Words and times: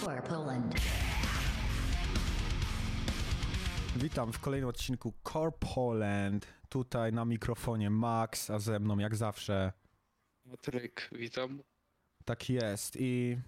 For 0.00 0.22
Poland. 0.24 0.74
Witam 3.96 4.32
w 4.32 4.38
kolejnym 4.40 4.68
odcinku 4.68 5.12
Core 5.32 5.52
Poland. 5.74 6.46
Tutaj 6.68 7.12
na 7.12 7.24
mikrofonie 7.24 7.90
Max, 7.90 8.50
a 8.50 8.58
ze 8.58 8.80
mną 8.80 8.98
jak 8.98 9.16
zawsze 9.16 9.72
Patryk, 10.50 11.10
witam. 11.12 11.62
tak 12.24 12.50
jest. 12.50 12.96
I 13.00 13.38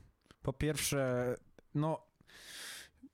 po 0.43 0.53
pierwsze, 0.53 1.35
no 1.75 2.07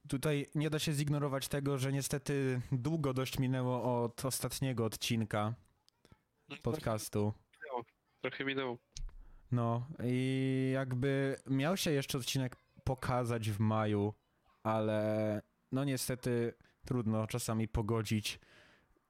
tutaj 0.09 0.47
nie 0.55 0.71
da 0.71 0.79
się 0.79 0.93
zignorować 0.93 1.49
tego, 1.49 1.79
że 1.79 1.93
niestety 1.93 2.61
długo 2.73 3.15
dość 3.15 3.39
minęło 3.39 4.05
od 4.05 4.25
ostatniego 4.25 4.85
odcinka 4.85 5.55
podcastu. 6.63 7.33
Trochę 8.21 8.45
minęło. 8.45 8.79
No 9.53 9.87
i 10.05 10.71
jakby 10.75 11.37
miał 11.47 11.77
się 11.77 11.91
jeszcze 11.91 12.19
odcinek 12.19 12.57
pokazać 12.85 13.51
w 13.51 13.61
maju, 13.61 14.15
ale 14.63 15.43
no 15.73 15.85
niestety 15.85 16.55
trudno 16.87 17.27
czasami 17.27 17.69
pogodzić 17.69 18.39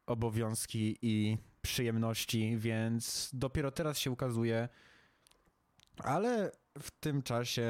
obowiązki 0.07 0.99
i 1.03 1.39
przyjemności, 1.63 2.59
więc 2.59 3.31
dopiero 3.33 3.71
teraz 3.71 3.99
się 3.99 4.11
ukazuje, 4.11 4.69
ale 5.99 6.53
w 6.79 6.91
tym 6.91 7.23
czasie 7.23 7.67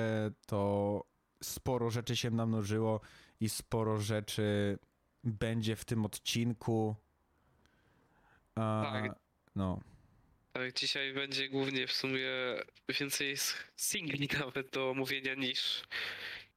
to 0.47 1.05
sporo 1.43 1.91
rzeczy 1.91 2.17
się 2.17 2.31
namnożyło 2.31 3.01
i 3.41 3.49
sporo 3.49 3.99
rzeczy 3.99 4.79
będzie 5.25 5.77
w 5.77 5.85
tym 5.85 6.05
odcinku. 6.05 6.97
A, 8.55 8.83
Tak. 8.93 9.19
No. 9.57 9.81
Tak, 10.53 10.73
dzisiaj 10.73 11.15
będzie 11.15 11.49
głównie 11.49 11.87
w 11.87 11.93
sumie 11.93 12.29
więcej 13.01 13.37
singli 13.77 14.29
nawet 14.41 14.71
do 14.71 14.91
omówienia 14.91 15.35
niż, 15.35 15.83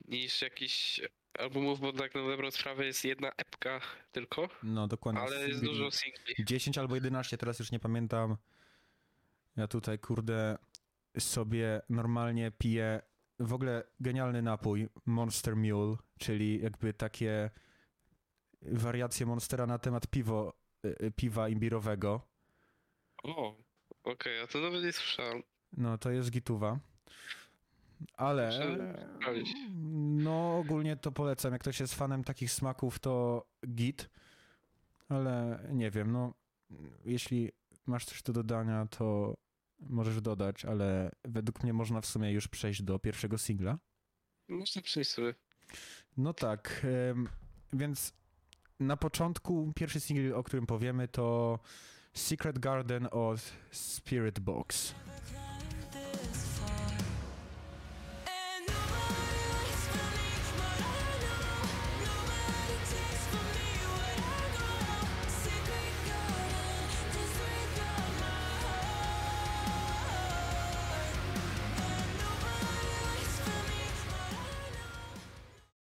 niż 0.08 0.42
jakiś 0.42 1.02
albumów, 1.40 1.80
bo 1.80 1.94
tak 1.94 2.16
na 2.16 2.22
dobrą 2.28 2.52
sprawę 2.52 2.86
jest 2.86 3.06
jedna 3.06 3.32
epka 3.38 3.82
tylko, 4.12 4.50
No, 4.64 4.88
dokładnie. 4.88 5.22
ale 5.22 5.36
jest 5.48 5.60
Singli. 5.60 5.68
dużo 5.78 5.92
singli. 5.92 6.46
10 6.46 6.78
albo 6.78 6.96
11, 6.96 7.38
teraz 7.38 7.60
już 7.60 7.72
nie 7.72 7.80
pamiętam. 7.80 8.38
Ja 9.58 9.68
tutaj, 9.68 10.00
kurde, 10.00 10.58
sobie 11.20 11.82
normalnie 11.90 12.52
piję 12.52 13.02
w 13.40 13.54
ogóle 13.54 13.84
genialny 14.00 14.42
napój 14.42 14.88
Monster 15.06 15.56
Mule, 15.56 15.96
czyli 16.20 16.62
jakby 16.64 16.94
takie 16.94 17.50
wariacje 18.62 19.26
Monstera 19.26 19.66
na 19.66 19.80
temat 19.80 20.08
piwo, 20.08 20.54
y, 20.86 21.06
y, 21.06 21.12
piwa 21.12 21.50
imbirowego. 21.50 22.22
O, 23.24 23.63
okej, 24.04 24.40
a 24.40 24.48
to 24.48 24.60
nawet 24.60 24.84
nie 24.84 24.94
słyszałem. 24.94 25.44
No, 25.78 25.98
to 25.98 26.12
jest 26.12 26.32
gituwa. 26.32 26.80
Ale 28.18 28.52
no 29.74 30.58
ogólnie 30.58 30.96
to 30.96 31.12
polecam. 31.12 31.52
Jak 31.54 31.62
ktoś 31.62 31.80
jest 31.80 31.96
fanem 31.96 32.24
takich 32.24 32.52
smaków, 32.52 33.00
to 33.00 33.46
git. 33.68 34.10
Ale 35.10 35.60
nie 35.72 35.92
wiem, 35.92 36.12
no 36.12 36.34
jeśli 37.06 37.52
masz 37.86 38.06
coś 38.06 38.24
do 38.24 38.34
dodania, 38.34 38.86
to 38.86 39.38
możesz 39.80 40.22
dodać, 40.22 40.66
ale 40.66 41.12
według 41.24 41.64
mnie 41.64 41.74
można 41.74 42.02
w 42.02 42.06
sumie 42.06 42.32
już 42.32 42.48
przejść 42.48 42.84
do 42.84 43.00
pierwszego 43.00 43.38
singla. 43.38 43.78
Można 44.48 44.82
przejść 44.82 45.12
sobie. 45.12 45.36
No 46.18 46.34
tak, 46.34 46.86
więc 47.74 48.14
na 48.80 48.98
początku 48.98 49.74
pierwszy 49.76 50.00
singiel, 50.00 50.34
o 50.36 50.44
którym 50.44 50.66
powiemy, 50.66 51.08
to 51.08 51.60
Secret 52.14 52.60
Garden 52.60 53.08
od 53.12 53.54
Spirit 53.72 54.40
Box. 54.40 54.96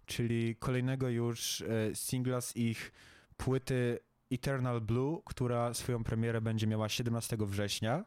czyli 0.05 0.55
kolejnego 0.55 1.09
już 1.09 1.61
e, 1.61 1.95
singla 1.95 2.41
z 2.41 2.55
ich 2.55 2.91
płyty 3.37 3.99
Eternal 4.31 4.81
Blue, 4.81 5.21
która 5.25 5.73
swoją 5.73 6.03
premierę 6.03 6.41
będzie 6.41 6.67
miała 6.67 6.89
17 6.89 7.37
września. 7.39 8.05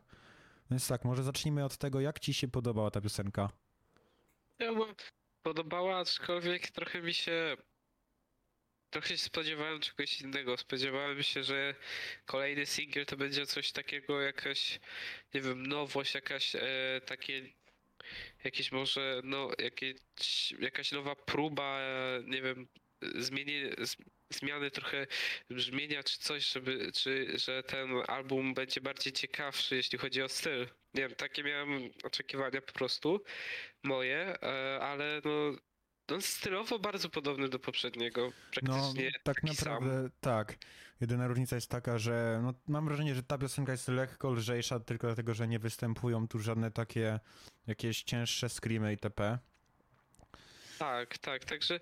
Więc 0.71 0.88
tak, 0.88 1.05
może 1.05 1.22
zacznijmy 1.22 1.65
od 1.65 1.77
tego, 1.77 2.00
jak 2.00 2.21
ci 2.21 2.34
się 2.34 2.49
podobała 2.49 2.91
ta 2.91 3.00
piosenka. 3.00 3.50
Ja 4.59 4.72
podobała, 5.43 5.99
aczkolwiek 5.99 6.71
trochę 6.71 7.03
mi 7.03 7.15
się. 7.15 7.56
Trochę 8.91 9.09
się 9.09 9.19
spodziewałem 9.19 9.81
czegoś 9.81 10.21
innego. 10.21 10.56
Spodziewałem 10.56 11.22
się, 11.22 11.44
że 11.44 11.75
kolejny 12.27 12.66
singiel 12.66 13.06
to 13.06 13.16
będzie 13.16 13.47
coś 13.47 13.72
takiego, 13.72 14.21
jakaś, 14.21 14.81
nie 15.34 15.41
wiem, 15.41 15.66
nowość, 15.66 16.15
jakaś 16.15 16.54
e, 16.54 17.00
takie. 17.06 17.53
Jakieś 18.44 18.72
może, 18.72 19.21
no, 19.25 19.50
jakieś, 19.59 19.97
jakaś 20.60 20.93
nowa 20.93 21.16
próba, 21.16 21.78
e, 21.81 22.22
nie 22.25 22.43
wiem, 22.43 22.69
zmienie, 23.03 23.75
z, 23.78 23.97
zmiany 24.32 24.70
trochę 24.70 25.06
brzmienia 25.50 26.03
czy 26.03 26.19
coś, 26.19 26.53
żeby, 26.53 26.93
czy, 26.93 27.38
że 27.38 27.62
ten 27.62 27.91
album 28.09 28.54
będzie 28.54 28.81
bardziej 28.81 29.12
ciekawszy, 29.12 29.76
jeśli 29.76 29.98
chodzi 29.98 30.22
o 30.22 30.28
styl. 30.28 30.66
Nie 30.94 31.03
wiem, 31.03 31.15
takie 31.15 31.43
miałem 31.44 31.91
oczekiwania 32.04 32.62
po 32.62 32.72
prostu 32.72 33.22
moje, 33.82 34.42
e, 34.42 34.81
ale 34.81 35.21
no, 35.25 35.53
no 36.09 36.21
stylowo 36.21 36.78
bardzo 36.78 37.09
podobny 37.09 37.48
do 37.48 37.59
poprzedniego. 37.59 38.26
No, 38.26 38.32
Praktycznie 38.50 39.12
tak 39.25 39.41
taki 39.41 39.47
naprawdę 39.47 40.10
tak. 40.21 40.56
Jedyna 41.00 41.26
różnica 41.26 41.56
jest 41.56 41.71
taka, 41.71 41.98
że 41.98 42.41
no, 42.42 42.54
mam 42.69 42.84
wrażenie, 42.84 43.15
że 43.15 43.22
ta 43.22 43.38
piosenka 43.38 43.72
jest 43.72 43.88
lekko 43.88 44.31
lżejsza, 44.31 44.81
tylko 44.81 45.06
dlatego, 45.06 45.34
że 45.34 45.48
nie 45.48 45.59
występują 45.59 46.28
tu 46.28 46.38
żadne 46.38 46.71
takie 46.71 47.21
jakieś 47.66 48.03
cięższe 48.03 48.48
screamy 48.48 48.91
itp. 48.91 49.25
Sam. 49.25 49.53
Tak, 50.78 51.19
tak, 51.19 51.44
także 51.44 51.81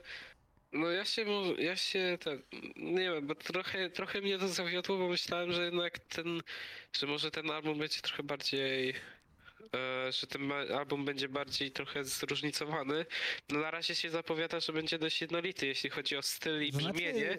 no 0.73 0.91
ja 0.91 1.05
się, 1.05 1.25
ja 1.59 1.77
się 1.77 2.19
ten, 2.21 2.43
nie 2.77 3.11
wiem, 3.11 3.27
bo 3.27 3.35
trochę, 3.35 3.91
trochę 3.91 4.21
mnie 4.21 4.39
to 4.39 4.49
zawiodło, 4.49 4.99
bo 4.99 5.09
myślałem, 5.09 5.53
że 5.53 5.65
jednak 5.65 5.99
ten, 5.99 6.41
że 6.93 7.07
może 7.07 7.31
ten 7.31 7.51
album 7.51 7.79
będzie 7.79 8.01
trochę 8.01 8.23
bardziej 8.23 8.95
e, 9.75 10.13
że 10.13 10.27
ten 10.27 10.53
album 10.53 11.05
będzie 11.05 11.29
bardziej 11.29 11.71
trochę 11.71 12.05
zróżnicowany. 12.05 13.07
No 13.49 13.61
na 13.61 13.71
razie 13.71 13.95
się 13.95 14.11
zapowiada, 14.11 14.61
że 14.61 14.73
będzie 14.73 14.99
dość 14.99 15.21
jednolity, 15.21 15.67
jeśli 15.67 15.91
chodzi 15.91 16.17
o 16.17 16.23
styl 16.23 16.63
i 16.63 16.73
znaczy, 16.73 16.93
brzmienie. 16.93 17.39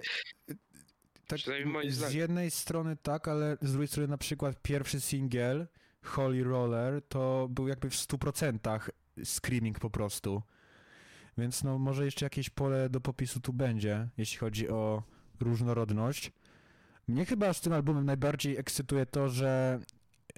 Tak, 1.28 1.40
z 1.88 2.14
jednej 2.14 2.52
strony 2.52 2.98
tak, 3.04 3.28
ale 3.28 3.58
z 3.62 3.72
drugiej 3.72 3.88
strony 3.88 4.08
na 4.08 4.18
przykład 4.18 4.62
pierwszy 4.62 5.02
singiel 5.02 5.68
Holy 6.04 6.44
Roller 6.44 7.02
to 7.10 7.48
był 7.50 7.68
jakby 7.68 7.90
w 7.90 7.96
100% 7.96 8.90
screaming 9.24 9.80
po 9.80 9.90
prostu. 9.90 10.42
Więc 11.38 11.64
no 11.64 11.80
może 11.80 12.06
jeszcze 12.06 12.26
jakieś 12.26 12.50
pole 12.50 12.90
do 12.90 13.02
popisu 13.02 13.40
tu 13.40 13.54
będzie, 13.54 14.08
jeśli 14.18 14.38
chodzi 14.38 14.70
o 14.70 15.04
różnorodność. 15.40 16.32
Mnie 17.08 17.26
chyba 17.26 17.54
z 17.54 17.62
tym 17.62 17.74
albumem 17.74 18.06
najbardziej 18.06 18.58
ekscytuje 18.58 19.06
to, 19.06 19.30
że 19.30 19.80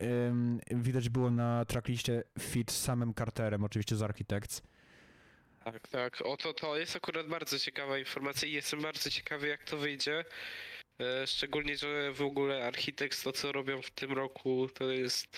ym, 0.01 0.59
widać 0.71 1.09
było 1.09 1.31
na 1.31 1.65
trackliście 1.65 2.23
fit 2.39 2.71
z 2.71 2.81
samym 2.81 3.13
Carterem, 3.13 3.63
oczywiście 3.63 3.95
z 3.95 4.01
Architects. 4.01 4.61
Tak, 5.63 5.87
tak. 5.87 6.21
Oto 6.25 6.53
to 6.53 6.77
jest 6.77 6.95
akurat 6.95 7.27
bardzo 7.27 7.59
ciekawa 7.59 7.97
informacja 7.97 8.47
i 8.47 8.51
jestem 8.51 8.81
bardzo 8.81 9.09
ciekawy, 9.09 9.47
jak 9.47 9.63
to 9.63 9.77
wyjdzie. 9.77 10.25
E, 10.99 11.27
Szczególnie, 11.27 11.77
że 11.77 12.13
w 12.13 12.21
ogóle 12.21 12.65
Architects 12.67 13.23
to, 13.23 13.31
co 13.31 13.51
robią 13.51 13.81
w 13.81 13.91
tym 13.91 14.11
roku, 14.11 14.67
to 14.73 14.91
jest 14.91 15.37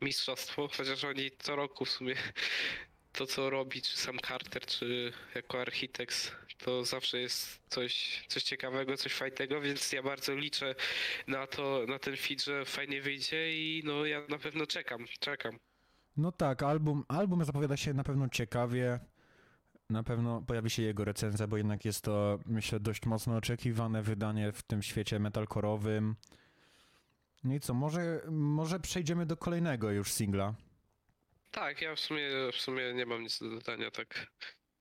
mistrzostwo, 0.00 0.68
chociaż 0.76 1.04
oni 1.04 1.30
co 1.38 1.56
roku 1.56 1.84
w 1.84 1.90
sumie 1.90 2.14
to, 3.12 3.26
co 3.26 3.50
robi, 3.50 3.82
czy 3.82 3.98
sam 3.98 4.18
Carter, 4.28 4.66
czy 4.66 5.12
jako 5.34 5.60
Architects, 5.60 6.32
to 6.58 6.84
zawsze 6.84 7.20
jest 7.20 7.60
coś, 7.68 8.24
coś 8.28 8.42
ciekawego, 8.42 8.96
coś 8.96 9.14
fajnego, 9.14 9.60
więc 9.60 9.92
ja 9.92 10.02
bardzo 10.02 10.34
liczę 10.34 10.74
na 11.26 11.46
to, 11.46 11.84
na 11.88 11.98
ten 11.98 12.16
feed, 12.16 12.44
że 12.44 12.64
fajnie 12.64 13.02
wyjdzie 13.02 13.52
i 13.52 13.82
no 13.84 14.06
ja 14.06 14.22
na 14.28 14.38
pewno 14.38 14.66
czekam, 14.66 15.04
czekam. 15.20 15.58
No 16.16 16.32
tak, 16.32 16.62
album, 16.62 17.04
album 17.08 17.44
zapowiada 17.44 17.76
się 17.76 17.94
na 17.94 18.04
pewno 18.04 18.28
ciekawie. 18.28 19.00
Na 19.90 20.02
pewno 20.02 20.42
pojawi 20.42 20.70
się 20.70 20.82
jego 20.82 21.04
recenzja, 21.04 21.46
bo 21.46 21.56
jednak 21.56 21.84
jest 21.84 22.04
to, 22.04 22.38
myślę, 22.46 22.80
dość 22.80 23.06
mocno 23.06 23.36
oczekiwane 23.36 24.02
wydanie 24.02 24.52
w 24.52 24.62
tym 24.62 24.82
świecie 24.82 25.18
metalkorowym. 25.18 26.16
No 27.44 27.54
i 27.54 27.60
co, 27.60 27.74
może, 27.74 28.20
może 28.30 28.80
przejdziemy 28.80 29.26
do 29.26 29.36
kolejnego 29.36 29.90
już 29.90 30.12
singla. 30.12 30.54
Tak, 31.50 31.82
ja 31.82 31.94
w 31.94 32.00
sumie, 32.00 32.28
w 32.52 32.56
sumie 32.56 32.94
nie 32.94 33.06
mam 33.06 33.22
nic 33.22 33.38
do 33.38 33.50
dodania 33.50 33.90
tak 33.90 34.26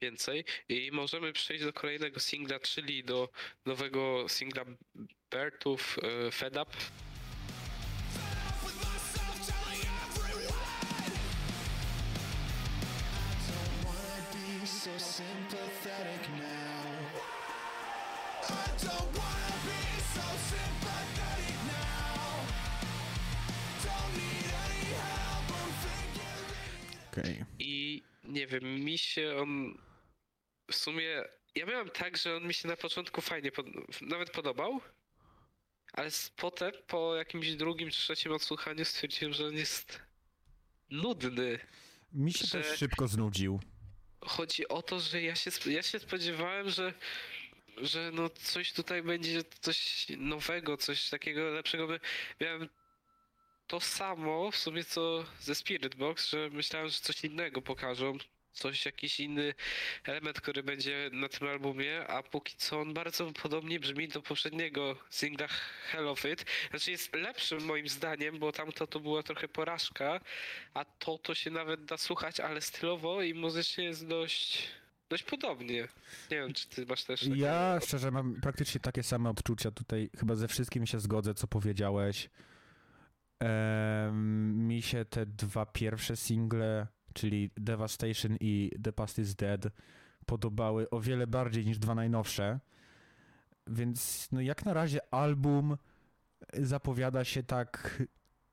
więcej. 0.02 0.46
I 0.70 0.92
możemy 0.92 1.34
przejść 1.34 1.64
do 1.64 1.74
kolejnego 1.74 2.20
singla, 2.20 2.60
czyli 2.60 3.04
do 3.04 3.30
nowego 3.66 4.30
singla 4.30 4.66
Bertów 5.32 5.98
e, 6.28 6.32
Fed 6.32 6.58
Up. 6.58 6.72
sympathetic 15.00 16.19
Okej. 27.20 27.46
I 27.60 28.04
nie 28.24 28.48
wiem, 28.48 28.64
mi 28.64 28.98
się 28.98 29.36
on 29.38 29.78
w 30.72 30.76
sumie. 30.76 31.24
Ja 31.56 31.66
miałem 31.66 31.90
tak, 31.90 32.18
że 32.18 32.36
on 32.36 32.48
mi 32.48 32.54
się 32.54 32.68
na 32.68 32.78
początku 32.78 33.22
fajnie 33.22 33.52
pod, 33.52 33.66
nawet 34.02 34.32
podobał, 34.32 34.82
ale 35.94 36.10
potem 36.36 36.72
po 36.88 37.16
jakimś 37.16 37.56
drugim, 37.56 37.90
trzecim 37.90 38.32
odsłuchaniu 38.32 38.86
stwierdziłem, 38.86 39.34
że 39.34 39.48
on 39.48 39.54
jest 39.54 40.00
nudny. 40.90 41.60
Mi 42.14 42.34
się 42.34 42.48
też 42.48 42.78
szybko 42.78 43.08
znudził. 43.08 43.60
Chodzi 44.22 44.68
o 44.68 44.82
to, 44.82 45.00
że 45.00 45.22
ja 45.22 45.36
się, 45.36 45.52
ja 45.66 45.84
się 45.84 46.00
spodziewałem, 46.00 46.70
że, 46.70 46.94
że 47.78 48.12
no 48.14 48.30
coś 48.30 48.74
tutaj 48.74 49.04
będzie, 49.04 49.44
coś 49.62 50.08
nowego, 50.18 50.78
coś 50.78 51.10
takiego 51.10 51.50
lepszego. 51.50 51.88
Miałem 52.42 52.70
to 53.70 53.80
samo 53.80 54.52
w 54.52 54.56
sumie 54.56 54.84
co 54.84 55.26
ze 55.40 55.56
Spirit 55.56 55.96
Box, 55.96 56.30
że 56.30 56.50
myślałem, 56.50 56.90
że 56.90 57.00
coś 57.00 57.24
innego 57.24 57.62
pokażą. 57.62 58.18
Coś, 58.52 58.86
jakiś 58.86 59.20
inny 59.20 59.54
element, 60.04 60.42
który 60.42 60.64
będzie 60.64 61.10
na 61.14 61.30
tym 61.30 61.48
albumie, 61.48 62.08
a 62.08 62.24
póki 62.24 62.56
co 62.58 62.82
on 62.82 62.94
bardzo 62.94 63.32
podobnie 63.32 63.80
brzmi 63.80 64.08
do 64.08 64.22
poprzedniego 64.22 64.96
singla 65.10 65.48
Hell 65.92 66.08
of 66.08 66.26
It. 66.26 66.46
Znaczy 66.70 66.92
jest 66.92 67.16
lepszym 67.16 67.64
moim 67.66 67.90
zdaniem, 67.90 68.40
bo 68.40 68.52
tamto 68.52 68.88
to 68.88 69.00
była 69.00 69.24
trochę 69.24 69.48
porażka, 69.48 70.20
a 70.74 70.86
to 70.86 71.18
to 71.18 71.36
się 71.36 71.52
nawet 71.52 71.86
da 71.86 71.98
słuchać, 71.98 72.40
ale 72.40 72.62
stylowo 72.62 73.22
i 73.22 73.34
muzycznie 73.34 73.84
jest 73.84 74.08
dość, 74.08 74.68
dość 75.10 75.24
podobnie. 75.24 75.88
Nie 76.32 76.38
wiem, 76.38 76.54
czy 76.54 76.70
ty 76.70 76.86
masz 76.86 77.04
też 77.04 77.20
takie... 77.20 77.36
Ja 77.36 77.80
szczerze 77.84 78.12
mam 78.12 78.42
praktycznie 78.42 78.80
takie 78.82 79.04
same 79.04 79.30
odczucia 79.30 79.72
tutaj. 79.72 80.10
Chyba 80.20 80.36
ze 80.36 80.48
wszystkim 80.48 80.88
się 80.88 81.00
zgodzę, 81.00 81.34
co 81.34 81.48
powiedziałeś. 81.48 82.30
Mi 84.54 84.82
się 84.82 85.06
te 85.06 85.26
dwa 85.26 85.66
pierwsze 85.66 86.16
single, 86.16 86.88
czyli 87.14 87.52
Devastation 87.58 88.38
i 88.40 88.72
The 88.84 88.94
Past 88.94 89.20
is 89.20 89.36
Dead, 89.36 89.68
podobały 90.26 90.90
o 90.90 91.00
wiele 91.00 91.28
bardziej 91.28 91.66
niż 91.66 91.80
dwa 91.80 91.96
najnowsze. 91.96 92.60
Więc 93.68 94.28
no 94.32 94.42
jak 94.42 94.66
na 94.66 94.74
razie 94.74 95.14
album 95.14 95.78
zapowiada 96.54 97.24
się 97.24 97.44
tak 97.44 98.04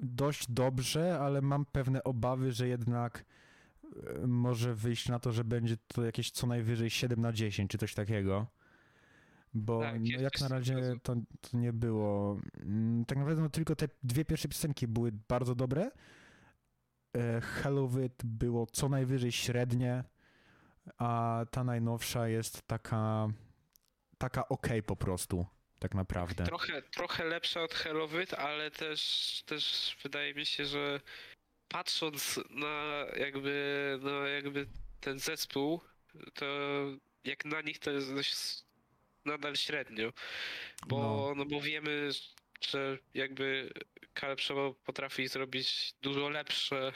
dość 0.00 0.50
dobrze, 0.50 1.18
ale 1.20 1.42
mam 1.42 1.64
pewne 1.64 2.04
obawy, 2.04 2.52
że 2.52 2.68
jednak 2.68 3.24
e, 4.22 4.26
może 4.26 4.74
wyjść 4.74 5.08
na 5.08 5.18
to, 5.18 5.32
że 5.32 5.44
będzie 5.44 5.76
to 5.76 6.04
jakieś 6.04 6.30
co 6.30 6.46
najwyżej 6.46 6.90
7 6.90 7.20
na 7.20 7.32
10 7.32 7.70
czy 7.70 7.78
coś 7.78 7.94
takiego. 7.94 8.46
Bo 9.56 9.80
Tak, 9.80 10.00
no 10.00 10.20
jak 10.20 10.40
na 10.40 10.48
razie 10.48 10.74
to, 11.02 11.14
to 11.40 11.56
nie 11.58 11.72
było. 11.72 12.40
Mm, 12.60 13.04
Tak 13.04 13.18
naprawdę 13.18 13.42
no 13.42 13.48
tylko 13.48 13.76
te 13.76 13.88
dwie 14.02 14.24
pierwsze 14.24 14.48
piosenki 14.48 14.88
były 14.88 15.12
bardzo 15.28 15.54
dobre. 15.54 15.90
E, 17.16 17.40
Hell 17.40 17.78
of 17.78 17.90
It 18.06 18.24
było 18.24 18.66
co 18.66 18.88
najwyżej 18.88 19.32
średnie, 19.32 20.04
a 20.98 21.40
ta 21.50 21.64
najnowsza 21.64 22.28
jest 22.28 22.62
taka 22.66 23.28
taka 24.18 24.48
okej 24.48 24.82
po 24.82 24.96
prostu, 24.96 25.46
tak 25.78 25.94
naprawdę. 25.94 26.44
Trochę, 26.44 26.82
trochę 26.82 27.24
lepsza 27.24 27.62
od 27.62 27.74
Hell 27.74 28.02
of 28.02 28.10
It, 28.22 28.34
ale 28.34 28.70
też, 28.70 29.42
też 29.46 29.96
wydaje 30.02 30.34
mi 30.34 30.46
się, 30.46 30.64
że 30.64 31.00
patrząc 31.68 32.40
na 32.50 33.04
jakby, 33.18 33.98
no 34.02 34.10
jakby 34.26 34.66
ten 35.00 35.18
zespół, 35.18 35.80
to 36.34 36.46
jak 37.24 37.44
na 37.44 37.60
nich 37.60 37.78
to 37.78 37.90
jest 37.90 38.14
dość 38.14 38.65
nadal 39.26 39.56
średnio. 39.56 40.12
Bo, 40.86 40.98
No. 40.98 41.34
no. 41.36 41.44
bo 41.44 41.60
wiemy, 41.60 42.10
że 42.60 42.98
jakby 43.14 43.72
Shaw 44.38 44.76
potrafi 44.84 45.28
zrobić 45.28 45.94
dużo 46.02 46.28
lepsze 46.28 46.92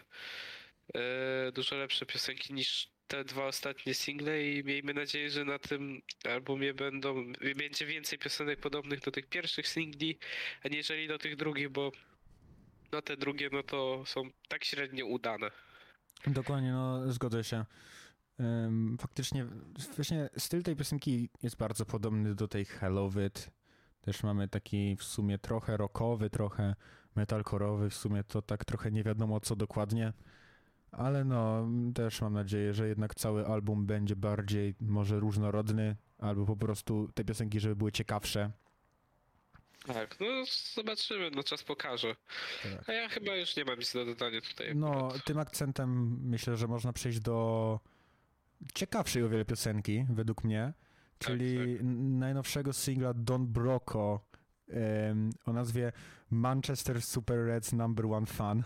e, 0.94 1.52
dużo 1.52 1.76
lepsze 1.76 2.06
piosenki 2.06 2.54
niż 2.54 2.88
te 3.06 3.24
dwa 3.24 3.46
ostatnie 3.46 3.94
single 3.94 4.42
i 4.42 4.64
miejmy 4.64 4.94
nadzieję, 4.94 5.30
że 5.30 5.44
na 5.44 5.58
tym 5.58 6.02
albumie 6.24 6.74
będą, 6.74 7.32
będzie 7.56 7.86
więcej 7.86 8.18
piosenek 8.18 8.60
podobnych 8.60 9.00
do 9.00 9.10
tych 9.10 9.26
pierwszych 9.26 9.68
singli, 9.68 10.18
aniżeli 10.64 11.08
do 11.08 11.18
tych 11.18 11.36
drugich, 11.36 11.68
bo 11.68 11.92
no 12.92 13.02
te 13.02 13.16
drugie 13.16 13.48
no 13.52 13.62
to 13.62 14.02
są 14.06 14.30
tak 14.48 14.64
średnio 14.64 15.06
udane. 15.06 15.50
Dokładnie, 16.26 16.72
no 16.72 17.12
zgodzę 17.12 17.44
się. 17.44 17.64
Faktycznie, 19.00 19.46
właśnie 19.96 20.28
styl 20.36 20.62
tej 20.62 20.76
piosenki 20.76 21.28
jest 21.42 21.56
bardzo 21.56 21.86
podobny 21.86 22.34
do 22.34 22.48
tej 22.48 22.64
Hell 22.64 22.98
of 22.98 23.14
It. 23.26 23.50
Też 24.00 24.22
mamy 24.22 24.48
taki 24.48 24.96
w 24.96 25.04
sumie 25.04 25.38
trochę 25.38 25.76
rockowy, 25.76 26.30
trochę 26.30 26.74
metalkorowy, 27.16 27.90
w 27.90 27.94
sumie 27.94 28.24
to 28.24 28.42
tak 28.42 28.64
trochę 28.64 28.90
nie 28.90 29.02
wiadomo 29.02 29.40
co 29.40 29.56
dokładnie. 29.56 30.12
Ale 30.92 31.24
no, 31.24 31.68
też 31.94 32.20
mam 32.20 32.32
nadzieję, 32.32 32.74
że 32.74 32.88
jednak 32.88 33.14
cały 33.14 33.46
album 33.46 33.86
będzie 33.86 34.16
bardziej 34.16 34.74
może 34.80 35.20
różnorodny, 35.20 35.96
albo 36.18 36.46
po 36.46 36.56
prostu 36.56 37.08
te 37.14 37.24
piosenki, 37.24 37.60
żeby 37.60 37.76
były 37.76 37.92
ciekawsze. 37.92 38.50
Tak, 39.86 40.20
no 40.20 40.26
zobaczymy, 40.74 41.30
no 41.30 41.42
czas 41.42 41.64
pokaże. 41.64 42.16
Tak. 42.62 42.88
A 42.88 42.92
ja 42.92 43.08
chyba 43.08 43.36
już 43.36 43.56
nie 43.56 43.64
mam 43.64 43.78
nic 43.78 43.92
do 43.92 44.04
dodania 44.04 44.40
tutaj. 44.40 44.76
No, 44.76 45.06
akurat. 45.06 45.24
tym 45.24 45.38
akcentem 45.38 46.18
myślę, 46.22 46.56
że 46.56 46.68
można 46.68 46.92
przejść 46.92 47.20
do 47.20 47.80
ciekawszej 48.74 49.22
o 49.24 49.28
wiele 49.28 49.44
piosenki, 49.44 50.06
według 50.10 50.44
mnie, 50.44 50.72
Tak, 51.18 51.28
czyli 51.28 51.78
n- 51.80 52.18
najnowszego 52.18 52.72
singla 52.72 53.14
Don 53.14 53.46
Broco 53.46 54.20
em, 54.68 55.30
o 55.46 55.52
nazwie 55.52 55.92
Manchester 56.30 57.02
Super 57.02 57.38
Reds 57.46 57.72
Number 57.72 58.06
One 58.06 58.26
Fan. 58.26 58.62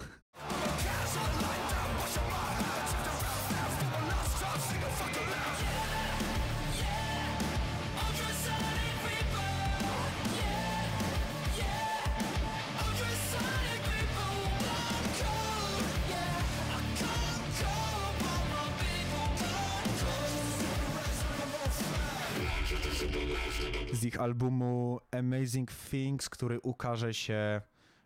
Ich 24.14 24.20
albumu 24.20 25.00
Amazing 25.10 25.70
Things, 25.90 26.28
który 26.28 26.60
ukaże 26.60 27.14
się 27.14 27.60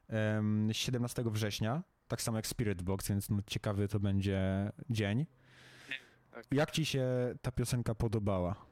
em, 0.09 0.69
17 0.73 1.23
września, 1.27 1.83
tak 2.09 2.23
samo 2.23 2.39
jak 2.39 2.47
Spirit 2.47 2.83
Box, 2.83 3.09
więc 3.09 3.31
no, 3.31 3.39
ciekawy 3.47 3.89
to 3.89 4.01
będzie 4.01 4.71
dzień. 4.91 5.27
Tak. 6.31 6.47
Jak 6.53 6.71
ci 6.71 6.85
się 6.85 7.07
ta 7.43 7.53
piosenka 7.53 7.95
podobała? 7.95 8.67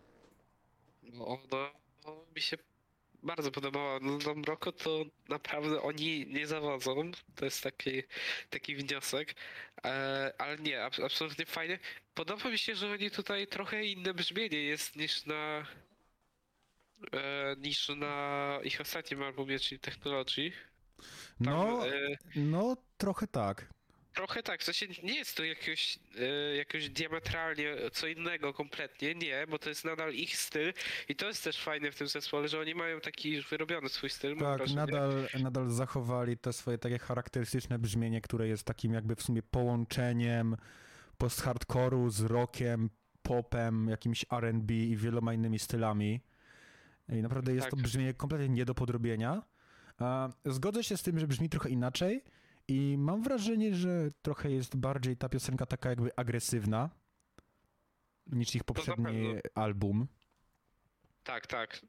No, 1.02 1.38
no, 1.52 1.70
mi 2.36 2.40
się 2.42 2.56
bardzo 3.22 3.50
podobała. 3.50 3.98
No, 4.02 4.18
Dom 4.18 4.44
Rocco 4.44 4.72
to 4.72 5.04
naprawdę 5.28 5.82
oni 5.82 6.26
nie 6.26 6.46
zawodzą. 6.46 7.10
To 7.34 7.44
jest 7.44 7.62
taki, 7.62 8.02
taki 8.50 8.76
wniosek. 8.76 9.34
E, 9.84 10.32
ale 10.38 10.58
nie, 10.58 10.78
abs- 10.78 11.04
absolutnie 11.04 11.46
fajnie. 11.46 11.78
Podoba 12.14 12.50
mi 12.50 12.58
się, 12.58 12.74
że 12.74 12.90
oni 12.90 13.10
tutaj 13.10 13.46
trochę 13.46 13.84
inne 13.84 14.14
brzmienie 14.14 14.62
jest 14.62 14.96
niż 14.96 15.26
na 15.26 15.66
e, 17.12 17.56
niż 17.58 17.88
na 17.88 18.58
ich 18.64 18.80
ostatnim 18.80 19.22
albumie, 19.22 19.58
czyli 19.58 19.78
Technology. 19.78 20.52
Tam, 21.44 21.54
No, 21.54 21.88
e, 21.88 22.16
no 22.36 22.76
trochę 22.98 23.26
tak. 23.26 23.68
Trochę 24.14 24.42
tak, 24.42 24.60
w 24.60 24.64
sensie 24.64 24.86
nie 25.02 25.14
jest 25.14 25.36
to 25.36 25.44
jakoś, 25.44 25.98
e, 26.84 26.88
diametralnie 26.88 27.74
co 27.92 28.06
innego 28.06 28.54
kompletnie, 28.54 29.14
nie, 29.14 29.46
bo 29.46 29.58
to 29.58 29.68
jest 29.68 29.84
nadal 29.84 30.14
ich 30.14 30.36
styl 30.36 30.72
i 31.08 31.16
to 31.16 31.26
jest 31.26 31.44
też 31.44 31.62
fajne 31.62 31.92
w 31.92 31.96
tym 31.96 32.06
zespole, 32.06 32.48
że 32.48 32.60
oni 32.60 32.74
mają 32.74 33.00
taki 33.00 33.32
już 33.32 33.48
wyrobiony 33.48 33.88
swój 33.88 34.10
styl. 34.10 34.36
Tak, 34.36 34.70
nadal, 34.70 35.28
nadal 35.40 35.70
zachowali 35.70 36.38
to 36.38 36.52
swoje 36.52 36.78
takie 36.78 36.98
charakterystyczne 36.98 37.78
brzmienie, 37.78 38.20
które 38.20 38.48
jest 38.48 38.64
takim 38.64 38.92
jakby 38.92 39.16
w 39.16 39.22
sumie 39.22 39.42
połączeniem 39.42 40.56
post-hardcore'u 41.18 42.10
z 42.10 42.20
rockiem, 42.20 42.90
popem, 43.22 43.88
jakimś 43.88 44.24
R&B 44.32 44.74
i 44.74 44.96
wieloma 44.96 45.34
innymi 45.34 45.58
stylami. 45.58 46.20
I 47.08 47.22
naprawdę 47.22 47.54
jest 47.54 47.70
to 47.70 47.76
Tak. 47.76 47.84
brzmienie 47.84 48.14
kompletnie 48.14 48.48
nie 48.48 48.64
do 48.64 48.74
podrobienia. 48.74 49.42
Zgodzę 50.44 50.84
się 50.84 50.96
z 50.96 51.02
tym, 51.02 51.18
że 51.18 51.26
brzmi 51.26 51.48
trochę 51.48 51.70
inaczej 51.70 52.24
i 52.68 52.96
mam 52.98 53.22
wrażenie, 53.22 53.74
że 53.74 54.08
trochę 54.22 54.50
jest 54.50 54.76
bardziej 54.76 55.16
ta 55.16 55.28
piosenka 55.28 55.66
taka 55.66 55.88
jakby 55.90 56.16
agresywna 56.16 56.90
niż 58.26 58.54
ich 58.54 58.64
poprzedni 58.64 59.34
album. 59.54 60.06
Tak, 61.24 61.46
tak, 61.46 61.80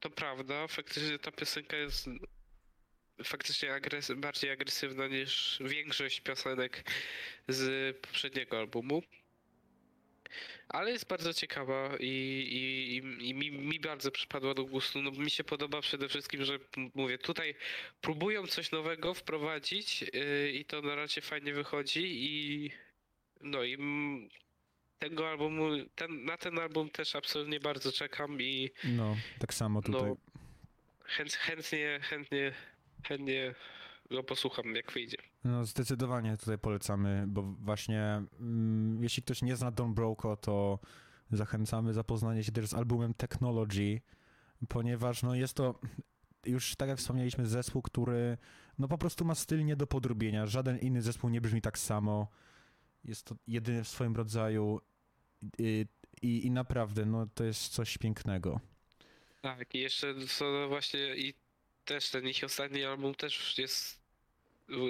to 0.00 0.10
prawda, 0.10 0.68
faktycznie 0.68 1.18
ta 1.18 1.32
piosenka 1.32 1.76
jest 1.76 2.08
faktycznie 3.24 3.74
agres 3.74 4.12
bardziej 4.16 4.50
agresywna 4.50 5.06
niż 5.08 5.62
większość 5.64 6.20
piosenek 6.20 6.90
z 7.48 7.96
poprzedniego 7.96 8.58
albumu. 8.58 9.02
Ale 10.68 10.90
jest 10.90 11.08
bardzo 11.08 11.34
ciekawa 11.34 11.96
i, 12.00 12.06
i, 12.06 12.96
i, 12.96 13.28
i 13.28 13.34
mi, 13.34 13.50
mi 13.50 13.80
bardzo 13.80 14.10
przypadła 14.10 14.54
do 14.54 14.64
gustu. 14.64 15.02
No, 15.02 15.10
mi 15.10 15.30
się 15.30 15.44
podoba 15.44 15.80
przede 15.80 16.08
wszystkim, 16.08 16.44
że 16.44 16.58
mówię, 16.94 17.18
tutaj 17.18 17.54
próbują 18.00 18.46
coś 18.46 18.70
nowego 18.70 19.14
wprowadzić 19.14 20.02
yy, 20.02 20.52
i 20.52 20.64
to 20.64 20.82
na 20.82 20.94
razie 20.94 21.20
fajnie 21.20 21.52
wychodzi 21.52 22.02
i 22.04 22.70
No 23.40 23.64
i 23.64 23.78
tego 24.98 25.30
albumu, 25.30 25.70
ten, 25.94 26.24
na 26.24 26.36
ten 26.36 26.58
album 26.58 26.90
też 26.90 27.16
absolutnie 27.16 27.60
bardzo 27.60 27.92
czekam 27.92 28.42
i 28.42 28.70
No, 28.84 29.16
tak 29.38 29.54
samo 29.54 29.82
tutaj. 29.82 30.02
no, 30.02 30.16
chęt, 31.04 31.32
chętnie, 31.32 32.00
chętnie, 32.02 32.52
chętnie 33.08 33.54
go 34.10 34.22
posłucham, 34.22 34.74
jak 34.74 34.92
wyjdzie. 34.92 35.16
No, 35.44 35.64
zdecydowanie 35.64 36.36
tutaj 36.36 36.58
polecamy, 36.58 37.24
bo 37.28 37.42
właśnie 37.42 38.22
mm, 38.40 39.02
jeśli 39.02 39.22
ktoś 39.22 39.42
nie 39.42 39.56
zna 39.56 39.70
Don 39.70 39.94
Broco, 39.94 40.36
to 40.36 40.78
zachęcamy 41.30 41.92
zapoznanie 41.92 42.44
się 42.44 42.52
też 42.52 42.66
z 42.66 42.74
albumem 42.74 43.14
Technology, 43.14 44.00
ponieważ 44.68 45.22
no 45.22 45.34
jest 45.34 45.54
to 45.54 45.80
już 46.46 46.76
tak 46.76 46.88
jak 46.88 46.98
wspomnieliśmy 46.98 47.46
zespół, 47.46 47.82
który 47.82 48.38
no 48.78 48.88
po 48.88 48.98
prostu 48.98 49.24
ma 49.24 49.34
styl 49.34 49.64
nie 49.64 49.76
do 49.76 49.86
podrobienia. 49.86 50.46
Żaden 50.46 50.78
inny 50.78 51.02
zespół 51.02 51.30
nie 51.30 51.40
brzmi 51.40 51.60
tak 51.60 51.78
samo. 51.78 52.28
Jest 53.04 53.26
to 53.26 53.34
jedyny 53.46 53.84
w 53.84 53.88
swoim 53.88 54.16
rodzaju 54.16 54.80
i, 55.58 55.86
i, 56.22 56.46
i 56.46 56.50
naprawdę 56.50 57.06
no 57.06 57.26
to 57.34 57.44
jest 57.44 57.68
coś 57.68 57.98
pięknego. 57.98 58.60
Tak, 59.40 59.74
i 59.74 59.78
jeszcze 59.78 60.14
co 60.26 60.44
no 60.50 60.68
właśnie 60.68 61.16
i 61.16 61.34
też 61.84 62.10
ten 62.10 62.28
ich 62.28 62.44
ostatni 62.44 62.84
album 62.84 63.14
też 63.14 63.58
jest 63.58 63.99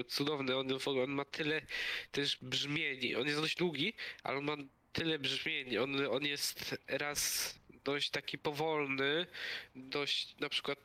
cudowny. 0.09 0.57
On, 0.57 0.69
on 0.87 1.11
ma 1.11 1.25
tyle 1.25 1.63
też 2.13 2.39
brzmieni. 2.43 3.17
On 3.17 3.27
jest 3.27 3.41
dość 3.41 3.57
długi, 3.57 3.93
ale 4.23 4.39
on 4.39 4.45
ma 4.45 4.57
tyle 4.93 5.19
brzmieni. 5.19 5.79
On, 5.79 6.07
on 6.07 6.25
jest 6.25 6.77
raz 6.89 7.55
dość 7.85 8.11
taki 8.11 8.39
powolny, 8.39 9.27
dość 9.75 10.41
na 10.41 10.49
przykład 10.49 10.79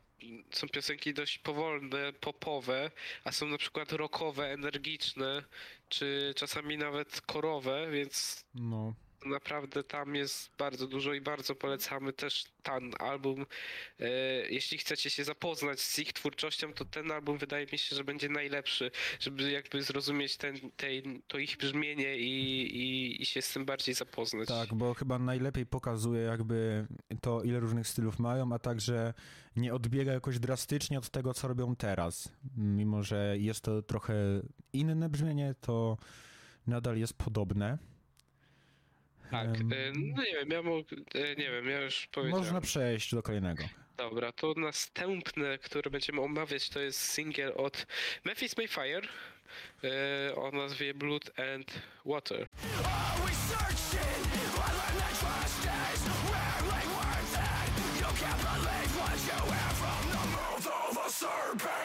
są 0.51 0.69
piosenki 0.69 1.13
dość 1.13 1.37
powolne, 1.37 2.13
popowe, 2.13 2.91
a 3.23 3.31
są 3.31 3.47
na 3.47 3.57
przykład 3.57 3.91
rockowe, 3.91 4.51
energiczne, 4.53 5.43
czy 5.89 6.33
czasami 6.35 6.77
nawet 6.77 7.21
korowe, 7.21 7.91
więc 7.91 8.45
No, 8.55 8.93
Naprawdę 9.25 9.83
tam 9.83 10.15
jest 10.15 10.51
bardzo 10.57 10.87
dużo 10.87 11.13
i 11.13 11.21
bardzo 11.21 11.55
polecamy 11.55 12.13
też 12.13 12.45
ten 12.63 12.91
album. 12.99 13.45
E, 13.99 14.09
jeśli 14.49 14.77
chcecie 14.77 15.09
się 15.09 15.23
zapoznać 15.23 15.79
z 15.79 15.99
ich 15.99 16.13
twórczością, 16.13 16.73
to 16.73 16.85
ten 16.85 17.11
album 17.11 17.37
wydaje 17.37 17.65
mi 17.71 17.77
się, 17.77 17.95
że 17.95 18.03
będzie 18.03 18.29
najlepszy, 18.29 18.91
żeby 19.19 19.51
jakby 19.51 19.83
zrozumieć 19.83 20.37
ten, 20.37 20.55
ten, 20.77 21.21
to 21.27 21.37
ich 21.37 21.57
brzmienie 21.57 22.17
i, 22.17 22.61
i, 22.77 23.21
i 23.21 23.25
się 23.25 23.41
z 23.41 23.53
tym 23.53 23.65
bardziej 23.65 23.95
zapoznać. 23.95 24.47
Tak, 24.47 24.73
bo 24.73 24.93
chyba 24.93 25.19
najlepiej 25.19 25.65
pokazuje 25.65 26.21
jakby 26.21 26.87
to, 27.21 27.43
ile 27.43 27.59
różnych 27.59 27.87
stylów 27.87 28.19
mają, 28.19 28.53
a 28.53 28.59
także 28.59 29.13
nie 29.55 29.73
odbiega 29.73 30.13
jakoś 30.13 30.39
drastycznie 30.39 30.97
od 30.97 31.09
tego, 31.09 31.33
co 31.33 31.47
robią 31.47 31.75
teraz. 31.75 32.31
Mimo, 32.57 33.03
że 33.03 33.35
jest 33.39 33.61
to 33.61 33.81
trochę 33.81 34.13
inne 34.73 35.09
brzmienie, 35.09 35.55
to 35.61 35.97
nadal 36.67 36.97
jest 36.97 37.13
podobne. 37.13 37.77
Tak, 39.31 39.45
Em, 39.47 39.73
e, 39.73 39.91
no 39.95 40.23
nie 40.23 40.33
wiem, 40.33 40.49
ja 40.49 40.61
mógł, 40.61 40.95
e, 41.15 41.35
nie 41.35 41.51
wiem, 41.51 41.69
ja 41.69 41.81
już 41.81 42.07
powiedziałem. 42.11 42.43
Można 42.45 42.61
przejść 42.61 43.15
do 43.15 43.23
kolejnego. 43.23 43.63
Dobra, 43.97 44.31
to 44.31 44.53
następne, 44.57 45.57
które 45.57 45.91
będziemy 45.91 46.21
omawiać, 46.21 46.69
to 46.69 46.79
jest 46.79 46.99
singiel 46.99 47.53
od 47.57 47.87
Memphis 48.25 48.57
Mayfire 48.57 49.07
e, 49.83 50.35
o 50.35 50.51
nazwie 50.51 50.93
Blood 50.93 51.39
and 51.39 51.71
Water. 52.05 52.47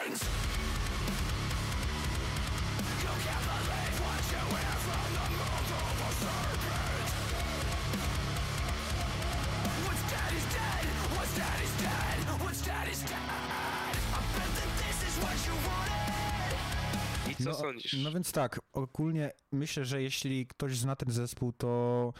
co 17.43 17.49
No, 17.49 17.55
sądzisz? 17.55 17.93
No 18.03 18.11
więc 18.11 18.31
tak, 18.31 18.59
ogólnie 18.73 19.31
myślę, 19.51 19.85
że 19.85 20.01
jeśli 20.01 20.47
ktoś 20.47 20.77
zna 20.77 20.95
ten 20.95 21.11
zespół, 21.11 21.51
to 21.53 22.13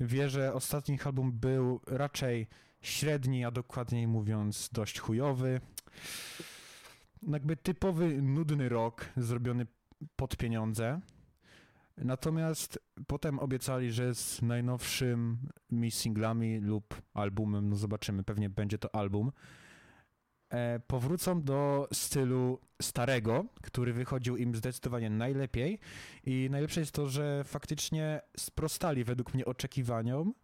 wie, 0.00 0.30
że 0.30 0.54
ostatni 0.54 0.94
ich 0.94 1.06
album 1.06 1.32
był 1.32 1.80
raczej 1.86 2.46
średni, 2.82 3.44
a 3.44 3.50
dokładniej 3.50 4.06
mówiąc 4.06 4.68
dość 4.72 4.98
chujowy. 4.98 5.60
Jakby 7.22 7.56
typowy, 7.56 8.22
nudny 8.22 8.68
rock 8.68 9.08
zrobiony 9.16 9.66
pod 10.16 10.36
pieniądze. 10.36 11.00
Natomiast 11.96 12.78
potem 13.06 13.38
obiecali, 13.38 13.92
że 13.92 14.14
z 14.14 14.42
najnowszymi 14.42 15.90
singlami 15.90 16.58
lub 16.58 17.02
albumem, 17.14 17.68
no 17.68 17.76
zobaczymy, 17.76 18.24
pewnie 18.24 18.50
będzie 18.50 18.78
to 18.78 18.94
album, 18.94 19.32
e, 20.50 20.80
powrócą 20.80 21.42
do 21.42 21.88
stylu 21.92 22.60
starego, 22.82 23.44
który 23.62 23.92
wychodził 23.92 24.36
im 24.36 24.56
zdecydowanie 24.56 25.10
najlepiej 25.10 25.78
i 26.24 26.48
najlepsze 26.50 26.80
jest 26.80 26.92
to, 26.92 27.06
że 27.06 27.44
faktycznie 27.44 28.20
sprostali 28.36 29.04
według 29.04 29.34
mnie 29.34 29.44
oczekiwaniom, 29.44 30.34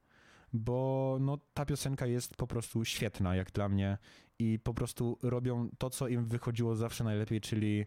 bo 0.53 1.19
no, 1.21 1.39
ta 1.55 1.67
piosenka 1.67 2.07
jest 2.07 2.37
po 2.37 2.47
prostu 2.47 2.85
świetna 2.85 3.37
jak 3.37 3.53
dla 3.53 3.69
mnie 3.69 3.99
i 4.39 4.59
po 4.59 4.75
prostu 4.75 5.19
robią 5.23 5.71
to, 5.79 5.91
co 5.91 6.09
im 6.09 6.25
wychodziło 6.25 6.77
zawsze 6.77 7.05
najlepiej, 7.05 7.41
czyli 7.41 7.87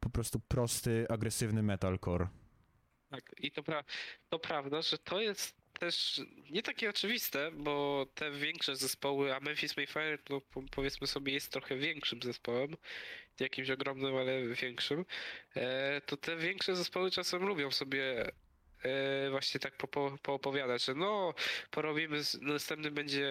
po 0.00 0.10
prostu 0.10 0.40
prosty, 0.40 1.06
agresywny 1.08 1.62
metalcore. 1.62 2.28
Tak, 3.10 3.34
i 3.38 3.50
to, 3.50 3.62
pra- 3.62 3.84
to 4.28 4.38
prawda, 4.38 4.82
że 4.82 4.98
to 4.98 5.20
jest 5.20 5.61
też 5.82 6.20
nie 6.50 6.62
takie 6.62 6.90
oczywiste, 6.90 7.50
bo 7.52 8.06
te 8.14 8.30
większe 8.30 8.76
zespoły, 8.76 9.34
a 9.34 9.40
Memphis 9.40 9.76
Mayfire, 9.76 10.18
no 10.30 10.40
po- 10.40 10.62
powiedzmy 10.62 11.06
sobie, 11.06 11.32
jest 11.32 11.52
trochę 11.52 11.76
większym 11.76 12.22
zespołem, 12.22 12.76
jakimś 13.40 13.70
ogromnym, 13.70 14.16
ale 14.16 14.48
większym, 14.48 15.04
e, 15.56 16.00
to 16.00 16.16
te 16.16 16.36
większe 16.36 16.76
zespoły 16.76 17.10
czasem 17.10 17.42
lubią 17.42 17.70
sobie 17.70 18.32
e, 18.84 19.30
właśnie 19.30 19.60
tak 19.60 19.76
popo- 19.76 20.18
poopowiadać, 20.22 20.84
że 20.84 20.94
no, 20.94 21.34
porobimy, 21.70 22.20
następny 22.40 22.90
będzie 22.90 23.26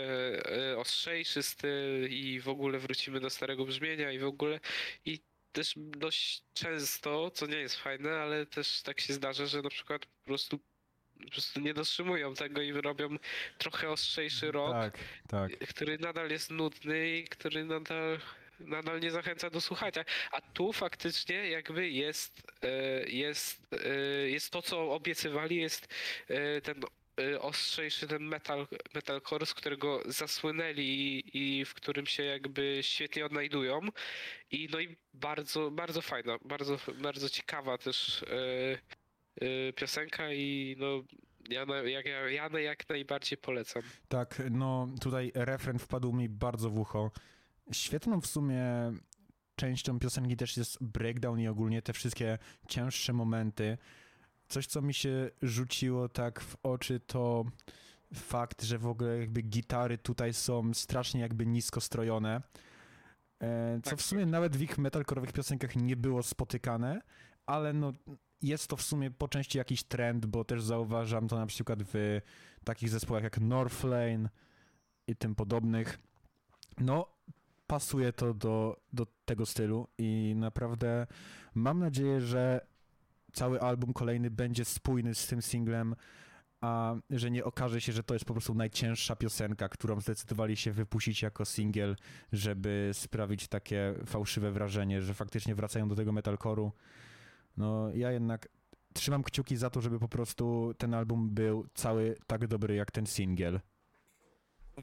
e, 0.74 0.78
ostrzejszy 0.78 1.44
styl 1.44 2.10
i 2.10 2.40
w 2.40 2.50
ogóle 2.50 2.80
wrócimy 2.80 3.20
do 3.20 3.30
starego 3.30 3.66
brzmienia 3.66 4.12
i 4.12 4.20
w 4.20 4.26
ogóle. 4.26 4.60
I 5.06 5.20
też 5.52 5.74
dość 5.78 6.44
często, 6.54 7.32
co 7.32 7.48
nie 7.48 7.58
jest 7.58 7.76
fajne, 7.76 8.12
ale 8.12 8.46
też 8.46 8.82
tak 8.82 9.02
się 9.02 9.14
zdarza, 9.14 9.46
że 9.46 9.62
na 9.62 9.70
przykład 9.70 10.06
po 10.06 10.26
prostu, 10.26 10.60
po 11.22 11.32
prostu 11.32 11.60
nie 11.60 11.74
dotrzymują 11.74 12.34
tego 12.34 12.62
i 12.62 12.72
robią 12.72 13.10
trochę 13.58 13.90
ostrzejszy 13.90 14.52
rok, 14.52 14.72
Tak, 14.72 14.98
tak. 15.28 15.52
który 15.70 15.98
nadal 15.98 16.30
jest 16.30 16.52
nudny 16.52 17.18
i 17.18 17.24
który 17.24 17.66
nadal, 17.66 18.20
nadal 18.60 19.00
nie 19.00 19.12
zachęca 19.12 19.50
do 19.50 19.62
słuchania. 19.62 20.06
A 20.32 20.42
tu 20.42 20.74
faktycznie 20.74 21.36
jakby 21.50 21.90
jest, 21.90 22.42
e, 22.62 22.70
jest, 23.10 23.74
e, 23.86 23.98
jest 24.30 24.52
to, 24.52 24.62
co 24.62 24.94
obiecywali, 24.94 25.56
jest 25.56 25.88
e, 26.28 26.62
ten 26.62 26.82
ostrzejszy 27.40 28.08
ten 28.08 28.24
metal, 28.24 28.68
metalcore, 28.94 29.46
z 29.46 29.54
którego 29.54 30.02
zasłynęli 30.06 30.80
i, 30.82 31.38
i 31.38 31.66
w 31.66 31.74
którym 31.74 32.06
się 32.06 32.24
jakby 32.24 32.80
świetnie 32.82 33.26
odnajdują. 33.26 33.80
I 34.52 34.70
no 34.72 34.80
i 34.80 34.96
bardzo, 35.14 35.72
bardzo 35.72 36.02
fajna, 36.02 36.38
bardzo, 36.46 36.78
bardzo 36.94 37.30
ciekawa 37.30 37.78
też 37.78 38.26
e, 39.36 39.74
piosenka 39.74 40.34
i 40.34 40.76
no 40.80 41.04
ja, 41.50 41.66
jak, 41.84 42.06
ja, 42.06 42.30
ja 42.30 42.60
jak 42.60 42.90
najbardziej 42.90 43.38
polecam. 43.38 43.84
Tak, 44.08 44.42
no 44.52 44.88
tutaj 45.02 45.32
refren 45.36 45.80
wpadł 45.80 46.14
mi 46.14 46.30
bardzo 46.30 46.70
w 46.70 46.80
ucho. 46.80 47.12
Świetną 47.72 48.22
w 48.22 48.28
sumie 48.28 48.64
częścią 49.56 50.00
piosenki 50.00 50.38
też 50.38 50.58
jest 50.58 50.84
breakdown 50.84 51.40
i 51.40 51.48
ogólnie 51.48 51.82
te 51.82 51.94
wszystkie 51.94 52.38
cięższe 52.68 53.14
momenty. 53.14 53.78
Coś, 54.48 54.68
co 54.68 54.82
mi 54.82 54.94
się 54.94 55.30
rzuciło 55.42 56.10
tak 56.10 56.42
w 56.42 56.56
oczy, 56.64 57.00
to 57.00 57.46
fakt, 58.14 58.64
że 58.64 58.78
w 58.78 58.88
ogóle 58.88 59.18
jakby 59.18 59.42
gitary 59.42 59.98
tutaj 59.98 60.34
są 60.34 60.74
strasznie 60.74 61.22
jakby 61.22 61.46
nisko 61.46 61.82
strojone. 61.82 62.42
E, 63.42 63.80
Co 63.84 63.90
Tak. 63.90 64.00
w 64.00 64.02
sumie 64.02 64.26
nawet 64.26 64.58
w 64.58 64.62
ich 64.62 64.78
metalcore'owych 64.78 65.32
piosenkach 65.32 65.76
nie 65.76 65.96
było 65.96 66.24
spotykane, 66.24 67.02
ale 67.46 67.74
no 67.74 67.92
jest 68.42 68.68
to 68.68 68.76
w 68.76 68.82
sumie 68.82 69.12
po 69.12 69.28
części 69.28 69.58
jakiś 69.58 69.84
trend, 69.84 70.26
bo 70.26 70.44
też 70.46 70.64
zauważam 70.64 71.28
to 71.28 71.36
na 71.36 71.46
przykład 71.46 71.80
w 71.84 72.22
takich 72.64 72.90
zespołach 72.90 73.24
jak 73.24 73.40
Northlane 73.40 74.30
i 75.08 75.16
tym 75.16 75.36
podobnych. 75.36 76.00
No, 76.78 77.08
pasuje 77.68 78.14
to 78.14 78.34
do, 78.34 78.82
do 78.94 79.08
tego 79.26 79.46
stylu 79.46 79.88
i 79.98 80.34
naprawdę 80.38 81.08
mam 81.54 81.80
nadzieję, 81.80 82.22
że 82.22 82.68
cały 83.34 83.62
album 83.62 83.94
kolejny 83.94 84.32
będzie 84.32 84.66
spójny 84.66 85.16
z 85.16 85.28
tym 85.28 85.42
singlem, 85.42 85.96
a 86.62 86.96
że 87.10 87.32
nie 87.32 87.46
okaże 87.46 87.82
się, 87.82 87.92
że 87.92 88.04
to 88.04 88.14
jest 88.14 88.26
po 88.26 88.34
prostu 88.34 88.54
najcięższa 88.54 89.16
piosenka, 89.16 89.70
którą 89.70 90.02
zdecydowali 90.02 90.58
się 90.58 90.72
wypuścić 90.72 91.22
jako 91.22 91.46
singiel, 91.46 91.96
żeby 92.32 92.90
sprawić 92.94 93.48
takie 93.48 93.94
fałszywe 94.06 94.52
wrażenie, 94.52 95.02
że 95.02 95.14
faktycznie 95.14 95.56
wracają 95.56 95.88
do 95.88 95.96
tego 95.96 96.14
metalcore'u. 96.14 96.72
No, 97.58 97.92
ja 97.94 98.12
jednak 98.12 98.48
trzymam 98.94 99.24
kciuki 99.24 99.58
za 99.58 99.70
to, 99.70 99.82
żeby 99.82 100.00
po 100.00 100.08
prostu 100.08 100.74
ten 100.78 100.94
album 100.94 101.30
był 101.30 101.68
cały 101.74 102.16
tak 102.28 102.48
dobry 102.48 102.76
jak 102.76 102.92
ten 102.92 103.06
singiel. 103.06 103.60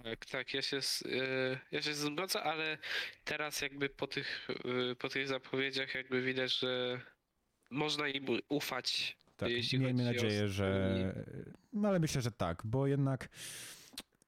Tak, 0.04 0.26
tak, 0.26 0.54
ja 0.54 0.62
się, 0.62 0.76
y, 1.06 1.58
ja 1.72 1.82
się 1.82 1.94
zgodzę, 1.94 2.42
ale 2.42 2.78
teraz 3.24 3.60
jakby 3.60 3.88
po 3.88 4.06
tych, 4.06 4.48
y, 4.90 4.96
po 4.96 5.08
tych 5.08 5.28
zapowiedziach 5.28 5.94
jakby 5.94 6.22
widać, 6.22 6.58
że 6.58 7.00
można 7.70 8.08
im 8.08 8.26
ufać. 8.48 9.16
Tak, 9.36 9.50
Jeśli 9.50 9.78
miejmy 9.78 10.04
chodzi 10.04 10.18
o 10.18 10.22
nadzieję, 10.22 10.48
że. 10.48 11.14
No 11.72 11.88
ale 11.88 11.98
myślę, 11.98 12.22
że 12.22 12.32
tak, 12.32 12.62
bo 12.64 12.86
jednak. 12.86 13.28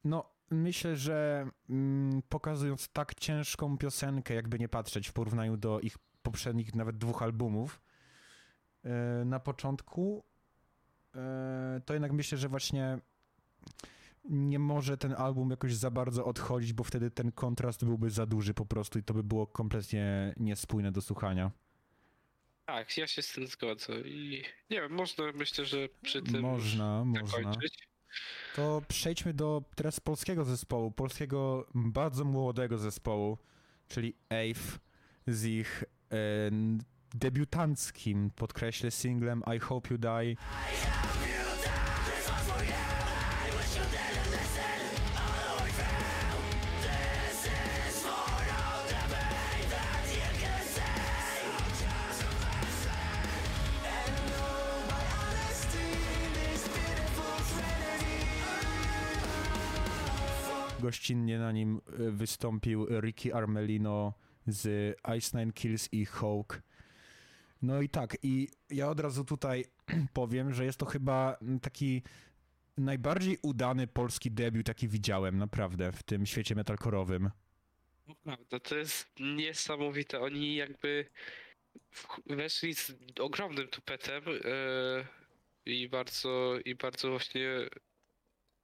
No, 0.05 0.31
myślę, 0.51 0.97
że 0.97 1.49
mm, 1.71 2.23
pokazując 2.29 2.89
tak 2.89 3.15
ciężką 3.15 3.79
piosenkę, 3.79 4.35
jakby 4.35 4.59
nie 4.59 4.69
patrzeć 4.69 5.09
w 5.09 5.13
porównaniu 5.13 5.57
do 5.57 5.81
ich 5.81 5.97
poprzednich 6.23 6.75
nawet 6.75 6.99
dwóch 6.99 7.23
albumów 7.23 7.81
e, 7.81 7.90
na 9.25 9.41
początku, 9.41 10.25
e, 11.15 11.81
to 11.87 11.95
jednak 11.95 12.13
myślę, 12.13 12.39
że 12.39 12.49
właśnie 12.49 12.99
nie 14.25 14.59
może 14.59 14.99
ten 14.99 15.13
album 15.13 15.51
jakoś 15.51 15.75
za 15.75 15.91
bardzo 15.91 16.25
odchodzić, 16.25 16.73
bo 16.73 16.85
wtedy 16.85 17.11
ten 17.11 17.33
kontrast 17.33 17.85
byłby 17.85 18.11
za 18.11 18.27
duży 18.27 18.55
po 18.55 18.67
prostu 18.67 18.99
i 18.99 19.03
to 19.03 19.15
by 19.15 19.23
było 19.23 19.47
kompletnie 19.47 20.35
niespójne 20.37 20.93
do 20.93 21.01
słuchania. 21.01 21.51
Tak, 22.67 22.97
ja 22.97 23.07
się 23.07 23.23
z 23.23 23.33
tym 23.33 23.47
zgodzę 23.47 24.01
i 24.01 24.45
nie 24.71 24.81
wiem, 24.81 24.93
można 24.93 25.25
myślę, 25.35 25.65
że 25.65 25.89
przy 26.03 26.23
tym 26.23 26.41
Można, 26.41 27.05
można. 27.05 27.27
zakończyć. 27.27 27.89
To 28.57 28.83
przejdźmy 28.89 29.35
do 29.35 29.63
teraz 29.75 30.01
polskiego 30.01 30.45
zespołu, 30.45 30.91
polskiego 30.91 31.67
bardzo 31.75 32.25
młodego 32.25 32.79
zespołu, 32.79 33.39
czyli 33.89 34.15
Ave 34.29 34.79
z 35.27 35.45
ich 35.45 35.85
e, 36.13 36.17
debiutanckim, 37.15 38.31
podkreślę, 38.31 38.91
singlem 38.91 39.43
I 39.57 39.59
Hope 39.59 39.89
You 39.91 39.99
Die. 39.99 40.37
Gościnnie 60.81 61.39
na 61.39 61.53
nim 61.53 61.81
e, 61.87 62.11
wystąpił 62.11 62.87
Ricky 63.01 63.35
Armelino 63.35 64.13
z 64.47 64.97
Ice 65.19 65.39
Nine 65.39 65.53
Kills 65.53 65.89
i 65.93 66.07
Hawk. 66.07 66.63
No 67.63 67.83
i 67.83 67.89
tak, 67.89 68.17
i 68.23 68.49
ja 68.71 68.89
od 68.89 69.01
razu 69.01 69.25
tutaj 69.25 69.65
powiem, 70.13 70.55
że 70.55 70.65
jest 70.65 70.79
to 70.79 70.87
chyba 70.87 71.39
taki 71.63 72.03
najbardziej 72.79 73.39
udany 73.43 73.87
polski 73.87 74.31
debiut, 74.31 74.69
jaki 74.69 74.89
widziałem 74.89 75.39
naprawdę 75.39 75.93
w 75.93 76.03
tym 76.03 76.27
świecie 76.27 76.55
metalkorowym. 76.55 77.31
Prawda, 78.23 78.61
to 78.61 78.77
jest 78.77 79.09
niesamowite. 79.21 80.21
Oni 80.21 80.55
jakby 80.55 81.11
weszli 82.27 82.75
z 82.75 82.93
ogromnym 83.21 83.69
tupetem 83.69 84.23
e, 84.29 85.07
i 85.67 85.89
bardzo, 85.89 86.59
i 86.65 86.75
bardzo 86.75 87.11
właśnie 87.11 87.49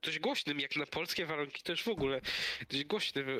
dość 0.02 0.18
głośnym, 0.18 0.60
jak 0.60 0.76
na 0.76 0.86
polskie 0.86 1.26
warunki 1.26 1.62
też 1.62 1.82
w 1.82 1.88
ogóle, 1.88 2.20
dość 2.68 2.84
głośnym 2.84 3.28
e, 3.28 3.34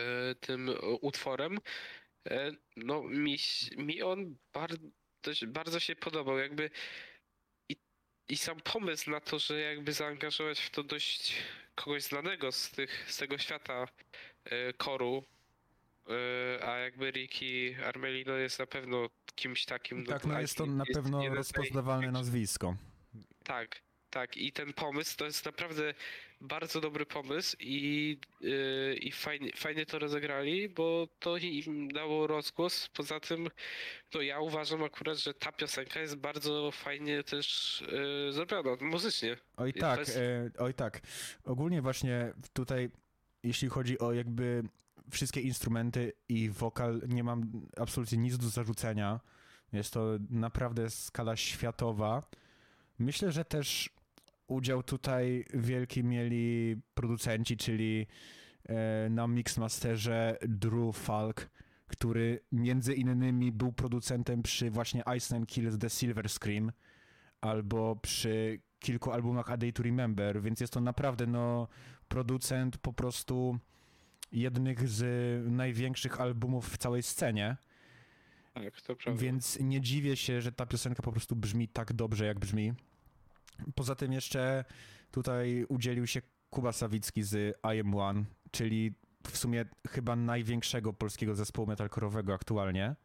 e, 0.00 0.34
tym 0.34 0.70
utworem. 1.00 1.58
E, 2.30 2.52
no 2.76 3.02
mi, 3.02 3.36
mi 3.76 4.02
on 4.02 4.36
bardzo, 4.52 4.76
bardzo 5.46 5.80
się 5.80 5.96
podobał, 5.96 6.38
jakby 6.38 6.70
i, 7.68 7.76
i 8.28 8.36
sam 8.36 8.60
pomysł 8.60 9.10
na 9.10 9.20
to, 9.20 9.38
że 9.38 9.60
jakby 9.60 9.92
zaangażować 9.92 10.60
w 10.60 10.70
to 10.70 10.82
dość 10.82 11.34
kogoś 11.74 12.02
znanego 12.02 12.52
z 12.52 12.70
tych, 12.70 13.10
z 13.10 13.16
tego 13.16 13.38
świata 13.38 13.86
e, 14.44 14.72
koru, 14.72 15.24
e, 16.08 16.68
a 16.68 16.78
jakby 16.78 17.10
Ricky 17.10 17.76
Armelino 17.86 18.32
jest 18.32 18.58
na 18.58 18.66
pewno 18.66 19.08
kimś 19.34 19.64
takim. 19.64 20.06
Tak, 20.06 20.24
no 20.24 20.34
a 20.34 20.40
jest 20.40 20.56
to 20.56 20.66
na 20.66 20.84
pewno 20.94 21.34
rozpoznawalne 21.34 22.12
nazwisko. 22.12 22.76
Tak, 23.44 23.82
tak. 24.12 24.36
I 24.36 24.52
ten 24.52 24.72
pomysł 24.72 25.16
to 25.16 25.24
jest 25.24 25.44
naprawdę 25.44 25.94
bardzo 26.40 26.80
dobry 26.80 27.06
pomysł 27.06 27.56
i, 27.60 28.18
yy, 28.40 28.94
i 29.00 29.12
fajnie, 29.12 29.50
fajnie 29.56 29.86
to 29.86 29.98
rozegrali, 29.98 30.68
bo 30.68 31.08
to 31.20 31.36
im 31.36 31.88
dało 31.88 32.26
rozgłos. 32.26 32.88
Poza 32.88 33.20
tym, 33.20 33.48
no 34.14 34.20
ja 34.20 34.40
uważam 34.40 34.82
akurat, 34.84 35.18
że 35.18 35.34
ta 35.34 35.52
piosenka 35.52 36.00
jest 36.00 36.16
bardzo 36.16 36.70
fajnie 36.70 37.22
też 37.22 37.46
yy, 38.26 38.32
zrobiona 38.32 38.76
muzycznie. 38.80 39.36
Oj 39.56 39.72
tak, 39.72 39.98
jest- 39.98 40.16
e, 40.16 40.50
oj 40.58 40.74
tak. 40.74 41.00
Ogólnie 41.44 41.82
właśnie 41.82 42.32
tutaj, 42.52 42.90
jeśli 43.42 43.68
chodzi 43.68 43.98
o 43.98 44.12
jakby 44.12 44.62
wszystkie 45.10 45.40
instrumenty 45.40 46.12
i 46.28 46.50
wokal, 46.50 47.00
nie 47.08 47.24
mam 47.24 47.66
absolutnie 47.76 48.18
nic 48.18 48.38
do 48.38 48.48
zarzucenia. 48.48 49.20
Jest 49.72 49.92
to 49.92 50.08
naprawdę 50.30 50.90
skala 50.90 51.36
światowa. 51.36 52.22
Myślę, 52.98 53.32
że 53.32 53.44
też 53.44 53.90
udział 54.52 54.82
tutaj 54.82 55.44
wielki 55.54 56.04
mieli 56.04 56.76
producenci, 56.94 57.56
czyli 57.56 58.06
e, 58.68 59.08
na 59.10 59.26
Mixmasterze 59.28 60.38
Drew 60.48 60.96
Falk, 60.96 61.50
który 61.86 62.40
między 62.52 62.94
innymi 62.94 63.52
był 63.52 63.72
producentem 63.72 64.42
przy 64.42 64.70
właśnie 64.70 65.02
Ice 65.16 65.34
Nine 65.34 65.46
Kills 65.46 65.78
The 65.78 65.90
Silver 65.90 66.28
Scream 66.28 66.72
albo 67.40 67.96
przy 67.96 68.60
kilku 68.78 69.10
albumach 69.12 69.50
A 69.50 69.56
Day 69.56 69.72
to 69.72 69.82
Remember, 69.82 70.42
więc 70.42 70.60
jest 70.60 70.72
to 70.72 70.80
naprawdę 70.80 71.26
no 71.26 71.68
producent 72.08 72.78
po 72.78 72.92
prostu 72.92 73.58
jednych 74.32 74.88
z 74.88 75.02
największych 75.50 76.20
albumów 76.20 76.68
w 76.70 76.78
całej 76.78 77.02
scenie, 77.02 77.56
Tak, 78.54 78.80
to 78.80 78.96
prawda. 78.96 79.22
więc 79.22 79.58
nie 79.60 79.80
dziwię 79.80 80.16
się, 80.16 80.40
że 80.40 80.52
ta 80.52 80.66
piosenka 80.66 81.02
po 81.02 81.12
prostu 81.12 81.36
brzmi 81.36 81.68
tak 81.68 81.92
dobrze, 81.92 82.26
jak 82.26 82.38
brzmi. 82.38 82.72
Poza 83.74 83.94
tym 83.94 84.12
jeszcze 84.12 84.64
tutaj 85.10 85.64
udzielił 85.68 86.06
się 86.06 86.22
Kuba 86.50 86.72
Sawicki 86.72 87.22
z 87.22 87.58
I 87.74 87.80
Am 87.80 87.94
One, 87.94 88.24
czyli 88.50 88.94
w 89.30 89.36
sumie 89.36 89.64
chyba 89.88 90.16
największego 90.16 90.92
polskiego 90.92 91.34
zespołu 91.34 91.68
metalkorowego 91.68 92.34
aktualnie. 92.34 92.96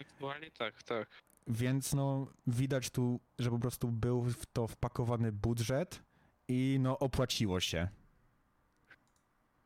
Aktualnie 0.00 0.50
tak, 0.50 0.82
tak. 0.82 1.08
Więc 1.46 1.92
no 1.94 2.26
widać 2.46 2.90
tu, 2.90 3.20
że 3.38 3.50
po 3.50 3.58
prostu 3.58 3.88
był 3.88 4.22
w 4.22 4.46
to 4.46 4.66
wpakowany 4.68 5.32
budżet 5.32 6.02
i 6.48 6.76
no 6.80 6.98
opłaciło 6.98 7.60
się. 7.60 7.88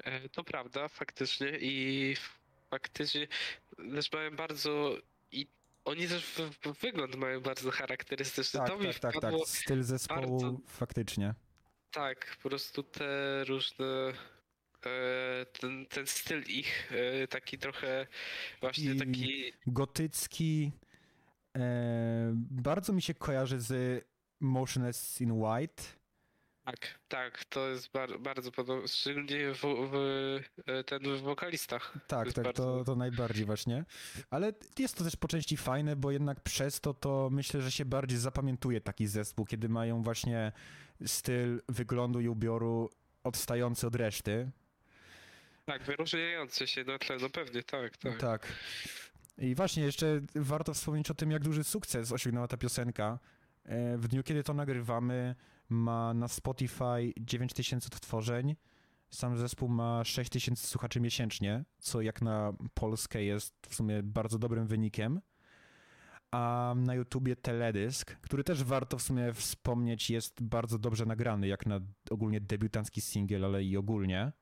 E, 0.04 0.28
To 0.28 0.44
prawda, 0.44 0.88
faktycznie 0.88 1.58
i 1.60 2.16
faktycznie 2.70 3.28
też 3.76 4.10
bardzo 4.36 4.96
i 5.32 5.46
oni 5.88 6.08
też 6.08 6.34
wygląd 6.80 7.14
mają 7.16 7.40
bardzo 7.40 7.70
charakterystyczny. 7.70 8.60
Tak, 8.60 8.68
to 8.68 8.78
tak, 8.78 8.98
tak, 9.00 9.20
tak. 9.20 9.34
Styl 9.46 9.82
zespołu 9.82 10.40
bardzo- 10.40 10.60
faktycznie. 10.66 11.34
tak, 11.90 12.36
po 12.42 12.48
prostu 12.48 12.82
te 12.82 13.44
różne 13.44 13.86
e, 14.86 15.46
ten, 15.60 15.86
ten 15.86 16.06
styl 16.06 16.42
ich 16.42 16.92
e, 16.92 17.28
taki 17.28 17.58
trochę 17.58 18.06
właśnie 18.60 18.92
I- 18.92 18.98
taki 18.98 19.52
Gotycki. 19.66 20.72
E, 21.56 22.32
bardzo 22.50 22.92
mi 22.92 23.02
się 23.02 23.14
kojarzy 23.14 23.60
z 23.60 24.04
Motionless 24.40 25.20
in 25.20 25.32
White. 25.32 25.82
Tak, 26.70 26.98
tak, 27.08 27.44
to 27.44 27.68
jest 27.68 27.92
bar, 27.92 28.20
bardzo 28.20 28.52
podobne, 28.52 28.88
szczególnie 28.88 29.54
w, 29.54 29.60
w, 29.62 29.94
e, 30.66 30.84
ten 30.84 31.02
w 31.16 31.20
wokalistach. 31.20 31.92
Tak, 32.06 32.32
tak, 32.32 32.44
bardzo- 32.44 32.62
to, 32.78 32.84
to 32.84 32.96
najbardziej 32.96 33.44
właśnie. 33.46 33.84
Ale 34.30 34.52
jest 34.78 34.96
to 34.98 35.04
też 35.04 35.16
po 35.16 35.28
części 35.28 35.56
fajne, 35.56 35.96
bo 35.96 36.10
jednak 36.10 36.40
przez 36.40 36.80
to 36.80 36.94
to 36.94 37.28
myślę, 37.32 37.62
że 37.62 37.70
się 37.70 37.84
bardziej 37.84 38.18
zapamiętuje 38.18 38.80
taki 38.80 39.06
zespół, 39.06 39.46
kiedy 39.46 39.68
mają 39.68 40.02
właśnie 40.02 40.52
styl 41.06 41.62
wyglądu 41.68 42.20
i 42.20 42.28
ubioru 42.28 42.90
odstający 43.24 43.86
od 43.86 43.94
reszty. 43.94 44.50
Tak, 45.64 45.82
wyróżniające 45.82 46.66
się 46.66 46.84
na 46.84 46.98
tle, 46.98 47.16
no 47.20 47.30
pewnie, 47.30 47.62
tak, 47.62 47.96
tak. 47.96 48.16
Tak. 48.18 48.46
I 49.38 49.54
właśnie 49.54 49.82
jeszcze 49.82 50.20
warto 50.34 50.74
wspomnieć 50.74 51.10
o 51.10 51.14
tym, 51.14 51.30
jak 51.30 51.42
duży 51.42 51.64
sukces 51.64 52.12
osiągnęła 52.12 52.48
ta 52.48 52.56
piosenka. 52.56 53.18
E, 53.64 53.98
W 53.98 54.08
dniu, 54.08 54.22
kiedy 54.22 54.42
to 54.44 54.54
nagrywamy, 54.54 55.34
ma 55.68 56.14
na 56.14 56.28
Spotify 56.28 57.12
9000 57.20 57.86
odtworzeń. 57.86 58.56
Sam 59.10 59.36
zespół 59.36 59.68
ma 59.68 60.04
6000 60.04 60.66
słuchaczy 60.66 61.00
miesięcznie, 61.00 61.64
co 61.78 62.00
jak 62.00 62.22
na 62.22 62.52
Polskę 62.74 63.24
jest 63.24 63.54
w 63.68 63.74
sumie 63.74 64.02
bardzo 64.02 64.38
dobrym 64.38 64.66
wynikiem. 64.66 65.20
A 66.30 66.74
na 66.76 66.94
YouTubie 66.94 67.36
teledysk, 67.36 68.16
który 68.20 68.44
też 68.44 68.64
warto 68.64 68.98
w 68.98 69.02
sumie 69.02 69.32
wspomnieć, 69.32 70.10
jest 70.10 70.42
bardzo 70.42 70.78
dobrze 70.78 71.06
nagrany, 71.06 71.48
jak 71.48 71.66
na 71.66 71.80
ogólnie 72.10 72.40
debiutancki 72.40 73.00
singiel, 73.00 73.44
ale 73.44 73.64
i 73.64 73.76
ogólnie 73.76 74.32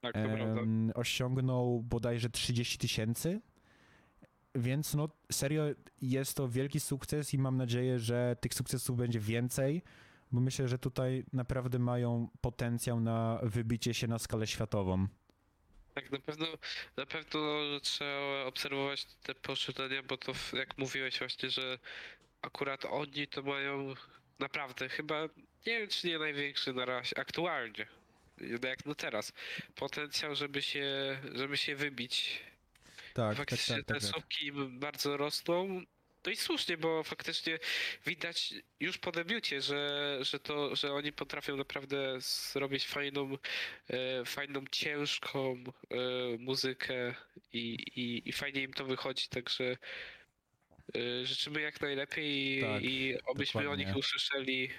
Tak, 0.00 0.14
to 0.14 0.20
prawda. 0.20 0.60
em, 0.60 0.92
osiągnął 0.94 1.82
bodajże 1.82 2.30
30 2.30 2.78
tysięcy 2.78 3.40
więc 4.54 4.94
no 4.94 5.08
serio 5.32 5.62
jest 6.00 6.36
to 6.36 6.48
wielki 6.48 6.80
sukces 6.80 7.34
i 7.34 7.38
mam 7.38 7.56
nadzieję, 7.56 7.98
że 7.98 8.36
tych 8.40 8.54
sukcesów 8.54 8.96
będzie 8.96 9.20
więcej, 9.20 9.82
bo 10.32 10.40
myślę, 10.40 10.68
że 10.68 10.78
tutaj 10.78 11.24
naprawdę 11.32 11.78
mają 11.78 12.28
potencjał 12.40 13.00
na 13.00 13.40
wybicie 13.42 13.94
się 13.94 14.06
na 14.06 14.18
skalę 14.18 14.46
światową. 14.46 15.08
Tak, 15.94 16.10
na 16.12 16.18
pewno, 16.18 16.46
na 16.96 17.06
pewno 17.06 17.40
trzeba 17.82 18.44
obserwować 18.46 19.04
te 19.04 19.34
poszczególne, 19.34 20.02
bo 20.02 20.16
to 20.16 20.32
jak 20.52 20.78
mówiłeś 20.78 21.18
właśnie, 21.18 21.50
że 21.50 21.78
akurat 22.42 22.84
oni 22.84 23.26
to 23.26 23.42
mają 23.42 23.94
naprawdę 24.38 24.88
chyba, 24.88 25.22
nie 25.66 25.78
wiem 25.78 25.88
czy 25.88 26.06
nie 26.06 26.18
największy 26.18 26.72
na 26.72 26.84
razie, 26.84 27.18
aktualnie, 27.18 27.86
jak 28.64 28.86
no 28.86 28.94
teraz, 28.94 29.32
potencjał, 29.74 30.34
żeby 30.34 30.62
się, 30.62 31.18
żeby 31.34 31.56
się 31.56 31.76
wybić. 31.76 32.42
Tak, 33.14 33.36
faktycznie 33.36 33.84
te 33.84 34.00
słupki 34.00 34.46
im 34.46 34.78
bardzo 34.78 35.16
rosną. 35.16 35.82
No 36.26 36.32
i 36.32 36.36
słusznie, 36.36 36.76
bo 36.76 37.02
faktycznie 37.02 37.58
widać 38.06 38.54
już 38.80 38.98
po 38.98 39.12
debiucie, 39.12 39.60
że, 39.60 40.18
że, 40.20 40.40
to, 40.40 40.76
że 40.76 40.92
oni 40.92 41.12
potrafią 41.12 41.56
naprawdę 41.56 42.20
zrobić 42.20 42.86
fajną, 42.86 43.38
e, 43.90 44.24
fajną 44.24 44.60
ciężką 44.72 45.56
e, 45.90 45.96
muzykę 46.38 47.14
i, 47.52 47.58
i, 47.96 48.28
i 48.28 48.32
fajnie 48.32 48.62
im 48.62 48.72
to 48.72 48.84
wychodzi, 48.84 49.28
także 49.28 49.76
e, 50.96 51.26
życzymy 51.26 51.60
jak 51.60 51.80
najlepiej 51.80 52.58
i, 52.58 52.60
Tak, 52.60 52.82
i 52.82 53.14
obyśmy 53.26 53.60
o 53.60 53.62
dokładnie. 53.62 53.84
nich 53.84 53.96
usłyszeli 53.96 54.70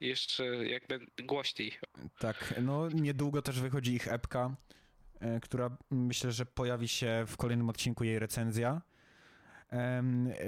jeszcze 0.00 0.44
jak 0.46 0.86
ben- 0.86 1.06
głośniej. 1.22 1.72
Tak, 2.18 2.54
no 2.62 2.88
niedługo 2.90 3.42
też 3.42 3.60
wychodzi 3.60 3.92
ich 3.94 4.08
epka, 4.08 4.56
e, 5.20 5.40
która 5.40 5.76
myślę, 5.90 6.32
że 6.32 6.46
pojawi 6.46 6.88
się 6.88 7.24
w 7.28 7.36
kolejnym 7.36 7.68
odcinku 7.68 8.04
jej 8.04 8.18
recenzja. 8.18 8.82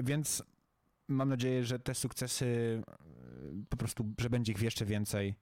Więc 0.03 0.43
mam 1.09 1.29
nadzieję, 1.29 1.65
że 1.65 1.79
te 1.79 1.95
sukcesy 1.95 2.47
e, 2.89 2.95
po 3.71 3.77
prostu, 3.77 4.15
że 4.21 4.31
będzie 4.31 4.53
ich 4.53 4.63
jeszcze 4.63 4.85
więcej. 4.85 5.35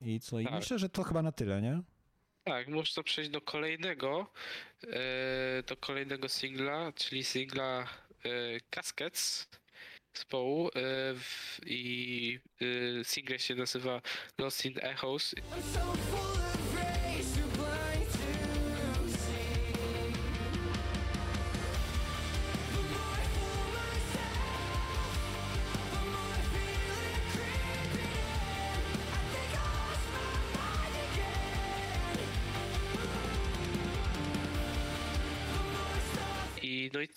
I 0.00 0.20
co? 0.20 0.40
I 0.40 0.44
Tak. 0.44 0.54
myślę, 0.54 0.78
że 0.78 0.88
to 0.88 1.02
chyba 1.02 1.22
na 1.22 1.32
tyle, 1.32 1.62
nie? 1.62 1.82
Tak, 2.44 2.68
można 2.68 3.02
przejść 3.02 3.30
do 3.30 3.40
kolejnego, 3.40 4.32
e, 4.92 5.62
do 5.62 5.76
kolejnego 5.76 6.28
singla, 6.28 6.92
czyli 6.92 7.24
singla 7.24 7.82
e, 8.24 8.60
Caskets 8.70 9.48
zespołu 10.14 10.70
i 11.66 12.40
single 13.02 13.38
się 13.38 13.54
nazywa 13.54 14.02
Lost 14.38 14.64
in 14.64 14.74
Echoes. 14.82 15.34
No 36.98 37.02
i 37.02 37.08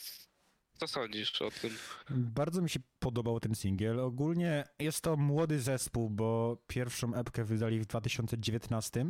co 0.73 0.87
sądzisz 0.87 1.41
o 1.41 1.51
tym? 1.51 1.71
Bardzo 2.09 2.61
mi 2.61 2.69
się 2.69 2.79
podobał 2.99 3.39
ten 3.39 3.55
singiel. 3.55 3.99
Ogólnie 3.99 4.63
jest 4.79 5.01
to 5.01 5.17
młody 5.17 5.59
zespół, 5.59 6.09
bo 6.09 6.57
pierwszą 6.67 7.15
epkę 7.15 7.43
wydali 7.43 7.79
w 7.79 7.85
2019, 7.85 9.05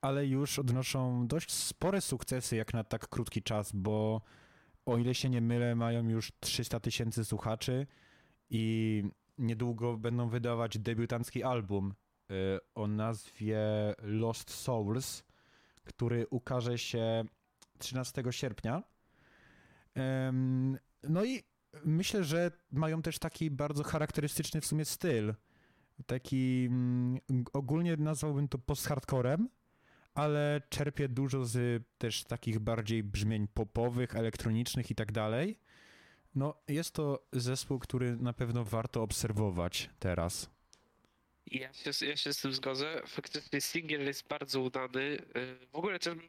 ale 0.00 0.26
już 0.26 0.58
odnoszą 0.58 1.26
dość 1.26 1.52
spore 1.52 2.00
sukcesy 2.00 2.56
jak 2.56 2.74
na 2.74 2.84
tak 2.84 3.08
krótki 3.08 3.42
czas, 3.42 3.72
bo 3.74 4.20
o 4.86 4.98
ile 4.98 5.14
się 5.14 5.30
nie 5.30 5.40
mylę, 5.40 5.74
mają 5.74 6.08
już 6.08 6.32
300 6.40 6.80
tysięcy 6.80 7.24
słuchaczy 7.24 7.86
i 8.50 9.04
niedługo 9.38 9.96
będą 9.96 10.28
wydawać 10.28 10.78
debiutancki 10.78 11.42
album 11.42 11.94
y, 12.30 12.34
o 12.74 12.86
nazwie 12.86 13.60
Lost 14.02 14.50
Souls, 14.50 15.24
który 15.84 16.26
ukaże 16.30 16.78
się 16.78 17.24
13 17.78 18.22
sierpnia. 18.30 18.91
No 21.08 21.24
i 21.24 21.42
myślę, 21.84 22.24
że 22.24 22.50
mają 22.70 23.02
też 23.02 23.18
taki 23.18 23.50
bardzo 23.50 23.82
charakterystyczny 23.84 24.60
w 24.60 24.66
sumie 24.66 24.84
styl. 24.84 25.34
Taki 26.06 26.66
mm, 26.70 27.20
ogólnie 27.52 27.96
nazwałbym 27.96 28.48
to 28.48 28.58
post-hardcorem, 28.58 29.48
ale 30.14 30.62
czerpie 30.68 31.08
dużo 31.08 31.44
z 31.44 31.82
też 31.98 32.24
takich 32.24 32.58
bardziej 32.58 33.02
brzmień 33.02 33.48
popowych, 33.48 34.16
elektronicznych 34.16 34.90
i 34.90 34.94
tak 34.94 35.12
dalej. 35.12 35.58
No, 36.34 36.54
jest 36.68 36.94
to 36.94 37.26
zespół, 37.32 37.78
który 37.78 38.16
na 38.16 38.32
pewno 38.32 38.64
warto 38.64 39.02
obserwować 39.02 39.90
teraz. 39.98 40.50
Ja 41.46 41.72
się, 41.72 42.06
ja 42.06 42.16
się 42.16 42.32
z 42.32 42.40
tym 42.40 42.52
zgodzę. 42.52 43.02
Faktycznie 43.06 43.60
singiel 43.60 44.06
jest 44.06 44.28
bardzo 44.28 44.60
udany. 44.60 45.00
Y, 45.00 45.66
W 45.72 45.76
ogóle 45.76 45.98
ten 45.98 46.20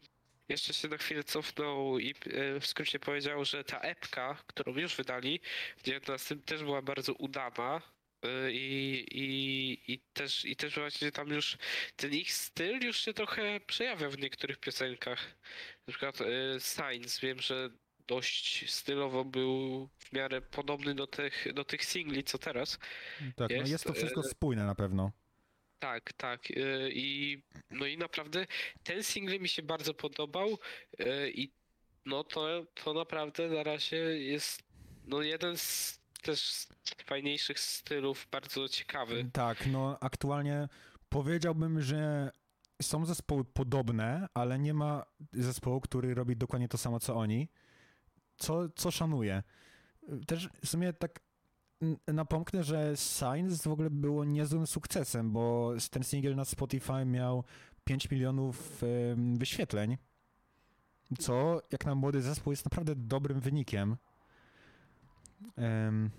jeszcze 0.50 0.74
się 0.74 0.88
na 0.88 0.98
chwilę 0.98 1.24
cofnął 1.24 2.00
i 2.00 2.10
y, 2.28 2.60
w 2.60 2.68
skrócie 2.68 3.00
powiedział, 3.00 3.46
że 3.46 3.64
ta 3.64 3.80
epka, 3.80 4.38
którą 4.48 4.78
już 4.78 4.96
wydali 4.96 5.40
w 5.78 5.84
19 5.84 6.36
też 6.36 6.64
była 6.64 6.82
bardzo 6.82 7.14
udana. 7.14 7.82
y, 8.26 8.52
I, 8.52 9.06
i, 9.12 9.94
i, 9.94 10.00
też, 10.14 10.46
I 10.46 10.56
też 10.56 10.76
właśnie 10.76 11.12
tam 11.12 11.28
już 11.28 11.58
ten 11.96 12.14
ich 12.14 12.34
styl 12.34 12.86
już 12.86 12.98
się 12.98 13.14
trochę 13.14 13.60
przejawia 13.60 14.10
w 14.10 14.18
niektórych 14.18 14.58
piosenkach. 14.58 15.36
Na 15.88 15.92
przykład 15.92 16.20
Science, 16.60 17.28
wiem, 17.28 17.40
że 17.40 17.70
dość 18.08 18.72
stylowo 18.72 19.26
był 19.26 19.90
w 20.00 20.14
miarę 20.14 20.42
podobny 20.42 20.96
do 20.96 21.08
tych, 21.08 21.54
do 21.54 21.64
tych 21.66 21.86
singli, 21.86 22.24
co 22.24 22.38
teraz. 22.38 22.80
Tak, 23.36 23.50
no 23.50 23.56
Jest, 23.56 23.72
jest 23.72 23.84
to 23.84 23.94
wszystko 23.94 24.22
e, 24.22 24.30
spójne 24.30 24.66
na 24.66 24.76
pewno. 24.76 25.12
Tak, 25.84 26.14
tak. 26.14 26.52
y, 26.52 26.92
I 26.94 27.42
no 27.72 27.86
i 27.86 27.98
naprawdę 27.98 28.48
ten 28.84 29.04
single 29.04 29.40
mi 29.40 29.50
się 29.50 29.62
bardzo 29.62 29.94
podobał 29.94 30.50
y, 31.00 31.32
i 31.36 31.52
no 32.06 32.24
to, 32.24 32.66
to 32.84 32.94
naprawdę 32.94 33.50
na 33.50 33.64
razie 33.64 33.98
jest 34.20 34.64
no 35.06 35.22
jeden 35.22 35.58
z 35.58 36.00
też 36.22 36.68
fajniejszych 37.06 37.60
stylów, 37.60 38.28
bardzo 38.32 38.70
ciekawy. 38.70 39.30
Tak, 39.34 39.68
no 39.68 39.98
aktualnie 40.02 40.68
powiedziałbym, 41.10 41.82
że 41.82 42.32
są 42.82 43.06
zespoły 43.06 43.46
podobne, 43.46 44.28
ale 44.34 44.60
nie 44.60 44.74
ma 44.74 45.06
zespołu, 45.34 45.82
który 45.82 46.14
robi 46.14 46.36
dokładnie 46.36 46.68
to 46.68 46.78
samo 46.78 47.00
co 47.00 47.16
oni, 47.16 47.50
co, 48.38 48.70
co 48.70 48.92
szanuję. 48.92 49.44
Też 50.28 50.50
w 50.66 50.68
sumie 50.68 50.94
tak 50.94 51.20
napomknę, 52.08 52.64
że 52.64 52.94
Science 52.98 53.70
w 53.70 53.74
ogóle 53.74 53.90
było 53.90 54.26
niezłym 54.26 54.68
sukcesem, 54.68 55.32
bo 55.32 55.74
ten 55.92 56.04
singiel 56.04 56.36
na 56.36 56.46
Spotify 56.46 57.06
miał 57.06 57.44
5 57.84 58.12
milionów 58.12 58.82
wyświetleń, 59.34 59.98
co 61.20 61.62
jak 61.72 61.86
na 61.86 61.96
młody 61.96 62.22
zespół 62.22 62.54
jest 62.54 62.66
naprawdę 62.66 62.96
dobrym 62.96 63.40
wynikiem. 63.40 63.98
Em, 65.58 66.12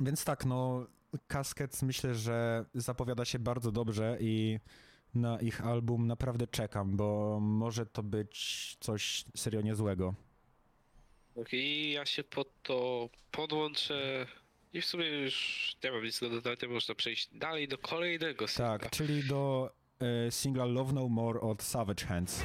więc 0.00 0.24
tak, 0.24 0.44
no 0.46 0.86
Caskets 1.28 1.82
myślę, 1.82 2.14
że 2.14 2.64
zapowiada 2.74 3.24
się 3.24 3.38
bardzo 3.38 3.72
dobrze 3.72 4.16
i 4.20 4.58
na 5.14 5.40
ich 5.40 5.66
album 5.66 6.06
naprawdę 6.06 6.46
czekam, 6.46 6.96
bo 6.96 7.38
może 7.40 7.86
to 7.86 8.02
być 8.02 8.76
coś 8.80 9.24
serio 9.36 9.60
niezłego. 9.60 10.14
I 11.52 11.92
ja 11.92 12.06
się 12.06 12.24
pod 12.24 12.62
to 12.62 13.08
podłączę 13.30 14.26
i 14.72 14.80
w 14.80 14.84
sumie 14.84 15.06
już 15.06 15.76
nie 15.84 15.92
mam 15.92 16.04
nic 16.04 16.20
do 16.20 16.30
dodania, 16.30 16.56
można 16.68 16.94
przejść 16.94 17.28
dalej 17.32 17.68
do 17.68 17.78
kolejnego 17.78 18.48
singla. 18.48 18.78
Tak, 18.78 18.90
czyli 18.90 19.24
do 19.24 19.70
e, 20.26 20.30
singla 20.30 20.64
Love 20.64 20.92
No 20.92 21.08
More 21.08 21.40
od 21.40 21.62
Savage 21.62 22.06
Hands. 22.06 22.42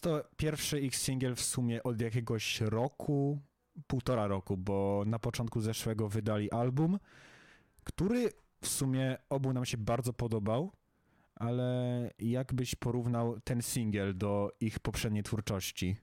To 0.00 0.24
pierwszy 0.36 0.80
ich 0.80 0.96
singiel 0.96 1.34
w 1.34 1.40
sumie 1.40 1.82
od 1.82 2.00
jakiegoś 2.00 2.60
roku, 2.60 3.40
półtora 3.86 4.26
roku, 4.26 4.56
bo 4.56 5.02
na 5.06 5.18
początku 5.18 5.60
zeszłego 5.60 6.08
wydali 6.08 6.50
album, 6.50 6.98
który 7.84 8.32
w 8.62 8.68
sumie 8.68 9.16
obu 9.28 9.52
nam 9.52 9.66
się 9.66 9.76
bardzo 9.76 10.12
podobał, 10.12 10.72
ale 11.34 12.10
jakbyś 12.18 12.74
porównał 12.74 13.40
ten 13.40 13.62
singiel 13.62 14.18
do 14.18 14.52
ich 14.60 14.78
poprzedniej 14.78 15.22
twórczości? 15.22 15.96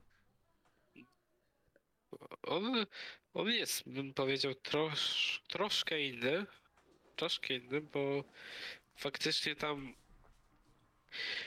On, 2.44 2.86
on 3.34 3.48
jest, 3.48 3.90
bym 3.90 4.14
powiedział, 4.14 4.56
trosz, 4.56 5.44
troszkę 5.48 6.02
inny. 6.02 6.46
Troszkę 7.16 7.54
inny, 7.54 7.82
bo 7.82 8.24
faktycznie 8.96 9.56
tam 9.56 9.94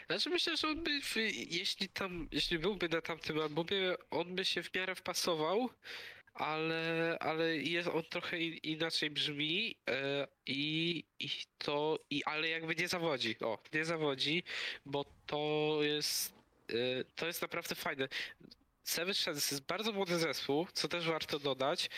Znaczy 0.06 0.30
myślę, 0.30 0.56
że 0.56 0.68
on 0.68 0.82
by, 0.82 1.00
jeśli 1.50 1.88
tam, 1.88 2.28
jeśli 2.32 2.58
byłby 2.58 2.88
na 2.88 3.00
tamtym 3.00 3.38
albumie, 3.40 3.94
on 4.10 4.34
by 4.34 4.44
się 4.44 4.62
w 4.62 4.74
miarę 4.74 4.94
wpasował, 4.94 5.70
ale, 6.34 7.16
ale 7.20 7.56
jest 7.56 7.88
on 7.88 8.02
trochę 8.04 8.38
in, 8.38 8.54
inaczej 8.56 9.10
brzmi 9.10 9.76
e, 9.90 10.26
i, 10.46 11.04
i 11.18 11.28
to, 11.58 11.98
i, 12.10 12.24
ale 12.24 12.48
jakby 12.48 12.76
nie 12.76 12.88
zawodzi, 12.88 13.36
o, 13.40 13.58
nie 13.74 13.84
zawodzi, 13.84 14.42
bo 14.86 15.04
to 15.26 15.78
jest, 15.82 16.34
e, 16.68 17.04
to 17.16 17.26
jest 17.26 17.42
naprawdę 17.42 17.74
fajne. 17.74 18.08
Seven 18.82 19.14
Chances 19.24 19.50
jest 19.50 19.66
bardzo 19.66 19.92
młody 19.92 20.18
zespół, 20.18 20.66
co 20.72 20.88
też 20.88 21.06
warto 21.06 21.38
dodać. 21.38 21.90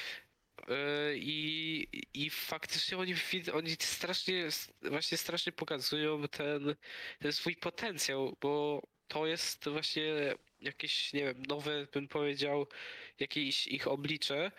E, 0.69 1.17
I, 1.17 1.89
I 2.15 2.31
faktycznie 2.31 2.99
oni, 2.99 3.15
oni 3.53 3.71
strasznie, 3.81 4.49
właśnie 4.83 5.19
strasznie 5.19 5.53
pokazują 5.53 6.29
ten, 6.29 6.75
ten 7.19 7.33
swój 7.33 7.57
potencjał, 7.57 8.37
bo 8.41 8.83
to 9.09 9.27
jest 9.27 9.69
właśnie 9.69 10.35
jakieś, 10.61 11.13
nie 11.13 11.25
wiem, 11.25 11.43
nowe, 11.49 11.87
bym 11.93 12.09
powiedział, 12.09 12.67
jakieś 13.21 13.67
ich 13.67 13.89
oblicze 13.89 14.53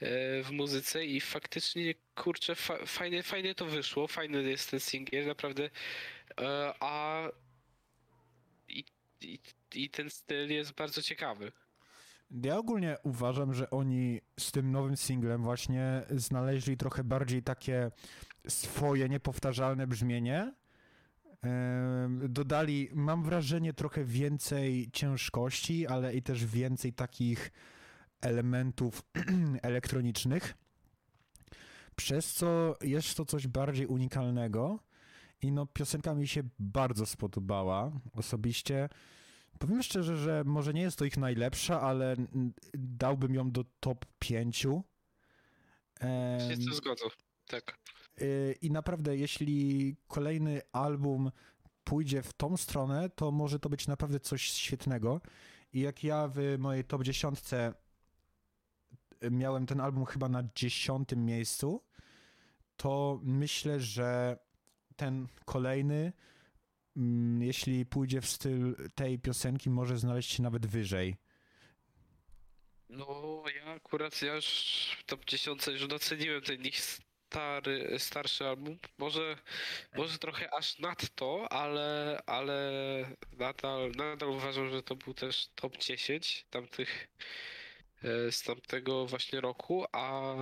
e, 0.00 0.42
w 0.42 0.50
muzyce 0.50 1.04
i 1.04 1.20
faktycznie, 1.20 1.94
kurczę, 2.14 2.54
fa 2.54 2.86
fajnie, 2.86 3.22
fajnie 3.22 3.54
to 3.54 3.66
wyszło, 3.66 4.06
fajny 4.06 4.42
jest 4.42 4.70
ten 4.70 4.80
singiel, 4.80 5.26
naprawdę, 5.26 5.70
E, 6.40 6.74
a 6.80 7.28
i, 8.68 8.84
i, 9.20 9.38
i 9.74 9.90
ten 9.90 10.10
styl 10.10 10.52
jest 10.52 10.72
bardzo 10.72 11.02
ciekawy. 11.02 11.52
Ja 12.32 12.58
ogólnie 12.58 12.96
uważam, 13.02 13.54
że 13.54 13.70
oni 13.70 14.20
z 14.40 14.52
tym 14.52 14.70
nowym 14.70 14.96
singlem 14.96 15.42
właśnie 15.42 16.02
znaleźli 16.10 16.76
trochę 16.76 17.04
bardziej 17.04 17.42
takie 17.42 17.90
swoje 18.48 19.08
niepowtarzalne 19.08 19.86
brzmienie. 19.86 20.54
Dodali, 22.28 22.88
mam 22.92 23.22
wrażenie, 23.22 23.72
trochę 23.72 24.04
więcej 24.04 24.90
ciężkości, 24.92 25.86
ale 25.86 26.14
i 26.14 26.22
też 26.22 26.46
więcej 26.46 26.92
takich 26.92 27.50
elementów 28.20 29.02
elektronicznych, 29.62 30.54
przez 31.96 32.32
co 32.32 32.76
jest 32.82 33.16
to 33.16 33.24
coś 33.24 33.46
bardziej 33.46 33.86
unikalnego. 33.86 34.78
I 35.42 35.52
no, 35.52 35.66
piosenka 35.66 36.14
mi 36.14 36.28
się 36.28 36.42
bardzo 36.58 37.06
spodobała 37.06 37.92
osobiście. 38.12 38.88
Powiem 39.62 39.82
szczerze, 39.82 40.16
że 40.16 40.42
może 40.44 40.72
nie 40.72 40.80
jest 40.80 40.98
to 40.98 41.04
ich 41.04 41.16
najlepsza, 41.16 41.80
ale 41.80 42.16
dałbym 42.74 43.34
ją 43.34 43.50
do 43.50 43.64
top 43.80 44.06
5. 44.18 44.56
Się 44.58 44.82
z 46.54 46.64
tym 46.64 46.74
zgodzę. 46.74 47.04
Tak. 47.46 47.78
y, 48.20 48.56
I 48.62 48.70
naprawdę, 48.70 49.16
jeśli 49.16 49.96
kolejny 50.08 50.60
album 50.72 51.30
pójdzie 51.84 52.22
w 52.22 52.32
tą 52.32 52.56
stronę, 52.56 53.10
to 53.10 53.30
może 53.30 53.58
to 53.58 53.68
być 53.68 53.86
naprawdę 53.86 54.20
coś 54.20 54.42
świetnego. 54.42 55.20
I 55.72 55.80
jak 55.80 56.04
ja 56.04 56.28
w 56.34 56.58
mojej 56.58 56.84
top 56.84 57.02
10 57.02 57.38
miałem 59.30 59.66
ten 59.66 59.80
album 59.80 60.04
chyba 60.04 60.28
na 60.28 60.42
dziesiątym 60.54 61.24
miejscu, 61.24 61.82
to 62.76 63.20
myślę, 63.22 63.80
że 63.80 64.38
ten 64.96 65.26
kolejny, 65.44 66.12
jeśli 67.40 67.86
pójdzie 67.86 68.20
w 68.20 68.26
styl 68.26 68.76
tej 68.94 69.18
piosenki, 69.18 69.70
może 69.70 69.98
znaleźć 69.98 70.30
się 70.30 70.42
nawet 70.42 70.66
wyżej. 70.66 71.16
No, 72.88 73.44
ja 73.56 73.64
akurat, 73.64 74.22
ja 74.22 74.34
już 74.34 74.46
w 74.98 75.04
top 75.04 75.24
10 75.24 75.66
już 75.66 75.86
doceniłem 75.86 76.42
ten 76.42 76.62
ich 76.62 76.80
stary, 77.32 77.98
starszy 77.98 78.46
album. 78.46 78.78
Może, 78.98 79.36
może 79.96 80.18
trochę 80.18 80.54
aż 80.54 80.78
nadto, 80.78 81.52
ale, 81.52 82.20
ale 82.26 83.16
nadal, 83.38 83.92
nadal 83.96 84.28
uważam, 84.28 84.70
że 84.70 84.82
to 84.82 84.96
był 84.96 85.14
też 85.14 85.48
top 85.54 85.76
10 85.76 86.46
tamtych, 86.50 87.08
e, 88.02 88.32
z 88.32 88.42
tamtego 88.42 89.06
właśnie 89.06 89.40
roku, 89.40 89.84
a 89.92 90.34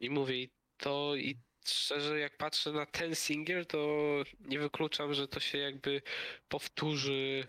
i 0.00 0.10
mówię, 0.10 0.48
to 0.76 1.16
i 1.16 1.36
szczerze 1.70 2.18
jak 2.18 2.36
patrzę 2.36 2.72
na 2.72 2.86
ten 2.86 3.14
singiel, 3.14 3.66
to 3.66 4.06
nie 4.40 4.58
wykluczam, 4.58 5.14
że 5.14 5.28
to 5.28 5.40
się 5.40 5.58
jakby 5.58 6.02
powtórzy, 6.48 7.46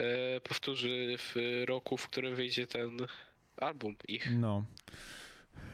e, 0.00 0.40
powtórzy 0.40 1.16
w 1.18 1.34
roku, 1.66 1.96
w 1.96 2.08
którym 2.08 2.34
wyjdzie 2.36 2.66
ten 2.66 2.96
album 3.56 3.96
ich. 4.08 4.28
No. 4.38 4.64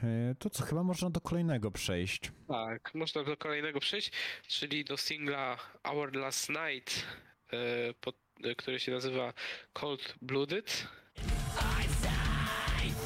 Y, 0.04 0.35
To 0.38 0.50
co, 0.50 0.64
chyba 0.64 0.82
można 0.82 1.11
do 1.11 1.20
kolejnego 1.20 1.70
przejść. 1.70 2.32
Tak, 2.48 2.94
można 2.94 3.24
do 3.24 3.37
kolejnego 3.37 3.80
przejść, 3.80 4.12
czyli 4.48 4.85
do 4.85 4.96
singla 4.96 5.58
Our 5.85 6.16
Last 6.16 6.48
Night, 6.48 7.06
e, 7.52 7.94
pod, 8.00 8.16
e, 8.44 8.54
który 8.54 8.80
się 8.80 8.92
nazywa 8.92 9.32
Cold 9.72 10.14
Blooded. 10.22 10.87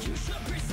You 0.07 0.15
should 0.17 0.66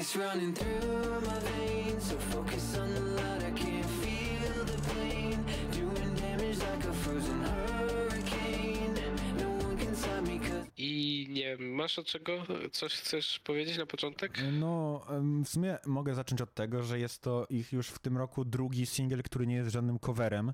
ice 0.00 0.18
running 0.18 0.54
through 0.56 1.20
my 1.26 1.40
veins, 1.40 2.04
so 2.04 2.16
focus 2.18 2.78
on 2.78 2.88
the 2.94 3.00
light. 3.00 3.42
I 3.42 3.52
can't 3.64 3.86
feel 3.86 4.64
the 4.64 4.94
pain, 4.94 5.44
doing 5.72 6.14
damage 6.20 6.58
like 6.58 6.88
a 6.88 6.92
frozen 6.92 7.44
hurricane. 7.44 8.94
No 9.38 9.66
one 9.68 9.76
can 9.84 9.96
stop 9.96 10.22
me 10.28 10.38
'cause 10.40 10.66
I 10.78 11.26
nie 11.30 11.56
masz 11.58 11.98
od 11.98 12.06
czego 12.06 12.32
coś 12.72 12.94
chcesz 12.94 13.38
powiedzieć 13.38 13.78
na 13.78 13.86
początek? 13.86 14.38
No, 14.52 15.02
em, 15.10 15.44
w 15.44 15.48
sumie 15.48 15.78
mogę 15.86 16.14
zacząć 16.14 16.40
od 16.42 16.54
tego, 16.54 16.82
że 16.82 16.98
jest 16.98 17.22
to 17.22 17.46
ich 17.50 17.72
już 17.72 17.88
w 17.88 17.98
tym 17.98 18.16
roku 18.16 18.44
drugi 18.44 18.86
singiel, 18.86 19.22
który 19.22 19.46
nie 19.46 19.54
jest 19.54 19.70
żadnym 19.70 19.98
coverem. 19.98 20.52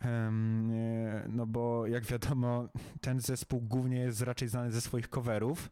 Em, 0.00 0.70
e, 0.70 1.26
No 1.28 1.46
bo 1.46 1.86
jak 1.86 2.04
wiadomo, 2.04 2.68
ten 3.00 3.20
zespół 3.20 3.60
głównie 3.60 3.98
jest 3.98 4.20
raczej 4.20 4.48
znany 4.48 4.72
ze 4.72 4.80
swoich 4.80 5.08
coverów. 5.08 5.70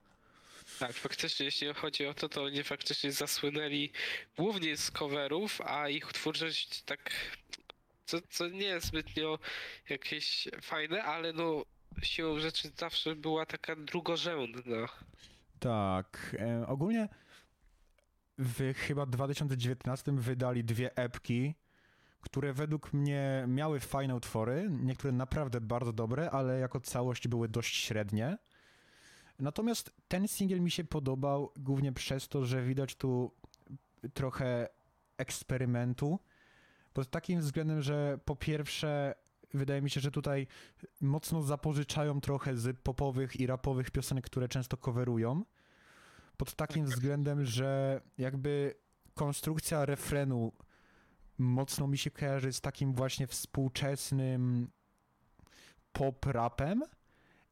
Tak, 0.79 0.92
faktycznie, 0.92 1.46
jeśli 1.46 1.74
chodzi 1.74 2.07
o 2.07 2.14
to, 2.14 2.29
to 2.29 2.44
oni 2.44 2.62
faktycznie 2.62 3.12
zasłynęli 3.12 3.92
głównie 4.37 4.77
z 4.77 4.90
coverów, 4.90 5.61
a 5.61 5.88
ich 5.88 6.07
twórczość 6.07 6.83
tak, 6.83 7.11
co, 8.07 8.18
co 8.31 8.48
nie 8.48 8.66
jest 8.66 8.87
zbytnio 8.87 9.38
jakieś 9.88 10.48
fajne, 10.62 11.03
ale 11.03 11.33
no 11.33 11.64
siłą 12.03 12.38
rzeczy 12.38 12.70
zawsze 12.77 13.16
była 13.16 13.46
taka 13.46 13.77
drugorzędna. 13.77 14.88
Tak, 15.61 16.37
e, 16.40 16.66
ogólnie 16.66 17.09
w 18.38 18.74
chyba 18.74 19.07
2019 19.07 20.12
wydali 20.20 20.64
dwie 20.64 20.96
epki, 20.96 21.55
które 22.20 22.53
według 22.53 22.92
mnie 22.92 23.44
miały 23.48 23.81
fajne 23.81 24.14
utwory, 24.14 24.68
niektóre 24.70 25.12
naprawdę 25.12 25.61
bardzo 25.61 25.92
dobre, 25.92 26.31
ale 26.31 26.59
jako 26.59 26.81
całość 26.81 27.29
były 27.29 27.48
dość 27.48 27.77
średnie. 27.77 28.38
Natomiast 29.38 29.92
ten 30.09 30.29
singiel 30.29 30.61
mi 30.61 30.70
się 30.70 30.85
podobał 30.85 31.53
głównie 31.57 31.92
przez 31.92 32.29
to, 32.29 32.44
że 32.44 32.62
widać 32.62 32.94
tu 32.94 33.31
trochę 34.14 34.68
eksperymentu. 35.18 36.18
Pod 36.92 37.11
takim 37.11 37.40
względem, 37.40 37.83
że 37.83 38.18
po 38.25 38.37
pierwsze, 38.37 39.14
wydaje 39.55 39.83
mi 39.83 39.90
się, 39.90 40.01
że 40.01 40.11
tutaj 40.11 40.47
mocno 41.01 41.42
zapożyczają 41.42 42.20
trochę 42.20 42.57
z 42.57 42.81
popowych 42.81 43.40
i 43.40 43.47
rapowych 43.47 43.90
piosenek, 43.90 44.25
które 44.25 44.49
często 44.49 44.77
coverują. 44.77 45.44
Pod 46.37 46.55
takim 46.55 46.85
względem, 46.85 47.44
że 47.44 48.01
jakby 48.18 48.75
konstrukcja 49.14 49.85
refrenu 49.85 50.53
mocno 51.38 51.87
mi 51.87 51.99
się 51.99 52.11
kojarzy 52.11 52.53
z 52.53 52.61
takim 52.61 52.94
właśnie 52.94 53.27
współczesnym 53.27 54.70
pop-rapem 55.92 56.83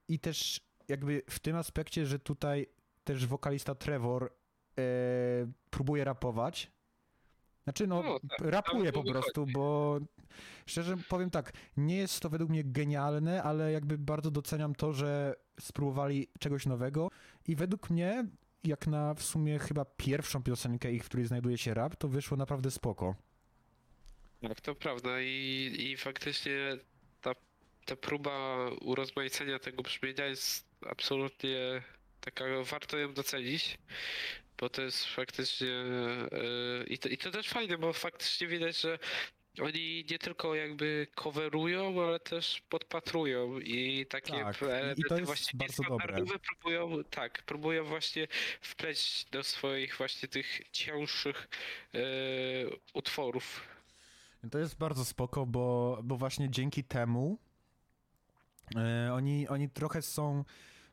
i 0.08 0.18
też 0.18 0.60
jakby 0.88 1.22
w 1.30 1.38
tym 1.38 1.56
aspekcie, 1.56 2.06
że 2.06 2.18
tutaj 2.18 2.66
też 3.04 3.26
wokalista 3.26 3.74
Trevor 3.74 4.32
e, 4.78 4.82
próbuje 5.70 6.04
rapować. 6.04 6.70
Znaczy 7.64 7.86
no, 7.86 8.02
No, 8.02 8.20
tak, 8.20 8.40
rapuje 8.40 8.92
po 8.92 9.04
prostu, 9.04 9.46
bo 9.46 9.98
szczerze 10.66 10.96
powiem 11.08 11.30
tak, 11.30 11.52
nie 11.76 11.96
jest 11.96 12.20
to 12.20 12.30
według 12.30 12.50
mnie 12.50 12.64
genialne, 12.64 13.42
ale 13.42 13.72
jakby 13.72 13.98
bardzo 13.98 14.30
doceniam 14.30 14.74
to, 14.74 14.92
że 14.92 15.34
spróbowali 15.60 16.28
czegoś 16.38 16.66
nowego 16.66 17.08
i 17.48 17.56
według 17.56 17.90
mnie, 17.90 18.26
jak 18.64 18.86
na 18.86 19.14
w 19.14 19.22
sumie 19.22 19.58
chyba 19.58 19.84
pierwszą 19.84 20.42
piosenkę 20.42 20.92
ich, 20.92 21.04
w 21.04 21.08
której 21.08 21.26
znajduje 21.26 21.58
się 21.58 21.74
rap, 21.74 21.96
to 21.96 22.08
wyszło 22.08 22.36
naprawdę 22.36 22.70
spoko. 22.70 23.14
Tak, 24.40 24.60
to 24.60 24.74
prawda 24.74 25.20
i, 25.20 25.76
i 25.78 25.96
faktycznie 25.96 26.76
ta, 27.20 27.34
ta 27.84 27.96
próba 27.96 28.68
urozmaicenia 28.80 29.58
tego 29.58 29.82
brzmienia 29.82 30.26
jest 30.26 30.71
absolutnie 30.90 31.82
taka, 32.20 32.44
warto 32.64 32.98
ją 32.98 33.14
docenić, 33.14 33.78
bo 34.58 34.68
to 34.70 34.82
jest 34.82 35.04
faktycznie 35.06 35.66
yy, 35.68 36.84
i, 36.86 36.98
to, 36.98 37.08
i 37.08 37.18
to 37.18 37.30
też 37.30 37.48
fajne, 37.48 37.78
bo 37.78 37.92
faktycznie 37.92 38.46
widać, 38.46 38.80
że 38.80 38.98
Oni 39.62 40.04
nie 40.10 40.18
tylko 40.18 40.54
jakby 40.54 41.06
coverują, 41.14 42.02
ale 42.08 42.20
też 42.20 42.62
podpatrują 42.68 43.58
i 43.58 44.06
takie 44.06 44.32
Tak, 44.32 44.62
i- 44.62 44.64
i 44.64 44.68
elementy 44.68 45.02
jest 45.10 45.24
właśnie 45.26 45.58
niestandardowe 45.68 46.38
próbują, 46.38 47.04
tak, 47.04 47.42
próbują 47.42 47.84
właśnie 47.84 48.28
wpleść 48.60 49.24
do 49.30 49.42
swoich 49.44 49.96
właśnie 49.96 50.28
tych 50.28 50.60
cięższych 50.72 51.48
e, 51.94 51.98
utworów. 52.94 53.60
To 54.50 54.58
jest 54.58 54.78
bardzo 54.78 55.04
spoko, 55.04 55.46
bo, 55.46 55.98
bo 56.04 56.16
właśnie 56.16 56.50
dzięki 56.50 56.84
temu 56.84 57.38
e, 58.76 59.12
oni, 59.12 59.48
oni 59.48 59.70
trochę 59.70 60.02
są, 60.02 60.44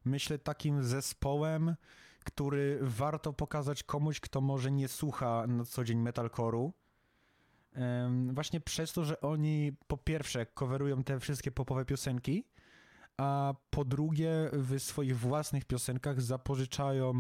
myślę, 0.05 0.39
takim 0.39 0.83
zespołem, 0.83 1.75
który 2.23 2.79
warto 2.81 3.33
pokazać 3.33 3.83
komuś, 3.83 4.19
kto 4.19 4.41
może 4.41 4.71
nie 4.71 4.87
słucha 4.87 5.47
na 5.47 5.65
co 5.65 5.83
dzień 5.83 6.03
metalcore'u. 6.03 6.71
Właśnie 8.33 8.59
przez 8.61 8.93
to, 8.93 9.05
że 9.05 9.21
oni 9.21 9.71
po 9.87 9.97
pierwsze 9.97 10.45
coverują 10.45 11.03
te 11.03 11.19
wszystkie 11.19 11.51
popowe 11.51 11.85
piosenki, 11.85 12.45
a 13.17 13.53
po 13.69 13.85
drugie 13.85 14.29
w 14.53 14.79
swoich 14.79 15.17
własnych 15.17 15.65
piosenkach 15.65 16.21
zapożyczają 16.21 17.13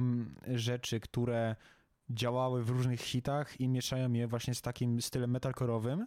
rzeczy, 0.47 0.99
które 0.99 1.55
działały 2.09 2.63
w 2.63 2.69
różnych 2.69 3.01
hitach 3.01 3.61
i 3.61 3.67
mieszają 3.67 4.13
je 4.13 4.27
właśnie 4.27 4.55
z 4.55 4.61
takim 4.61 5.01
stylem 5.01 5.33
metalcore'owym. 5.33 6.05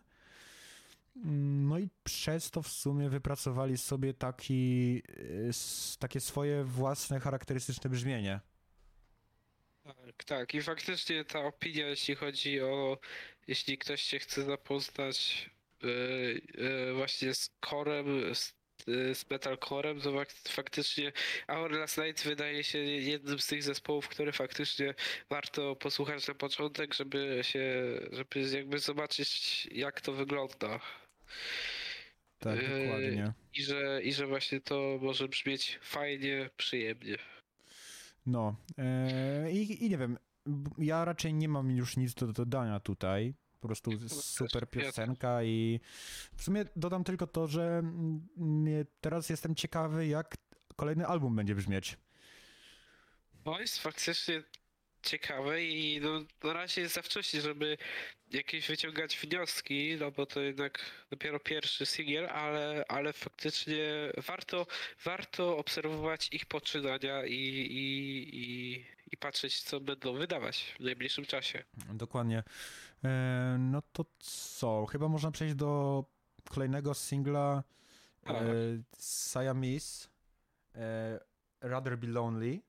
No 1.15 1.79
i 1.79 1.89
przez 2.05 2.51
to 2.51 2.63
w 2.63 2.69
sumie 2.69 3.09
wypracowali 3.09 3.79
sobie 3.79 4.15
taki, 4.15 5.03
y, 5.09 5.51
takie 5.99 6.21
swoje 6.21 6.65
własne 6.65 7.21
charakterystyczne 7.21 7.91
brzmienie. 7.91 8.41
Tak, 9.85 10.25
tak. 10.25 10.55
I 10.55 10.63
faktycznie 10.63 11.25
ta 11.25 11.41
opinia, 11.41 11.87
jeśli 11.89 12.15
chodzi 12.15 12.61
o, 12.61 12.99
jeśli 13.47 13.79
ktoś 13.79 14.03
się 14.03 14.19
chce 14.19 14.43
zapoznać 14.45 15.51
e, 15.85 15.89
e, 16.91 16.95
właśnie 16.95 17.35
z 17.35 17.51
corem, 17.71 18.35
z, 18.35 18.55
e, 18.89 19.15
z 19.15 19.31
metalcorem, 19.31 20.01
to 20.01 20.13
fak- 20.13 20.49
faktycznie 20.49 21.13
Our 21.49 21.71
Last 21.73 21.99
Night 21.99 22.25
wydaje 22.25 22.65
się 22.65 22.79
jednym 22.79 23.39
z 23.39 23.47
tych 23.47 23.63
zespołów, 23.63 24.09
który 24.09 24.33
faktycznie 24.33 24.95
warto 25.31 25.77
posłuchać 25.77 26.29
na 26.29 26.35
początek, 26.35 26.95
żeby 26.95 27.39
się, 27.43 27.65
żeby 28.13 28.41
jakby 28.57 28.79
zobaczyć 28.79 29.67
jak 29.73 30.01
to 30.01 30.13
wygląda. 30.13 30.81
Tak, 32.39 32.63
Yy, 32.63 32.85
dokładnie. 32.85 33.33
I 33.55 33.63
że, 33.63 34.01
I 34.03 34.13
że 34.13 34.27
właśnie 34.27 34.61
to 34.61 34.99
może 35.03 35.29
brzmieć 35.29 35.79
fajnie, 35.83 36.51
przyjemnie. 36.57 37.17
No 38.27 38.57
e, 38.79 39.53
i, 39.53 39.85
i 39.87 39.91
nie 39.91 39.99
wiem, 39.99 40.19
ja 40.79 41.05
raczej 41.05 41.35
nie 41.35 41.49
mam 41.49 41.71
już 41.71 41.97
nic 41.97 42.15
do 42.15 42.33
dodania 42.33 42.81
tutaj. 42.81 43.35
Po 43.61 43.69
prostu 43.69 44.09
super 44.09 44.71
piosenka 44.71 45.43
i 45.45 45.81
w 46.37 46.43
sumie 46.43 46.65
dodam 46.77 47.05
tylko 47.05 47.27
to, 47.27 47.47
że 47.47 47.83
teraz 49.01 49.29
jestem 49.29 49.55
ciekawy, 49.55 50.07
jak 50.07 50.37
kolejny 50.77 51.07
album 51.07 51.37
będzie 51.37 51.55
brzmieć. 51.55 51.97
To 53.45 53.61
jest 53.61 53.79
faktycznie 53.79 54.43
ciekawe 55.03 55.65
i 55.65 56.01
no, 56.01 56.25
na 56.45 56.53
razie 56.53 56.81
jest 56.81 56.95
za 56.95 57.03
wcześnie, 57.03 57.41
żeby 57.41 57.79
jakieś 58.31 58.69
wyciągać 58.69 59.19
wnioski, 59.19 59.97
no 60.01 60.11
bo 60.11 60.27
to 60.27 60.41
jednak 60.41 60.79
dopiero 61.11 61.41
pierwszy 61.41 61.87
singiel, 61.87 62.27
ale, 62.27 62.85
ale 62.89 63.13
faktycznie 63.13 64.13
warto, 64.17 64.67
warto 65.05 65.57
obserwować 65.59 66.29
ich 66.33 66.47
poczynania 66.47 67.25
i, 67.25 67.33
i, 67.33 68.29
i, 68.33 68.85
i 69.13 69.17
patrzeć, 69.17 69.61
co 69.61 69.81
będą 69.81 70.15
wydawać 70.15 70.75
w 70.81 70.85
najbliższym 70.85 71.25
czasie. 71.27 71.65
Dokładnie. 71.93 72.43
E, 73.05 73.57
no 73.59 73.83
to 73.93 74.05
co? 74.19 74.87
Chyba 74.87 75.09
można 75.09 75.31
przejść 75.31 75.55
do 75.55 76.05
kolejnego 76.51 76.95
singla 76.95 77.63
e, 78.23 78.27
Tak. 78.27 78.43
Siamese 79.01 80.09
e, 80.75 81.21
Rather 81.61 81.99
Be 81.99 82.07
Lonely. 82.07 82.61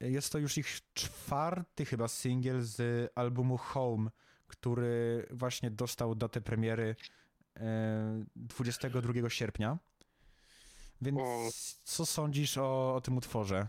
Jest 0.00 0.32
to 0.32 0.38
już 0.38 0.58
ich 0.58 0.80
czwarty 0.94 1.84
chyba 1.84 2.08
singiel 2.08 2.62
z 2.62 3.10
albumu 3.14 3.56
Home, 3.56 4.10
który 4.46 5.26
właśnie 5.30 5.70
dostał 5.70 6.14
datę 6.14 6.40
premiery 6.40 6.96
e, 7.56 8.24
22 8.36 9.30
sierpnia. 9.30 9.78
Więc 11.02 11.18
O. 11.18 11.48
co 11.84 12.06
sądzisz 12.06 12.58
o, 12.58 12.94
o 12.94 13.00
tym 13.00 13.16
utworze? 13.16 13.68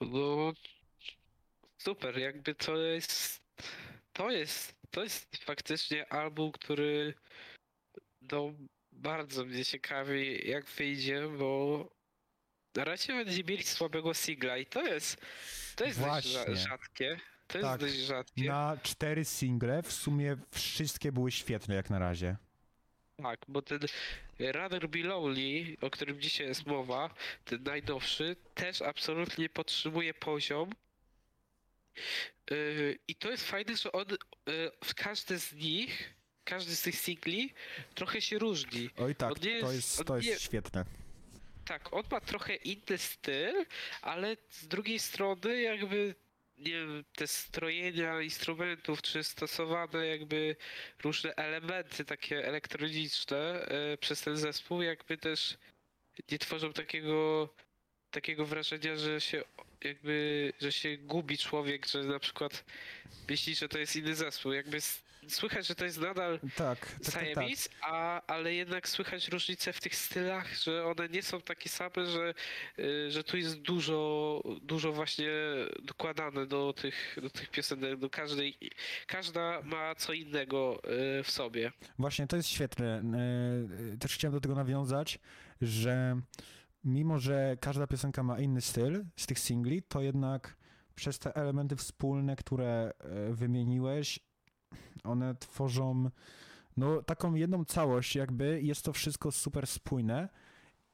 No 0.00 0.52
super, 1.78 2.18
jakby 2.18 2.54
to 2.54 2.76
jest 2.76 3.42
to 4.12 4.30
jest 4.30 4.76
to 4.90 5.02
jest 5.02 5.36
faktycznie 5.36 6.12
album, 6.12 6.52
który 6.52 7.14
no 8.20 8.52
bardzo 8.92 9.44
mnie 9.44 9.64
ciekawi 9.64 10.48
jak 10.48 10.66
wyjdzie, 10.66 11.28
bo 11.38 11.88
na 12.74 12.84
razie 12.84 13.12
będzie 13.12 13.44
mieli 13.44 13.62
słabego 13.62 14.14
singla 14.14 14.58
i 14.58 14.66
to 14.66 14.82
jest 14.82 15.16
to 15.76 15.84
jest 15.84 16.00
dość 16.00 16.28
rzadkie. 16.68 17.20
To 17.46 17.58
jest 17.58 17.68
Tak. 17.70 17.80
dość 17.80 17.94
rzadkie. 17.94 18.44
Na 18.44 18.76
cztery 18.82 19.24
single 19.24 19.82
w 19.82 19.92
sumie 19.92 20.36
wszystkie 20.50 21.12
były 21.12 21.32
świetne 21.32 21.74
jak 21.74 21.90
na 21.90 21.98
razie. 21.98 22.36
Tak, 23.22 23.40
bo 23.48 23.62
ten 23.62 23.80
Rather 24.38 24.88
Be 24.88 24.98
Lonely, 24.98 25.76
o 25.80 25.90
którym 25.90 26.20
dzisiaj 26.20 26.46
jest 26.46 26.66
mowa, 26.66 27.14
ten 27.44 27.62
najnowszy, 27.62 28.36
też 28.54 28.82
absolutnie 28.82 29.48
podtrzymuje 29.48 30.14
poziom. 30.14 30.70
Yy, 32.50 32.98
I 33.08 33.14
to 33.14 33.30
jest 33.30 33.44
fajne, 33.44 33.76
że 33.76 33.92
on, 33.92 34.06
yy, 34.46 34.70
w 34.84 34.94
każdy 34.94 35.38
z 35.38 35.52
nich, 35.52 36.14
każdy 36.44 36.76
z 36.76 36.82
tych 36.82 36.94
singli 36.94 37.54
trochę 37.94 38.20
się 38.20 38.38
różni. 38.38 38.90
Oj 38.96 39.14
tak, 39.14 39.38
to 39.38 39.48
jest- 39.48 39.72
jest, 39.74 40.00
on 40.00 40.06
to 40.06 40.16
jest 40.16 40.28
nie- 40.28 40.38
świetne. 40.38 40.84
Tak, 41.64 41.92
on 41.92 42.02
ma 42.10 42.20
trochę 42.20 42.54
inny 42.54 42.98
styl, 42.98 43.64
ale 44.02 44.36
z 44.50 44.66
drugiej 44.68 44.98
strony 44.98 45.60
jakby 45.60 46.14
te 47.16 47.26
strojenia 47.26 48.20
instrumentów, 48.20 49.02
czy 49.02 49.24
stosowane 49.24 50.06
jakby 50.06 50.56
różne 51.02 51.34
elementy 51.34 52.04
takie 52.04 52.46
elektroniczne 52.46 53.36
e, 53.36 53.96
przez 53.98 54.20
ten 54.22 54.36
zespół 54.36 54.82
jakby 54.82 55.18
też 55.18 55.58
nie 56.30 56.38
tworzą 56.38 56.72
takiego 56.72 57.48
takiego 58.10 58.46
wrażenia, 58.46 58.96
że 58.96 59.20
się 59.20 59.44
jakby, 59.84 60.52
że 60.60 60.72
się 60.72 60.96
gubi 60.96 61.38
człowiek, 61.38 61.86
że 61.86 62.02
na 62.02 62.18
przykład 62.18 62.64
myśli, 63.28 63.54
że 63.54 63.68
to 63.68 63.78
jest 63.78 63.96
inny 63.96 64.14
zespół. 64.14 64.52
Jakby 64.52 64.78
słychać, 65.28 65.66
że 65.66 65.74
to 65.74 65.84
jest 65.84 66.00
nadal 66.00 66.40
Tak, 66.40 66.50
tak, 66.56 66.78
tak, 67.04 67.12
tak. 67.12 67.24
Siamese, 67.24 67.68
a, 67.82 68.22
ale 68.26 68.54
jednak 68.54 68.88
słychać 68.88 69.28
różnice 69.28 69.72
w 69.72 69.80
tych 69.80 69.94
stylach, 69.96 70.54
że 70.54 70.84
one 70.84 71.08
nie 71.08 71.22
są 71.22 71.40
takie 71.40 71.68
same, 71.68 72.06
że, 72.06 72.34
y, 72.78 73.10
że 73.10 73.24
tu 73.24 73.36
jest 73.36 73.60
dużo, 73.60 74.42
dużo 74.62 74.92
właśnie 74.92 75.30
dokładane 75.82 76.46
do 76.46 76.72
tych, 76.72 77.16
do 77.22 77.30
tych 77.30 77.50
piosenek, 77.50 77.96
do 77.96 78.10
każdej, 78.10 78.58
każda 79.06 79.62
ma 79.62 79.94
co 79.94 80.12
innego 80.12 80.82
y, 81.20 81.22
w 81.22 81.30
sobie. 81.30 81.72
Właśnie, 81.98 82.26
to 82.26 82.36
jest 82.36 82.48
świetne. 82.48 83.02
E, 83.94 83.98
Też 83.98 84.14
chciałem 84.14 84.34
do 84.34 84.40
tego 84.40 84.54
nawiązać, 84.54 85.18
że 85.60 86.20
mimo, 86.84 87.18
że 87.18 87.56
każda 87.60 87.86
piosenka 87.86 88.22
ma 88.22 88.38
inny 88.40 88.60
styl 88.60 89.04
z 89.16 89.26
tych 89.26 89.38
singli, 89.38 89.82
to 89.82 90.00
jednak 90.00 90.56
przez 90.94 91.18
te 91.18 91.36
elementy 91.36 91.76
wspólne, 91.76 92.36
które 92.36 92.92
wymieniłeś, 93.30 94.20
one 95.06 95.34
tworzą 95.34 96.10
no, 96.76 97.02
taką 97.02 97.34
jedną 97.34 97.64
całość, 97.64 98.16
jakby 98.16 98.62
jest 98.62 98.84
to 98.84 98.92
wszystko 98.92 99.32
super 99.32 99.66
spójne 99.66 100.28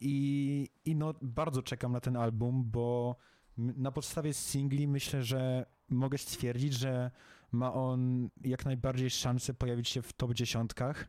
i, 0.00 0.68
i 0.84 0.96
no, 0.96 1.14
bardzo 1.22 1.62
czekam 1.62 1.92
na 1.92 2.00
ten 2.00 2.16
album, 2.16 2.70
bo 2.70 3.16
na 3.56 3.92
podstawie 3.92 4.34
singli 4.34 4.88
myślę, 4.88 5.22
że 5.22 5.66
mogę 5.88 6.18
stwierdzić, 6.18 6.72
że 6.72 7.10
ma 7.52 7.74
on 7.74 8.30
jak 8.44 8.64
najbardziej 8.64 9.10
szansę 9.10 9.54
pojawić 9.54 9.88
się 9.88 10.02
w 10.02 10.12
top 10.12 10.34
dziesiątkach, 10.34 11.08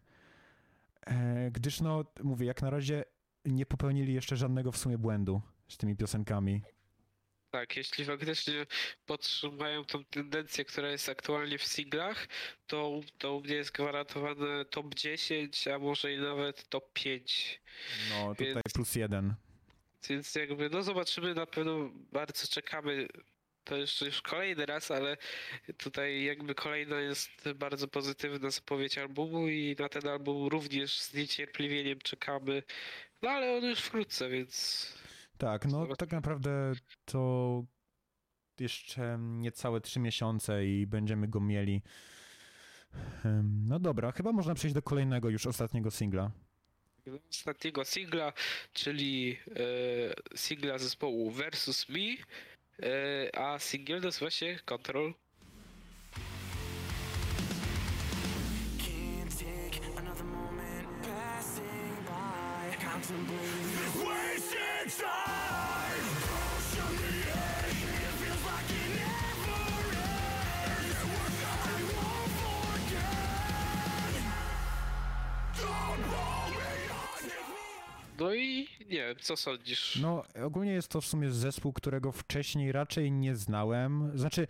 e, 1.05 1.51
gdyż 1.51 1.81
no, 1.81 2.05
mówię, 2.23 2.45
jak 2.45 2.61
na 2.61 2.69
razie 2.69 3.03
nie 3.45 3.65
popełnili 3.65 4.13
jeszcze 4.13 4.37
żadnego 4.37 4.71
w 4.71 4.77
sumie 4.77 4.97
błędu 4.97 5.41
z 5.67 5.77
tymi 5.77 5.95
piosenkami. 5.95 6.61
Tak, 7.53 7.77
jeśli 7.77 8.05
faktycznie 8.05 8.65
podtrzymają 9.05 9.85
tą 9.85 10.05
tendencję, 10.05 10.65
która 10.65 10.89
jest 10.89 11.09
aktualnie 11.09 11.57
w 11.57 11.63
singlach, 11.63 12.27
to, 12.67 13.01
to 13.17 13.35
u 13.35 13.41
mnie 13.41 13.55
jest 13.55 13.71
gwarantowane 13.71 14.65
top 14.65 14.95
10, 14.95 15.67
a 15.67 15.79
może 15.79 16.13
i 16.13 16.17
nawet 16.17 16.69
top 16.69 16.93
5. 16.93 17.61
No, 18.09 18.29
tutaj 18.35 18.53
Więc- 18.53 18.73
plus 18.73 18.95
jeden. 18.95 19.33
Więc 20.09 20.35
jakby, 20.35 20.69
no 20.69 20.83
zobaczymy, 20.83 21.33
na 21.33 21.45
pewno 21.45 21.89
bardzo 22.11 22.47
czekamy. 22.47 23.07
To 23.63 23.77
jeszcze 23.77 24.05
już 24.05 24.21
kolejny 24.21 24.65
raz, 24.65 24.91
ale 24.91 25.17
tutaj 25.77 26.23
jakby 26.23 26.55
kolejna 26.55 26.99
jest 26.99 27.49
bardzo 27.55 27.87
pozytywna 27.87 28.49
zapowiedź 28.49 28.97
albumu 28.97 29.47
i 29.47 29.75
na 29.79 29.89
ten 29.89 30.07
album 30.07 30.47
również 30.47 30.99
z 30.99 31.13
niecierpliwieniem 31.13 31.99
czekamy. 31.99 32.63
No 33.21 33.29
ale 33.29 33.57
on 33.57 33.63
już 33.63 33.79
wkrótce, 33.79 34.29
więc 34.29 34.87
Tak, 35.43 35.65
no 35.65 35.95
tak 35.95 36.11
naprawdę 36.11 36.73
to 37.05 37.63
jeszcze 38.59 39.17
niecałe 39.19 39.81
trzy 39.81 39.99
miesiące 39.99 40.65
i 40.65 40.87
będziemy 40.87 41.27
go 41.27 41.39
mieli. 41.39 41.81
No 43.43 43.79
dobra, 43.79 44.11
chyba 44.11 44.31
można 44.31 44.55
przejść 44.55 44.73
do 44.73 44.81
kolejnego, 44.81 45.29
już 45.29 45.47
ostatniego 45.47 45.91
singla. 45.91 46.31
ostatniego 47.29 47.85
singla, 47.85 48.33
czyli 48.73 49.37
e, 49.47 50.37
singla 50.37 50.77
zespołu 50.77 51.31
Versus 51.31 51.89
Me, 51.89 51.99
e, 51.99 53.39
a 53.39 53.59
singiel 53.59 54.01
nazywa 54.01 54.31
się 54.31 54.59
Control. 54.65 55.13
Can't 58.77 59.37
take 59.39 59.83
No 78.19 78.33
i 78.33 78.67
nie 78.79 78.97
wiem, 78.97 79.15
co 79.21 79.37
sądzisz? 79.37 79.99
No, 80.01 80.23
ogólnie 80.43 80.71
jest 80.71 80.87
to 80.87 81.01
w 81.01 81.05
sumie 81.05 81.31
zespół, 81.31 81.73
którego 81.73 82.11
wcześniej 82.11 82.71
raczej 82.71 83.11
nie 83.11 83.35
znałem. 83.35 84.11
Znaczy, 84.15 84.47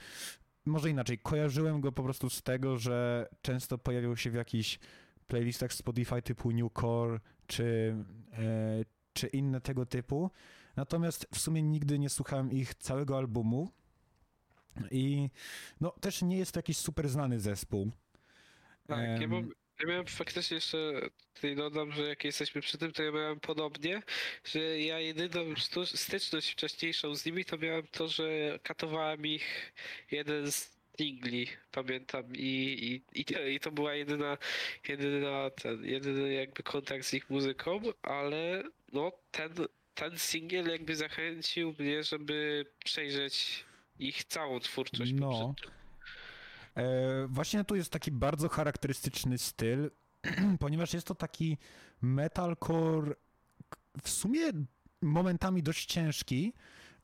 może 0.66 0.90
inaczej, 0.90 1.20
kojarzyłem 1.20 1.82
go 1.82 1.92
po 1.92 2.04
prostu 2.04 2.30
z 2.30 2.42
tego, 2.42 2.78
że 2.78 3.28
często 3.42 3.78
pojawiał 3.78 4.18
się 4.18 4.32
w 4.32 4.34
jakichś 4.34 4.80
playlistach 5.28 5.74
Spotify 5.74 6.22
typu 6.22 6.52
Newcore 6.52 7.20
czy, 7.48 7.96
e, 8.34 8.86
czy 9.14 9.28
inne 9.28 9.62
tego 9.62 9.86
typu. 9.86 10.32
Natomiast 10.76 11.28
w 11.34 11.40
sumie 11.40 11.62
nigdy 11.64 12.00
nie 12.00 12.10
słuchałem 12.10 12.52
ich 12.52 12.76
całego 12.76 13.18
albumu. 13.18 13.72
I 14.92 15.30
no, 15.82 15.92
też 15.92 16.22
nie 16.22 16.38
jest 16.38 16.52
to 16.52 16.60
jakiś 16.60 16.78
super 16.78 17.10
znany 17.10 17.40
zespół. 17.40 17.92
Tak, 18.88 19.00
ja, 19.00 19.06
Em, 19.16 19.30
mam, 19.30 19.50
ja 19.80 19.88
miałem 19.88 20.06
faktycznie 20.06 20.56
jeszcze, 20.56 20.78
tutaj 21.34 21.56
dodam, 21.56 21.92
że 21.92 22.02
jak 22.08 22.24
jesteśmy 22.24 22.62
przy 22.62 22.78
tym, 22.78 22.92
to 22.92 23.04
ja 23.04 23.12
miałem 23.12 23.40
podobnie, 23.40 24.02
że 24.44 24.80
ja 24.80 25.00
jedyną 25.00 25.56
styczność 25.86 26.52
wcześniejszą 26.52 27.16
z 27.16 27.26
nimi 27.26 27.46
to 27.46 27.58
miałem 27.58 27.88
to, 27.88 28.08
że 28.08 28.60
katowałem 28.64 29.26
ich 29.26 29.74
jeden 30.12 30.52
z 30.52 30.74
singli, 30.98 31.48
pamiętam, 31.72 32.26
i, 32.36 33.02
i, 33.16 33.22
i, 33.22 33.26
to- 33.26 33.46
i 33.48 33.60
to 33.60 33.72
była 33.72 33.94
jedyna, 33.94 34.38
jedyna 34.88 35.50
ten, 35.50 35.86
jedyny 35.86 36.34
jakby 36.34 36.64
kontakt 36.64 37.06
z 37.06 37.14
ich 37.14 37.30
muzyką, 37.30 37.82
ale 38.02 38.64
no 38.94 39.12
ten, 39.32 39.52
ten 39.94 40.18
singiel 40.18 40.68
jakby 40.70 40.96
zachęcił 40.96 41.76
mnie, 41.80 42.04
żeby 42.04 42.66
przejrzeć 42.86 43.66
ich 44.00 44.24
całą 44.24 44.60
twórczość. 44.60 45.14
No. 45.14 45.56
E, 46.76 46.84
właśnie 47.28 47.64
tu 47.64 47.76
jest 47.76 47.92
taki 47.92 48.12
bardzo 48.12 48.50
charakterystyczny 48.50 49.38
styl, 49.38 49.92
ponieważ 50.60 50.94
jest 50.94 51.08
to 51.08 51.16
taki 51.16 51.58
metalcore 52.02 53.16
w 54.04 54.10
sumie 54.10 54.52
momentami 55.02 55.64
dość 55.64 55.86
ciężki, 55.86 56.54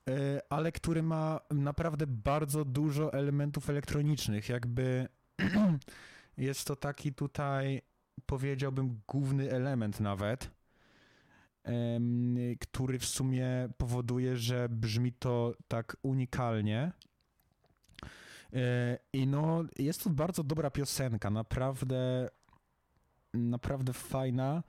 e, 0.09 0.41
ale 0.49 0.71
który 0.71 1.03
ma 1.03 1.39
naprawdę 1.51 2.07
bardzo 2.07 2.65
dużo 2.65 3.13
elementów 3.13 3.69
elektronicznych. 3.69 4.49
Jakby 4.49 5.07
jest 6.37 6.67
to 6.67 6.75
taki 6.75 7.13
tutaj, 7.13 7.81
powiedziałbym, 8.25 9.01
główny 9.07 9.51
element 9.51 9.99
nawet, 9.99 10.58
który 12.59 12.99
w 12.99 13.05
sumie 13.05 13.69
powoduje, 13.77 14.37
że 14.37 14.69
brzmi 14.69 15.13
to 15.13 15.55
tak 15.67 15.97
unikalnie. 16.01 16.91
E, 18.53 18.97
I 19.13 19.27
no, 19.27 19.63
jest 19.79 20.03
to 20.03 20.09
bardzo 20.09 20.43
dobra 20.43 20.71
piosenka, 20.71 21.29
naprawdę, 21.29 22.29
naprawdę 23.33 23.93
fajna. 23.93 24.63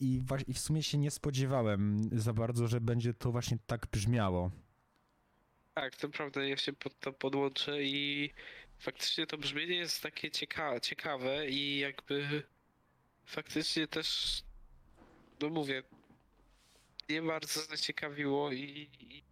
I, 0.00 0.22
w 0.54 0.58
sumie 0.58 0.82
się 0.82 0.98
nie 0.98 1.10
spodziewałem 1.10 2.10
za 2.12 2.32
bardzo, 2.32 2.68
że 2.68 2.80
będzie 2.80 3.14
to 3.14 3.32
właśnie 3.32 3.58
tak 3.66 3.86
brzmiało. 3.92 4.50
Tak, 5.74 5.96
to 5.96 6.08
prawda, 6.08 6.44
ja 6.44 6.56
się 6.56 6.72
pod 6.72 7.00
to 7.00 7.12
podłączę 7.12 7.82
i 7.82 8.30
faktycznie 8.78 9.26
to 9.26 9.38
brzmienie 9.38 9.76
jest 9.76 10.02
takie 10.02 10.30
cieka 10.30 10.80
ciekawe 10.80 11.48
i 11.48 11.78
jakby 11.78 12.42
faktycznie 13.24 13.86
też, 13.86 14.42
no 15.40 15.48
mówię, 15.48 15.82
mnie 17.08 17.22
bardzo 17.22 17.60
zaciekawiło 17.60 18.52
i, 18.52 18.90
i, 19.00 19.24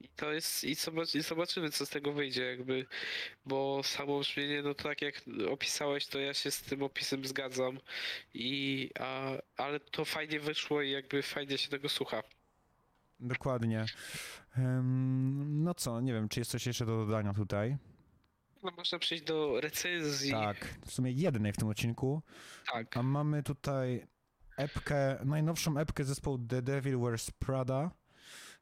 i 0.00 0.08
to 0.16 0.32
jest, 0.32 0.64
i, 0.64 0.74
zobacz, 0.74 1.14
i 1.14 1.22
zobaczymy 1.22 1.70
co 1.70 1.86
z 1.86 1.88
tego 1.88 2.12
wyjdzie 2.12 2.44
jakby, 2.44 2.86
bo 3.46 3.82
samo 3.82 4.20
brzmienie, 4.20 4.62
no 4.62 4.74
tak 4.74 5.02
jak 5.02 5.22
opisałeś, 5.50 6.06
to 6.06 6.18
ja 6.18 6.34
się 6.34 6.50
z 6.50 6.62
tym 6.62 6.82
opisem 6.82 7.24
zgadzam 7.24 7.78
i, 8.34 8.90
a, 9.00 9.30
ale 9.56 9.80
to 9.80 10.04
fajnie 10.04 10.40
wyszło 10.40 10.82
i 10.82 10.90
jakby 10.90 11.22
fajnie 11.22 11.58
się 11.58 11.68
tego 11.68 11.88
słucha. 11.88 12.22
Dokładnie. 13.20 13.84
Em, 14.56 15.64
no 15.64 15.74
co, 15.74 16.00
nie 16.00 16.12
wiem, 16.12 16.28
czy 16.28 16.40
jest 16.40 16.50
coś 16.50 16.66
jeszcze 16.66 16.86
do 16.86 16.96
dodania 17.06 17.34
tutaj? 17.34 17.76
No 18.62 18.70
można 18.76 18.98
przejść 18.98 19.24
do 19.24 19.60
recenzji. 19.60 20.30
Tak, 20.30 20.78
w 20.86 20.92
sumie 20.92 21.10
jednej 21.12 21.52
w 21.52 21.56
tym 21.56 21.68
odcinku. 21.68 22.22
tak. 22.72 22.96
A 22.96 23.02
mamy 23.02 23.42
tutaj 23.42 24.06
epkę, 24.56 25.18
najnowszą 25.24 25.78
epkę 25.78 26.04
zespołu 26.04 26.38
The 26.38 26.62
Devil 26.62 26.98
Wears 26.98 27.30
Prada. 27.30 27.90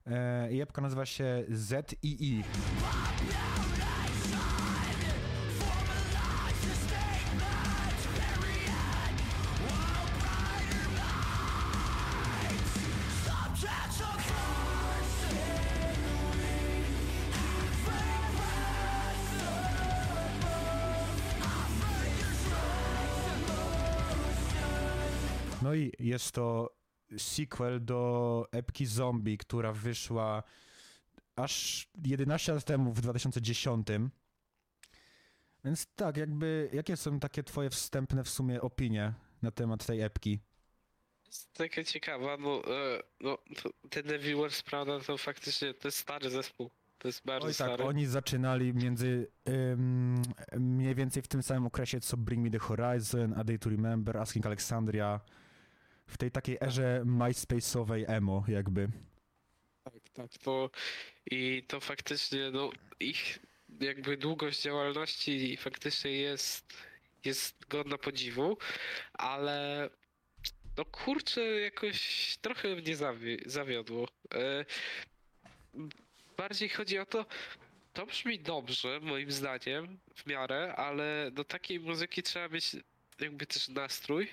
E, 0.06 0.52
I 0.52 0.60
epka 0.60 0.82
nazywa 0.82 1.06
się 1.06 1.44
ZII. 1.48 2.44
Jest 25.98 26.32
to 26.32 26.76
sequel 27.18 27.84
do 27.84 28.44
epki 28.52 28.86
Zombie, 28.86 29.38
która 29.38 29.72
wyszła 29.72 30.42
aż 31.36 31.86
11 32.04 32.54
lat 32.54 32.64
temu, 32.64 32.92
w 32.92 33.00
2010. 33.00 33.86
Więc 35.64 35.86
tak, 35.96 36.16
jakby, 36.16 36.70
jakie 36.72 36.96
są 36.96 37.20
takie 37.20 37.42
twoje 37.42 37.70
wstępne 37.70 38.24
w 38.24 38.28
sumie 38.28 38.60
opinie 38.60 39.12
na 39.42 39.50
temat 39.50 39.86
tej 39.86 40.00
epki? 40.00 40.40
jest 41.34 41.52
taka 41.52 41.84
ciekawa, 41.84 42.36
no, 42.36 42.62
e, 42.66 43.02
no 43.20 43.38
ten 43.90 44.06
Devil 44.06 44.36
Wears 44.36 44.62
Prada 44.62 45.00
to 45.00 45.18
faktycznie 45.18 45.74
to 45.74 45.88
jest 45.88 45.98
stary 45.98 46.30
zespół. 46.30 46.70
To 46.98 47.08
jest 47.08 47.24
bardzo 47.24 47.46
Oj 47.46 47.54
tak, 47.54 47.68
stary. 47.68 47.84
oni 47.84 48.06
zaczynali 48.06 48.74
między 48.74 49.26
mniej 50.58 50.94
więcej 50.94 51.22
w 51.22 51.28
tym 51.28 51.42
samym 51.42 51.66
okresie, 51.66 52.00
co 52.00 52.16
Bring 52.16 52.44
Me 52.44 52.50
The 52.50 52.58
Horizon, 52.58 53.34
A 53.36 53.44
Day 53.44 53.58
To 53.58 53.70
Remember, 53.70 54.16
Asking 54.16 54.46
Alexandria, 54.46 55.20
w 56.06 56.18
tej 56.18 56.30
takiej 56.30 56.58
erze 56.60 57.02
MySpace'owej 57.04 58.04
emo 58.06 58.44
jakby. 58.48 58.88
Tak, 59.84 60.02
tak, 60.12 60.38
to 60.38 60.70
i 61.30 61.64
to 61.68 61.80
faktycznie, 61.80 62.50
no 62.50 62.70
ich 63.00 63.38
jakby 63.80 64.16
długość 64.16 64.62
działalności 64.62 65.56
faktycznie 65.56 66.12
jest, 66.12 66.74
jest 67.24 67.66
godna 67.68 67.98
podziwu, 67.98 68.58
ale 69.12 69.90
no 70.76 70.84
kurczę, 70.84 71.40
jakoś 71.40 72.36
trochę 72.40 72.76
mnie 72.76 72.96
zawi 72.96 73.38
zawiodło. 73.46 74.08
E, 74.34 74.64
bardziej 76.36 76.68
chodzi 76.68 76.98
o 76.98 77.06
to, 77.06 77.26
to 77.92 78.06
brzmi 78.06 78.38
dobrze, 78.38 79.00
moim 79.02 79.30
zdaniem, 79.30 79.98
w 80.14 80.26
miarę, 80.26 80.74
ale 80.76 81.30
do 81.30 81.44
takiej 81.44 81.80
muzyki 81.80 82.22
trzeba 82.22 82.48
mieć 82.48 82.76
jakby 83.20 83.46
też 83.46 83.68
nastrój. 83.68 84.28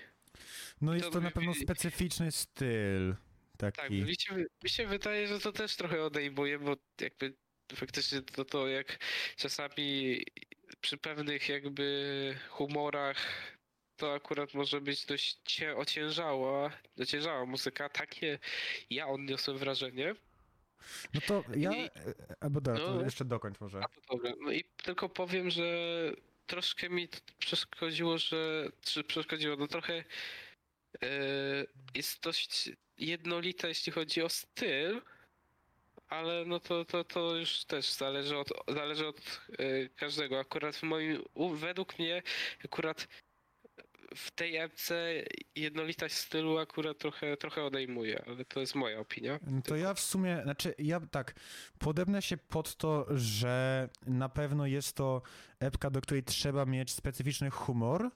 No 0.81 0.93
jest 0.93 1.05
to 1.05 1.11
to 1.11 1.21
na 1.21 1.31
pewno 1.31 1.53
specyficzny 1.53 2.31
styl 2.31 3.15
Tak, 3.57 3.75
taki. 3.75 3.93
mi 4.01 4.15
się, 4.15 4.35
mi 4.63 4.69
się 4.69 4.87
wydaje, 4.87 5.27
że 5.27 5.39
to 5.39 5.51
też 5.51 5.75
trochę 5.75 6.03
odejmuje, 6.03 6.59
bo 6.59 6.75
jakby 7.01 7.33
faktycznie 7.75 8.21
to, 8.21 8.45
to 8.45 8.67
jak 8.67 8.97
czasami 9.35 10.21
przy 10.81 10.97
pewnych 10.97 11.49
jakby 11.49 12.35
humorach 12.49 13.17
to 13.97 14.13
akurat 14.13 14.53
może 14.53 14.81
być 14.81 15.05
dość 15.05 15.37
cie, 15.45 15.75
ociężała, 15.77 16.71
ociężała 16.99 17.45
muzyka. 17.45 17.89
Takie 17.89 18.39
ja 18.89 19.07
odniosłem 19.07 19.57
wrażenie. 19.57 20.15
No 21.13 21.21
to 21.27 21.43
ja... 21.55 21.71
I- 21.71 21.85
e, 21.85 21.91
Albo 22.39 22.61
dobra, 22.61 22.83
No. 22.83 23.01
jeszcze 23.01 23.25
dokończ 23.25 23.59
może. 23.59 23.79
A 23.83 23.87
dobra. 24.13 24.31
No 24.39 24.51
i 24.51 24.63
tylko 24.83 25.09
powiem, 25.09 25.49
że 25.49 25.63
troszkę 26.47 26.89
mi 26.89 27.07
t- 27.07 27.19
przeszkodziło, 27.39 28.17
że. 28.17 28.69
Czy 28.81 29.03
przeszkodziło? 29.03 29.55
No 29.55 29.67
trochę. 29.67 30.03
e, 31.03 31.65
jest 31.95 32.23
dość 32.23 32.69
jednolita, 32.97 33.67
jeśli 33.67 33.91
chodzi 33.91 34.21
o 34.21 34.29
styl. 34.29 35.01
Ale 36.07 36.45
no 36.45 36.59
to, 36.59 36.85
to, 36.85 37.03
to 37.03 37.35
już 37.35 37.65
też 37.65 37.91
zależy 37.93 38.37
od, 38.37 38.49
zależy 38.67 39.07
od 39.07 39.41
e, 39.59 39.89
każdego. 39.89 40.39
Akurat 40.39 40.75
w 40.75 40.83
moim, 40.83 41.23
według 41.55 41.99
mnie, 41.99 42.23
akurat 42.65 43.07
w 44.15 44.31
tej 44.31 44.57
epce 44.57 45.13
jednolitość 45.55 46.15
stylu 46.15 46.57
akurat 46.57 46.97
trochę, 46.97 47.37
trochę 47.37 47.63
odejmuje, 47.63 48.23
ale 48.27 48.45
to 48.45 48.59
jest 48.59 48.75
moja 48.75 48.99
opinia. 48.99 49.39
No 49.47 49.61
To 49.61 49.75
ja 49.75 49.93
w 49.93 49.99
sumie, 49.99 50.39
znaczy 50.43 50.73
ja 50.77 50.99
tak, 50.99 51.35
podepnę 51.79 52.21
się 52.21 52.37
pod 52.37 52.75
to, 52.75 53.05
że 53.09 53.89
na 54.07 54.29
pewno 54.29 54.65
jest 54.65 54.95
to 54.95 55.21
epka, 55.59 55.89
do 55.89 56.01
której 56.01 56.23
trzeba 56.23 56.65
mieć 56.65 56.91
specyficzny 56.91 57.49
humor 57.49 58.11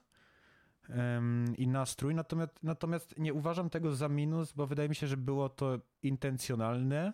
i 1.58 1.68
nastrój, 1.68 2.14
natomiast, 2.14 2.62
natomiast 2.62 3.18
nie 3.18 3.34
uważam 3.34 3.70
tego 3.70 3.94
za 3.94 4.08
minus, 4.08 4.52
bo 4.52 4.66
wydaje 4.66 4.88
mi 4.88 4.94
się, 4.94 5.06
że 5.06 5.16
było 5.16 5.48
to 5.48 5.80
intencjonalne, 6.02 7.12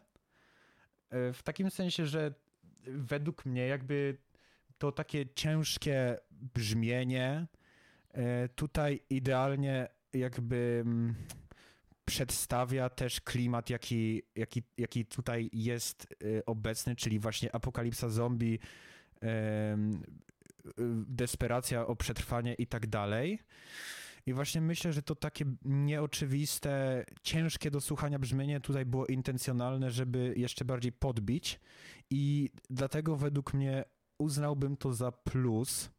e, 1.10 1.32
w 1.32 1.42
takim 1.42 1.70
sensie, 1.70 2.06
że 2.06 2.34
według 2.86 3.46
mnie 3.46 3.66
jakby 3.66 4.18
to 4.78 4.92
takie 4.92 5.26
ciężkie 5.34 6.18
brzmienie 6.30 7.46
tutaj 8.54 9.00
idealnie 9.10 9.88
jakby 10.12 10.82
mm, 10.86 11.14
przedstawia 12.04 12.88
też 12.88 13.20
klimat, 13.20 13.70
jaki, 13.70 14.22
jaki, 14.36 14.62
jaki 14.78 15.06
tutaj 15.06 15.50
jest 15.52 16.06
e, 16.38 16.46
obecny, 16.46 16.96
czyli 16.96 17.18
właśnie 17.18 17.54
apokalipsa 17.54 18.08
zombie, 18.08 18.58
y, 19.22 19.26
desperacja 21.06 21.86
o 21.86 21.96
przetrwanie 21.96 22.54
i 22.54 22.66
tak 22.66 22.86
dalej. 22.86 23.38
I 24.26 24.32
właśnie 24.32 24.60
myślę, 24.60 24.92
że 24.92 25.02
to 25.02 25.14
takie 25.14 25.44
nieoczywiste, 25.64 27.04
ciężkie 27.22 27.70
do 27.70 27.80
słuchania 27.80 28.18
brzmienie 28.18 28.60
tutaj 28.60 28.86
było 28.86 29.06
intencjonalne, 29.06 29.90
żeby 29.90 30.34
jeszcze 30.36 30.64
bardziej 30.64 30.92
podbić 30.92 31.60
i 32.10 32.50
dlatego 32.70 33.16
według 33.16 33.54
mnie 33.54 33.84
uznałbym 34.18 34.76
to 34.76 34.92
za 34.92 35.12
plus. 35.12 35.90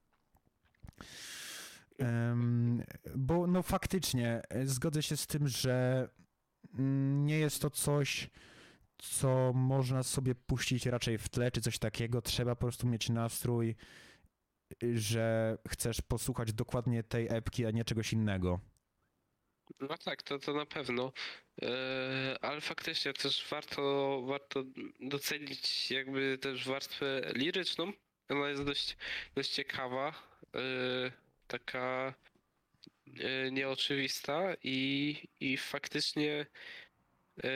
Bo 3.15 3.47
no 3.47 3.63
faktycznie 3.63 4.41
e, 4.49 4.65
zgodzę 4.65 5.03
się 5.03 5.17
z 5.17 5.27
tym, 5.27 5.47
że 5.47 6.09
mm, 6.73 7.25
nie 7.25 7.39
jest 7.39 7.61
to 7.61 7.69
coś, 7.69 8.29
co 8.97 9.53
można 9.53 10.03
sobie 10.03 10.35
puścić 10.35 10.85
raczej 10.85 11.17
w 11.17 11.29
tle, 11.29 11.51
czy 11.51 11.61
coś 11.61 11.79
takiego. 11.79 12.21
Trzeba 12.21 12.55
po 12.55 12.61
prostu 12.61 12.87
mieć 12.87 13.09
nastrój, 13.09 13.75
y, 14.83 14.99
że 14.99 15.57
chcesz 15.67 16.01
posłuchać 16.01 16.53
dokładnie 16.53 17.03
tej 17.03 17.27
epki, 17.29 17.65
a 17.65 17.71
nie 17.71 17.85
czegoś 17.85 18.13
innego. 18.13 18.59
No 19.79 19.97
tak, 19.97 20.23
to, 20.23 20.39
to 20.39 20.53
na 20.53 20.65
pewno. 20.65 21.11
E, 21.61 22.37
ale 22.41 22.61
faktycznie 22.61 23.13
też 23.13 23.47
warto, 23.49 24.21
warto 24.25 24.63
docenić 24.99 25.91
jakby 25.91 26.37
też 26.37 26.67
warstwę 26.67 27.31
liryczną. 27.35 27.93
Ona 28.29 28.49
jest 28.49 28.63
dość, 28.63 28.97
dość 29.35 29.49
ciekawa, 29.49 30.13
e, 30.55 31.22
taka 31.47 32.13
e, 33.19 33.51
nieoczywista 33.51 34.53
i, 34.63 35.17
i 35.39 35.57
faktycznie 35.57 36.45
e, 37.43 37.49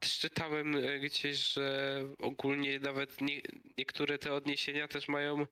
czytałem 0.00 0.76
e, 0.76 1.00
gdzieś, 1.00 1.52
że 1.52 2.00
ogólnie 2.18 2.80
nawet 2.80 3.20
nie, 3.20 3.40
niektóre 3.78 4.18
te 4.18 4.32
odniesienia 4.32 4.88
też 4.88 5.08
mają 5.08 5.46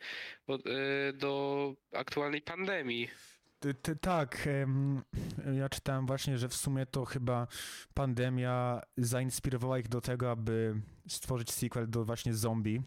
do 1.15 1.75
aktualnej 1.93 2.43
pandemii. 2.43 3.09
Ty, 3.61 3.75
ty, 3.75 3.97
tak, 3.97 4.49
ja 5.59 5.69
czytałem 5.69 6.07
właśnie, 6.07 6.39
że 6.39 6.49
w 6.49 6.55
sumie 6.55 6.87
to 6.87 7.05
chyba 7.05 7.47
pandemia 7.95 8.81
zainspirowała 8.97 9.79
ich 9.79 9.89
do 9.89 10.01
tego, 10.01 10.31
aby 10.31 10.75
stworzyć 11.09 11.51
sequel 11.51 11.91
do 11.91 12.05
właśnie 12.05 12.35
zombie. 12.35 12.83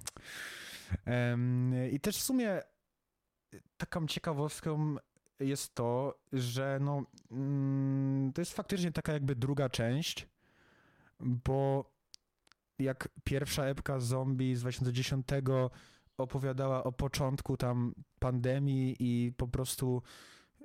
I 1.92 2.00
też 2.00 2.18
w 2.18 2.22
sumie 2.22 2.62
taką 3.78 4.08
ciekawostką 4.08 4.96
jest 5.40 5.76
to, 5.76 6.20
że 6.34 6.78
no, 6.82 7.04
mm, 7.32 8.34
to 8.34 8.42
jest 8.42 8.54
faktycznie 8.54 8.92
taka 8.92 9.14
jakby 9.14 9.36
druga 9.36 9.70
część, 9.70 10.28
bo 11.20 11.92
jak 12.80 13.10
pierwsza 13.24 13.66
epka 13.66 14.00
zombie 14.00 14.56
z 14.56 14.62
2010 14.62 15.28
opowiadała 16.18 16.84
o 16.84 16.92
początku 16.92 17.58
tam 17.58 17.94
pandemii 18.20 18.96
i 19.00 19.34
po 19.38 19.48
prostu 19.48 20.02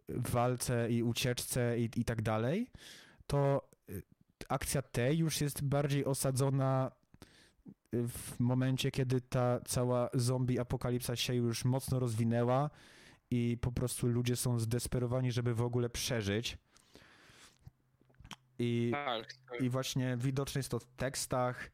walce 0.09 0.91
i 0.91 1.03
ucieczce 1.03 1.79
i, 1.79 1.91
i 1.97 2.05
tak 2.05 2.23
dalej, 2.23 2.71
to 3.27 3.69
akcja 4.49 4.83
tej 4.83 5.19
już 5.19 5.41
jest 5.41 5.65
bardziej 5.65 6.05
osadzona 6.05 6.91
w 7.93 8.41
momencie, 8.41 8.91
kiedy 8.91 9.21
ta 9.21 9.61
cała 9.67 10.11
zombie 10.15 10.59
apokalipsa 10.59 11.17
się 11.17 11.35
już 11.35 11.65
mocno 11.65 11.99
rozwinęła 11.99 12.71
i 13.31 13.59
po 13.61 13.73
prostu 13.73 14.07
ludzie 14.07 14.37
są 14.37 14.59
zdesperowani, 14.59 15.33
żeby 15.33 15.55
w 15.55 15.63
ogóle 15.63 15.91
przeżyć. 15.91 16.59
I, 18.59 18.91
Tak, 18.93 19.33
tak. 19.51 19.61
i 19.61 19.71
właśnie 19.71 20.17
widoczne 20.17 20.59
jest 20.59 20.69
to 20.69 20.79
w 20.79 20.85
tekstach. 20.85 21.71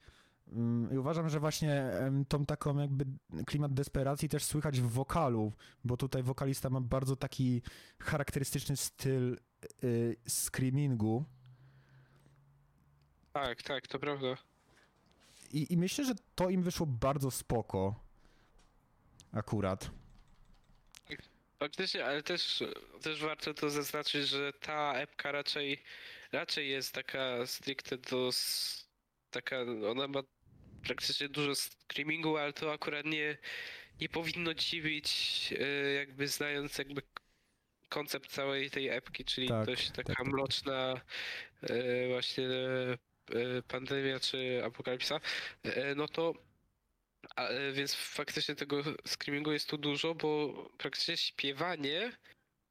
Mm, 0.52 0.94
I 0.94 0.98
uważam, 0.98 1.28
że 1.28 1.40
właśnie 1.40 1.92
tą 2.28 2.46
taką 2.46 2.78
jakby 2.78 3.04
klimat 3.46 3.72
desperacji 3.72 4.28
też 4.28 4.44
słychać 4.44 4.80
w 4.80 4.90
wokalu, 4.90 5.52
bo 5.84 5.96
tutaj 5.96 6.22
wokalista 6.22 6.70
ma 6.70 6.80
bardzo 6.80 7.16
taki 7.16 7.62
charakterystyczny 7.98 8.76
styl 8.76 9.38
y, 9.84 10.16
screamingu. 10.28 11.24
Tak, 13.32 13.62
tak, 13.62 13.86
to 13.86 13.98
prawda. 13.98 14.36
I, 15.52 15.72
I 15.72 15.76
myślę, 15.76 16.04
że 16.04 16.14
to 16.34 16.50
im 16.50 16.62
wyszło 16.62 16.86
bardzo 16.86 17.30
spoko. 17.30 18.00
Akurat. 19.32 19.90
Faktycznie, 21.58 22.04
ale 22.04 22.22
też, 22.22 22.62
też 23.02 23.20
warto 23.20 23.54
to 23.54 23.70
zaznaczyć, 23.70 24.28
że 24.28 24.52
ta 24.52 24.94
epka 24.94 25.32
raczej, 25.32 25.82
raczej 26.32 26.70
jest 26.70 26.94
taka 26.94 27.46
stricte 27.46 27.98
do... 27.98 28.30
Taka, 29.30 29.56
ona 29.90 30.08
ma 30.08 30.22
praktycznie 30.82 31.28
dużo 31.28 31.54
screamingu, 31.54 32.36
ale 32.36 32.52
to 32.52 32.72
akurat 32.72 33.06
nie, 33.06 33.38
nie 34.00 34.08
powinno 34.08 34.54
dziwić, 34.54 35.54
e, 35.58 35.92
jakby 35.92 36.28
znając 36.28 36.78
jakby 36.78 37.02
koncept 37.88 38.30
całej 38.30 38.70
tej 38.70 38.88
epki, 38.88 39.24
czyli 39.24 39.48
Tak, 39.48 39.66
dość 39.66 39.90
taka 39.90 40.14
tak. 40.14 40.26
mroczna 40.26 41.00
e, 41.62 42.08
właśnie 42.08 42.44
e, 42.44 42.98
pandemia 43.68 44.20
czy 44.20 44.64
apokalipsa, 44.64 45.20
e, 45.62 45.94
no 45.94 46.08
to 46.08 46.34
e, 47.36 47.72
więc 47.72 47.94
faktycznie 47.94 48.54
tego 48.54 48.82
screamingu 49.06 49.52
jest 49.52 49.68
tu 49.68 49.78
dużo, 49.78 50.14
bo 50.14 50.54
praktycznie 50.78 51.16
śpiewanie, 51.16 52.12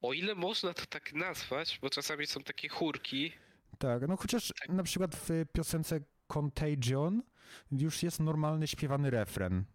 o 0.01 0.13
ile 0.13 0.35
można 0.35 0.73
to 0.73 0.85
tak 0.85 1.13
nazwać, 1.13 1.79
bo 1.81 1.89
czasami 1.89 2.27
są 2.27 2.43
takie 2.43 2.69
chórki, 2.69 3.31
Tak, 3.79 4.07
no 4.07 4.17
chociaż 4.17 4.53
na 4.69 4.83
przykład 4.83 5.15
w 5.15 5.29
piosence 5.53 5.99
Contagion 6.27 7.23
już 7.71 8.03
jest 8.03 8.19
normalny 8.19 8.67
śpiewany 8.67 9.09
refren. 9.09 9.65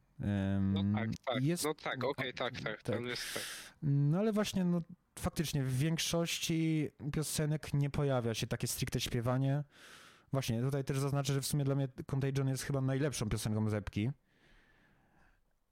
No 0.61 0.83
tak, 0.95 1.11
tak, 1.27 1.45
Jest, 1.45 1.65
no 1.65 1.75
tak, 1.75 2.05
okej, 2.05 2.35
tak, 2.35 2.61
tak, 2.61 2.83
tak. 2.83 2.83
tam 2.83 3.07
jest 3.07 3.35
tak. 3.35 3.43
No 3.83 4.19
ale 4.19 4.33
właśnie, 4.33 4.65
no 4.65 4.83
faktycznie 5.19 5.63
w 5.63 5.79
większości 5.79 6.91
piosenek 7.13 7.75
nie 7.75 7.91
pojawia 7.91 8.35
się 8.35 8.47
takie 8.47 8.67
stricte 8.67 9.01
śpiewanie. 9.01 9.65
Właśnie, 10.37 10.63
tutaj 10.63 10.85
też 10.85 10.99
zaznaczę, 10.99 11.33
że 11.33 11.41
w 11.41 11.47
sumie 11.47 11.65
dla 11.65 11.75
mnie 11.75 11.89
Contagion 12.07 12.49
jest 12.49 12.63
chyba 12.63 12.81
najlepszą 12.81 13.29
piosenką 13.29 13.71
z 13.71 13.75
epki. 13.75 14.11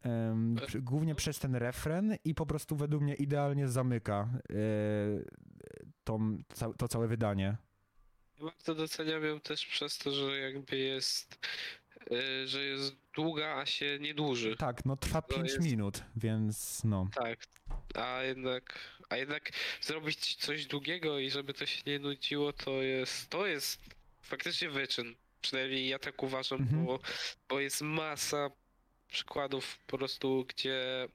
Em, 0.03 0.57
E, 0.75 0.81
głównie 0.81 1.15
przez 1.15 1.39
ten 1.39 1.55
refren 1.57 2.17
i 2.25 2.35
po 2.35 2.47
prostu 2.47 2.77
według 2.77 3.03
mnie 3.03 3.15
idealnie 3.15 3.69
zamyka 3.69 4.29
e, 4.51 4.55
tą, 6.05 6.39
ca, 6.55 6.73
to 6.73 6.89
całe 6.89 7.09
wydanie. 7.09 7.57
Bardzo 8.41 8.75
doceniam 8.75 9.25
ją 9.25 9.41
też 9.41 9.67
przez 9.67 9.99
to, 9.99 10.13
że 10.13 10.39
jakby 10.39 10.77
jest, 10.77 11.47
e, 12.11 12.47
że 12.47 12.65
jest 12.65 12.97
długa, 13.15 13.57
a 13.57 13.67
się 13.67 13.99
nie 14.01 14.15
dłuży. 14.15 14.57
Tak, 14.57 14.85
no 14.85 14.97
trwa 14.97 15.23
To 15.23 15.35
5 15.35 15.49
jest- 15.53 15.65
minut, 15.65 16.03
więc 16.17 16.85
no. 16.85 17.09
Tak, 17.15 17.39
a 17.95 18.23
jednak, 18.23 18.79
a 19.09 19.17
jednak 19.17 19.51
zrobić 19.81 20.35
coś 20.37 20.67
długiego 20.67 21.19
i 21.19 21.31
żeby 21.31 21.55
to 21.55 21.67
się 21.67 21.83
nie 21.87 21.99
nudziło, 21.99 22.53
to 22.53 22.71
jest, 22.83 23.31
to 23.31 23.47
jest 23.47 23.94
faktycznie 24.25 24.71
wyczyn. 24.71 25.15
Przynajmniej 25.41 25.89
ja 25.89 25.99
tak 25.99 26.23
uważam, 26.23 26.61
Mhm. 26.61 26.85
bo, 26.85 26.99
bo 27.49 27.61
jest 27.61 27.83
masa 27.83 28.51
przykładów 29.09 29.79
po 29.87 29.99
prostu, 29.99 30.47
gdzie, 30.49 31.09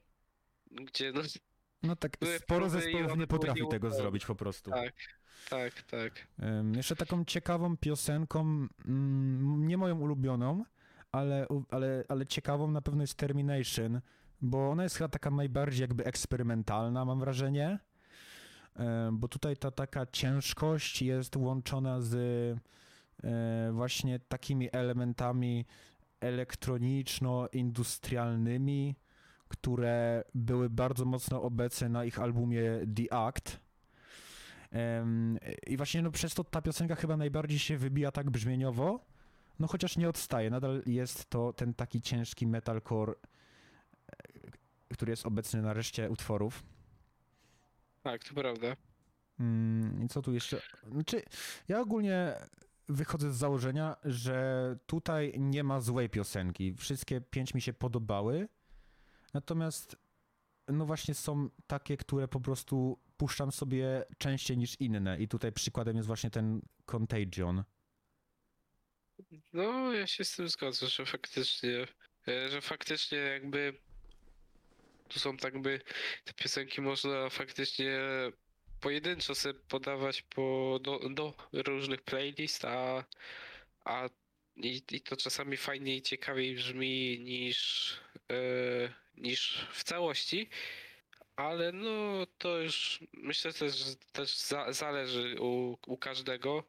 gdzie 0.70 1.12
no 1.12 1.22
No 1.82 1.96
tak, 1.96 2.16
sporo 2.38 2.68
zespołów 2.68 3.16
nie 3.16 3.26
potrafi 3.26 3.68
tego 3.70 3.90
zrobić 3.90 4.26
po 4.26 4.34
prostu. 4.34 4.70
Tak. 4.70 4.94
tak, 5.50 5.82
tak. 5.82 6.26
Jeszcze 6.76 6.96
taką 6.96 7.24
ciekawą 7.24 7.76
piosenką, 7.76 8.40
mm, 8.86 9.68
nie 9.68 9.76
moją 9.76 9.98
ulubioną, 9.98 10.64
ale, 11.12 11.46
ale, 11.70 12.04
ale 12.08 12.26
ciekawą 12.26 12.70
na 12.70 12.82
pewno 12.82 13.02
jest 13.02 13.14
Termination, 13.14 14.00
bo 14.42 14.70
ona 14.70 14.82
jest 14.82 14.96
chyba 14.96 15.08
taka 15.08 15.30
najbardziej 15.30 15.80
jakby 15.80 16.04
eksperymentalna, 16.04 17.04
mam 17.04 17.20
wrażenie. 17.20 17.78
Bo 19.12 19.28
tutaj 19.28 19.56
ta 19.56 19.70
taka 19.70 20.06
ciężkość 20.06 21.02
jest 21.02 21.36
łączona 21.36 22.00
z 22.00 22.14
właśnie 23.72 24.18
takimi 24.18 24.68
elementami 24.72 25.66
elektroniczno-industrialnymi, 26.20 28.94
które 29.48 30.24
były 30.34 30.70
bardzo 30.70 31.04
mocno 31.04 31.42
obecne 31.42 31.88
na 31.88 32.04
ich 32.04 32.18
albumie 32.18 32.62
The 32.96 33.12
Act. 33.12 33.60
I 35.66 35.76
właśnie 35.76 36.02
no, 36.02 36.10
przez 36.10 36.34
to 36.34 36.44
ta 36.44 36.62
piosenka 36.62 36.94
chyba 36.94 37.16
najbardziej 37.16 37.58
się 37.58 37.76
wybija 37.76 38.12
tak 38.12 38.30
brzmieniowo, 38.30 39.04
no 39.58 39.66
chociaż 39.66 39.96
nie 39.96 40.08
odstaje, 40.08 40.50
nadal 40.50 40.82
jest 40.86 41.30
to 41.30 41.52
ten 41.52 41.74
taki 41.74 42.00
ciężki 42.00 42.46
metalcore, 42.46 43.12
e, 43.12 43.16
który 44.92 45.10
jest 45.10 45.26
obecny 45.26 45.62
na 45.62 45.72
reszcie 45.72 46.10
utworów. 46.10 46.62
Tak, 48.02 48.24
to 48.24 48.34
prawda. 48.34 48.76
Mm, 49.40 50.02
I 50.04 50.08
co 50.08 50.22
tu 50.22 50.32
jeszcze? 50.32 50.60
Znaczy, 50.92 51.22
ja 51.68 51.80
ogólnie 51.80 52.34
wychodzę 52.90 53.32
z 53.32 53.36
założenia, 53.36 53.96
że 54.04 54.76
tutaj 54.86 55.32
nie 55.38 55.64
ma 55.64 55.80
złej 55.80 56.10
piosenki. 56.10 56.74
Wszystkie 56.74 57.20
pięć 57.20 57.54
mi 57.54 57.60
się 57.60 57.72
podobały. 57.72 58.48
Natomiast, 59.34 59.96
no 60.68 60.86
właśnie, 60.86 61.14
są 61.14 61.50
takie, 61.66 61.96
które 61.96 62.28
po 62.28 62.40
prostu 62.40 63.00
puszczam 63.16 63.52
sobie 63.52 64.04
częściej 64.18 64.58
niż 64.58 64.80
inne. 64.80 65.20
I 65.20 65.28
tutaj 65.28 65.52
przykładem 65.52 65.96
jest 65.96 66.06
właśnie 66.06 66.30
ten 66.30 66.60
Contagion. 66.86 67.64
No, 69.52 69.92
ja 69.92 70.06
się 70.06 70.24
z 70.24 70.36
tym 70.36 70.48
zgodzę, 70.48 70.86
że 70.86 71.06
faktycznie, 71.06 71.86
e, 72.28 72.48
że 72.48 72.60
faktycznie 72.60 73.18
jakby 73.18 73.80
tu 75.08 75.18
są 75.18 75.36
tak 75.36 75.62
by 75.62 75.80
te 76.24 76.32
piosenki 76.32 76.80
można 76.80 77.30
faktycznie 77.30 78.00
pojedynczo 78.80 79.34
sobie 79.34 79.60
podawać 79.68 80.22
po, 80.22 80.78
do, 80.82 80.98
do 81.10 81.34
różnych 81.52 82.02
playlist, 82.02 82.64
a, 82.64 83.04
a 83.84 84.08
i, 84.56 84.82
i 84.92 85.00
to 85.00 85.16
czasami 85.16 85.56
fajniej 85.56 85.98
i 85.98 86.02
ciekawiej 86.02 86.54
brzmi 86.54 87.20
niż, 87.20 87.92
e, 88.30 88.34
niż 89.16 89.66
w 89.72 89.84
całości. 89.84 90.48
Ale 91.36 91.72
no 91.72 92.26
to 92.38 92.58
już 92.58 93.00
myślę 93.12 93.52
też, 93.52 93.74
też 94.12 94.36
za, 94.36 94.72
zależy 94.72 95.36
u, 95.40 95.78
u 95.86 95.96
każdego. 95.96 96.64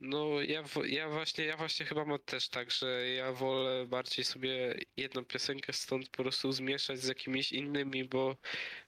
No 0.00 0.42
ja, 0.42 0.62
ja 0.86 1.08
właśnie 1.08 1.44
ja 1.44 1.56
właśnie 1.56 1.86
chyba 1.86 2.04
mam 2.04 2.18
też 2.18 2.48
tak, 2.48 2.70
że 2.70 3.08
ja 3.08 3.32
wolę 3.32 3.86
bardziej 3.86 4.24
sobie 4.24 4.74
jedną 4.96 5.24
piosenkę 5.24 5.72
stąd 5.72 6.08
po 6.08 6.22
prostu 6.22 6.52
zmieszać 6.52 7.00
z 7.00 7.08
jakimiś 7.08 7.52
innymi, 7.52 8.04
bo 8.04 8.36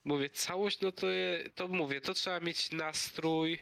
mówię 0.04 0.30
całość, 0.30 0.80
no 0.80 0.92
to, 0.92 1.10
je, 1.10 1.50
to 1.54 1.68
mówię, 1.68 2.00
to 2.00 2.14
trzeba 2.14 2.40
mieć 2.40 2.72
nastrój 2.72 3.58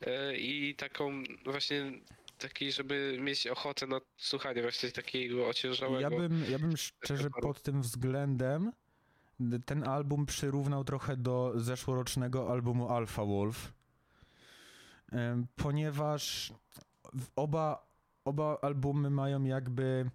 e, 0.00 0.36
i 0.36 0.74
taką 0.74 1.22
właśnie 1.44 1.92
taki, 2.38 2.72
żeby 2.72 3.18
mieć 3.20 3.46
ochotę 3.46 3.86
na 3.86 4.00
słuchanie 4.16 4.62
właśnie 4.62 4.90
takiego 4.90 5.48
ociężałego. 5.48 6.00
Ja 6.00 6.10
bym, 6.10 6.44
ja 6.50 6.58
bym 6.58 6.76
szczerze 6.76 7.30
pod 7.42 7.62
tym 7.62 7.82
względem 7.82 8.72
ten 9.66 9.88
album 9.88 10.26
przyrównał 10.26 10.84
trochę 10.84 11.16
do 11.16 11.52
zeszłorocznego 11.54 12.52
albumu 12.52 12.88
Alpha 12.88 13.24
Wolf, 13.24 13.72
ponieważ 15.56 16.52
oba, 17.36 17.86
oba 18.24 18.58
albumy 18.62 19.10
mają 19.10 19.44
jakby 19.44 20.10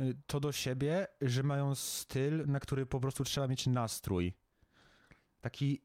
y, 0.00 0.16
to 0.26 0.40
do 0.40 0.52
siebie, 0.52 1.06
że 1.20 1.42
mają 1.42 1.74
styl, 1.74 2.46
na 2.46 2.60
który 2.60 2.86
po 2.86 3.00
prostu 3.00 3.24
trzeba 3.24 3.48
mieć 3.48 3.66
nastrój. 3.66 4.32
Taki 5.40 5.82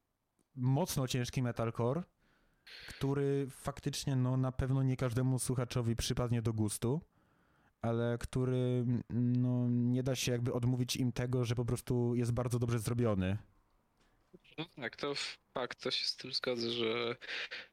mocno 0.56 1.08
ciężki 1.08 1.41
metalcore, 1.41 2.03
który 2.88 3.47
faktycznie 3.49 4.16
no, 4.16 4.38
na 4.38 4.51
pewno 4.51 4.84
nie 4.84 4.97
każdemu 4.97 5.39
słuchaczowi 5.39 5.95
przypadnie 5.95 6.41
do 6.41 6.53
gustu 6.53 7.01
ale 7.86 8.18
który 8.18 8.86
no, 9.10 9.70
nie 9.70 10.03
da 10.03 10.16
się 10.16 10.32
jakby 10.32 10.53
odmówić 10.53 10.95
im 10.95 11.12
tego, 11.12 11.45
że 11.45 11.56
po 11.56 11.66
prostu 11.66 12.16
jest 12.16 12.32
bardzo 12.32 12.60
dobrze 12.60 12.80
zrobiony. 12.80 13.38
No 14.57 14.65
tak, 14.75 14.95
to 14.95 15.13
fakt, 15.53 15.83
to 15.83 15.91
się 15.91 16.05
z 16.05 16.15
tym 16.15 16.33
zgodzę, 16.33 16.69
że, 16.71 17.15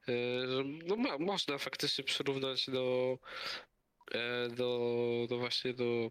e, 0.07 0.47
że 0.47 0.63
no 0.63 0.95
ma, 0.95 1.17
można 1.17 1.57
faktycznie 1.57 2.03
przyrównać 2.03 2.69
do, 2.69 3.17
e, 4.11 4.49
do, 4.49 5.27
do 5.29 5.37
właśnie 5.37 5.73
do 5.73 6.09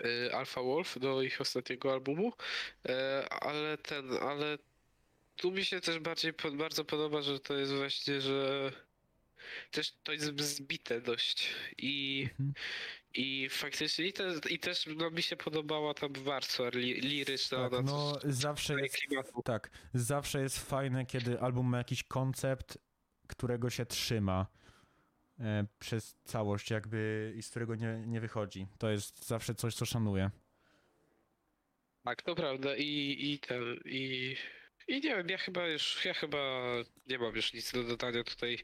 e, 0.00 0.34
Alpha 0.34 0.62
Wolf, 0.62 0.98
do 0.98 1.22
ich 1.22 1.40
ostatniego 1.40 1.92
albumu, 1.92 2.32
ale 3.30 3.78
ten, 3.78 4.12
ale 4.12 4.58
tu 5.36 5.50
mi 5.50 5.64
się 5.64 5.80
też 5.80 5.98
bardziej 5.98 6.32
bardzo 6.52 6.84
podoba, 6.84 7.22
że 7.22 7.40
to 7.40 7.54
jest 7.54 7.72
właśnie, 7.72 8.20
że 8.20 8.72
też 9.70 9.92
to 10.02 10.12
jest 10.12 10.40
zbite 10.40 11.00
dość 11.00 11.48
i 11.78 12.22
Mhm. 12.30 12.52
i 13.14 13.48
faktycznie 13.50 14.06
i, 14.06 14.12
te, 14.12 14.32
i 14.50 14.58
też 14.58 14.86
no, 14.96 15.10
mi 15.10 15.22
się 15.22 15.36
podobała 15.36 15.94
ta 15.94 16.06
warstwa 16.10 16.68
li, 16.68 16.94
liryczna. 17.00 17.70
Tak, 17.70 17.84
no 17.84 18.16
też 18.16 18.32
zawsze 18.34 18.80
jest, 18.80 18.96
klimatu. 18.96 19.42
tak, 19.44 19.70
zawsze 19.94 20.40
jest 20.42 20.58
fajne, 20.70 21.06
kiedy 21.06 21.40
album 21.40 21.66
ma 21.66 21.78
jakiś 21.78 22.02
koncept, 22.04 22.78
którego 23.28 23.70
się 23.70 23.86
trzyma 23.86 24.46
e, 25.40 25.66
przez 25.78 26.16
całość 26.24 26.70
jakby 26.70 27.32
i 27.36 27.42
z 27.42 27.50
którego 27.50 27.74
nie, 27.74 28.02
nie 28.06 28.20
wychodzi. 28.20 28.66
To 28.78 28.90
jest 28.90 29.26
zawsze 29.26 29.54
coś, 29.54 29.74
co 29.74 29.86
szanuję. 29.86 30.30
Tak, 32.04 32.22
to 32.22 32.34
prawda 32.34 32.76
i, 32.76 33.16
i 33.20 33.38
ten, 33.38 33.62
i, 33.84 34.36
i 34.88 34.94
nie 34.94 35.00
wiem, 35.16 35.28
ja 35.28 35.38
chyba 35.38 35.66
już, 35.68 36.04
ja 36.04 36.14
chyba 36.14 36.62
nie 37.06 37.18
mam 37.18 37.36
już 37.36 37.52
nic 37.52 37.72
do 37.72 37.84
dodania 37.84 38.24
tutaj. 38.24 38.58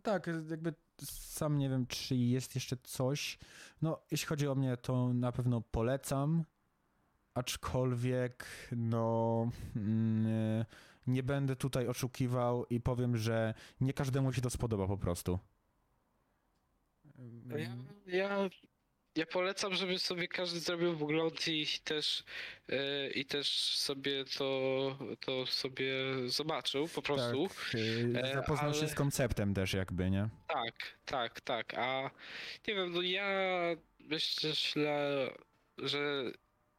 Tak, 0.00 0.26
jakby 0.50 0.74
sam 1.04 1.58
nie 1.58 1.68
wiem, 1.70 1.86
czy 1.86 2.16
jest 2.16 2.54
jeszcze 2.54 2.76
coś. 2.76 3.38
No, 3.82 4.02
jeśli 4.10 4.26
chodzi 4.26 4.48
o 4.48 4.54
mnie, 4.54 4.76
to 4.76 5.14
na 5.14 5.32
pewno 5.32 5.60
polecam, 5.60 6.44
aczkolwiek 7.34 8.46
no 8.76 9.50
mm, 9.76 10.26
e, 10.26 10.66
nie 11.06 11.22
będę 11.22 11.56
tutaj 11.56 11.88
oszukiwał 11.88 12.66
i 12.66 12.80
powiem, 12.80 13.16
że 13.16 13.54
nie 13.80 13.92
każdemu 13.92 14.32
się 14.32 14.40
to 14.40 14.50
spodoba 14.50 14.86
po 14.86 14.98
prostu. 14.98 15.38
Ja, 17.46 17.76
ja, 18.06 18.50
ja 19.16 19.26
polecam, 19.26 19.74
żeby 19.74 19.98
sobie 19.98 20.28
każdy 20.28 20.60
zrobił 20.60 20.96
wgląd 20.96 21.48
i 21.48 21.66
też, 21.84 22.24
e, 22.68 23.10
i 23.10 23.24
też 23.24 23.48
sobie 23.78 24.24
to, 24.38 24.98
to 25.20 25.46
sobie 25.46 25.92
zobaczył 26.26 26.88
po 26.88 27.02
prostu. 27.02 27.48
Tak, 27.48 28.24
E, 28.24 28.34
zapoznał 28.34 28.74
się 28.74 28.80
ale- 28.80 28.88
z 28.88 28.94
konceptem 28.94 29.54
też 29.54 29.72
jakby, 29.72 30.10
nie? 30.10 30.28
Tak, 30.48 30.74
tak, 31.04 31.40
tak. 31.40 31.74
A 31.74 32.10
nie 32.68 32.74
wiem, 32.74 32.92
no 32.92 33.02
ja 33.02 33.26
myślę, 34.00 34.52
że 35.78 36.24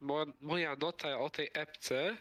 mo- 0.02 0.26
moja 0.42 0.76
nota 0.76 1.20
o 1.20 1.30
tej 1.30 1.50
epce 1.54 2.18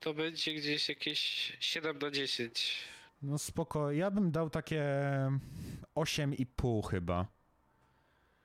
to 0.00 0.14
będzie 0.14 0.54
gdzieś 0.54 0.88
jakieś 0.88 1.52
7 1.60 1.98
na 1.98 2.10
10. 2.10 2.78
No 3.22 3.38
spoko, 3.38 3.92
ja 3.92 4.10
bym 4.10 4.30
dał 4.32 4.50
takie 4.50 4.84
8,5 5.94 6.82
chyba. 6.90 7.26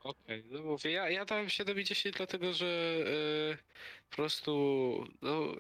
Okej, 0.05 0.43
no 0.51 0.63
mówię, 0.63 0.91
ja, 0.91 1.09
ja 1.09 1.25
dałem 1.25 1.49
7 1.49 1.79
i 1.79 1.83
10 1.83 2.15
dlatego, 2.15 2.53
że 2.53 2.65
e, 3.53 3.57
po 4.09 4.15
prostu 4.15 4.51
no, 5.21 5.55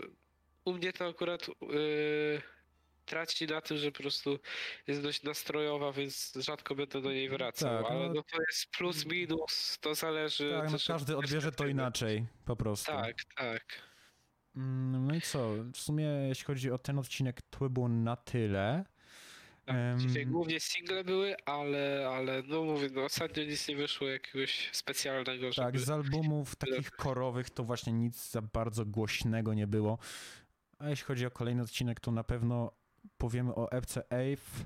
u 0.65 0.73
mnie 0.73 0.93
to 0.93 1.07
akurat 1.07 1.47
e, 1.49 1.51
traci 3.05 3.47
na 3.47 3.61
tym, 3.61 3.77
że 3.77 3.91
po 3.91 3.97
prostu 3.99 4.39
jest 4.87 5.01
dość 5.01 5.23
nastrojowa, 5.23 5.91
więc 5.91 6.33
rzadko 6.35 6.75
będę 6.75 7.01
do 7.01 7.11
niej 7.11 7.29
wracał, 7.29 7.83
Tak, 7.83 7.91
ale 7.91 8.07
no- 8.07 8.13
no 8.13 8.23
to 8.23 8.37
jest 8.49 8.71
plus, 8.77 9.05
minus, 9.05 9.77
to 9.81 9.95
zależy 9.95 10.51
Tak, 10.51 10.65
no 10.65 10.71
też 10.71 10.89
od 10.89 10.95
każdy 10.95 11.17
odbierze 11.17 11.35
to 11.39 11.41
perspektywy. 11.41 11.71
inaczej, 11.71 12.25
po 12.45 12.55
prostu. 12.55 12.91
Tak, 12.91 13.15
tak. 13.37 13.63
Mm, 14.55 15.07
No 15.07 15.15
i 15.15 15.21
co, 15.21 15.49
w 15.73 15.77
sumie 15.77 16.05
jeśli 16.27 16.45
chodzi 16.45 16.71
o 16.71 16.77
ten 16.77 16.99
odcinek, 16.99 17.41
to 17.49 17.59
by 17.59 17.69
było 17.69 17.87
na 17.89 18.15
tyle. 18.15 18.85
Tak. 19.65 19.75
Em, 19.75 19.99
Dzisiaj 19.99 20.25
głównie 20.25 20.59
single 20.59 21.03
były, 21.03 21.35
ale, 21.45 22.09
ale 22.09 22.43
no 22.47 22.63
mówię, 22.63 22.89
no 22.93 23.03
ostatnio 23.03 23.43
nic 23.43 23.67
nie 23.67 23.75
wyszło 23.75 24.07
jakiegoś 24.07 24.69
specjalnego, 24.71 25.51
żeby... 25.51 25.65
Tak, 25.65 25.79
z 25.79 25.89
albumów 25.89 26.55
takich 26.65 26.91
korowych 26.91 27.49
to 27.49 27.63
właśnie 27.63 27.93
nic 27.93 28.31
za 28.31 28.41
bardzo 28.41 28.85
głośnego 28.85 29.53
nie 29.53 29.67
było. 29.67 29.97
A 30.79 30.89
jeśli 30.89 31.05
chodzi 31.05 31.25
o 31.25 31.31
kolejny 31.31 31.61
odcinek, 31.61 31.99
to 31.99 32.11
na 32.11 32.23
pewno 32.23 32.71
powiemy 33.17 33.55
o 33.55 33.71
epce 33.71 34.03
Ave, 34.09 34.65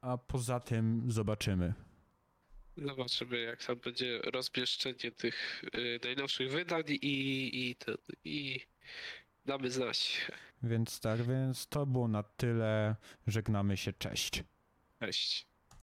a 0.00 0.18
poza 0.18 0.60
tym 0.60 1.12
zobaczymy. 1.12 1.74
Zobaczymy, 2.76 3.38
jak 3.40 3.64
tam 3.64 3.76
będzie 3.76 4.18
rozmieszczenie 4.18 5.10
tych 5.16 5.64
y, 5.74 6.00
najnowszych 6.04 6.50
wydań 6.50 6.84
i, 6.88 7.70
i, 7.70 7.76
ten, 7.76 7.96
i 8.24 8.60
damy 9.44 9.70
znać. 9.70 10.30
Więc 10.64 11.00
tak, 11.00 11.22
więc 11.22 11.66
to 11.66 11.86
było 11.86 12.08
na 12.08 12.22
tyle. 12.22 12.96
Żegnamy 13.26 13.76
się, 13.76 13.92
cześć. 13.92 14.44
Cześć. 15.00 15.53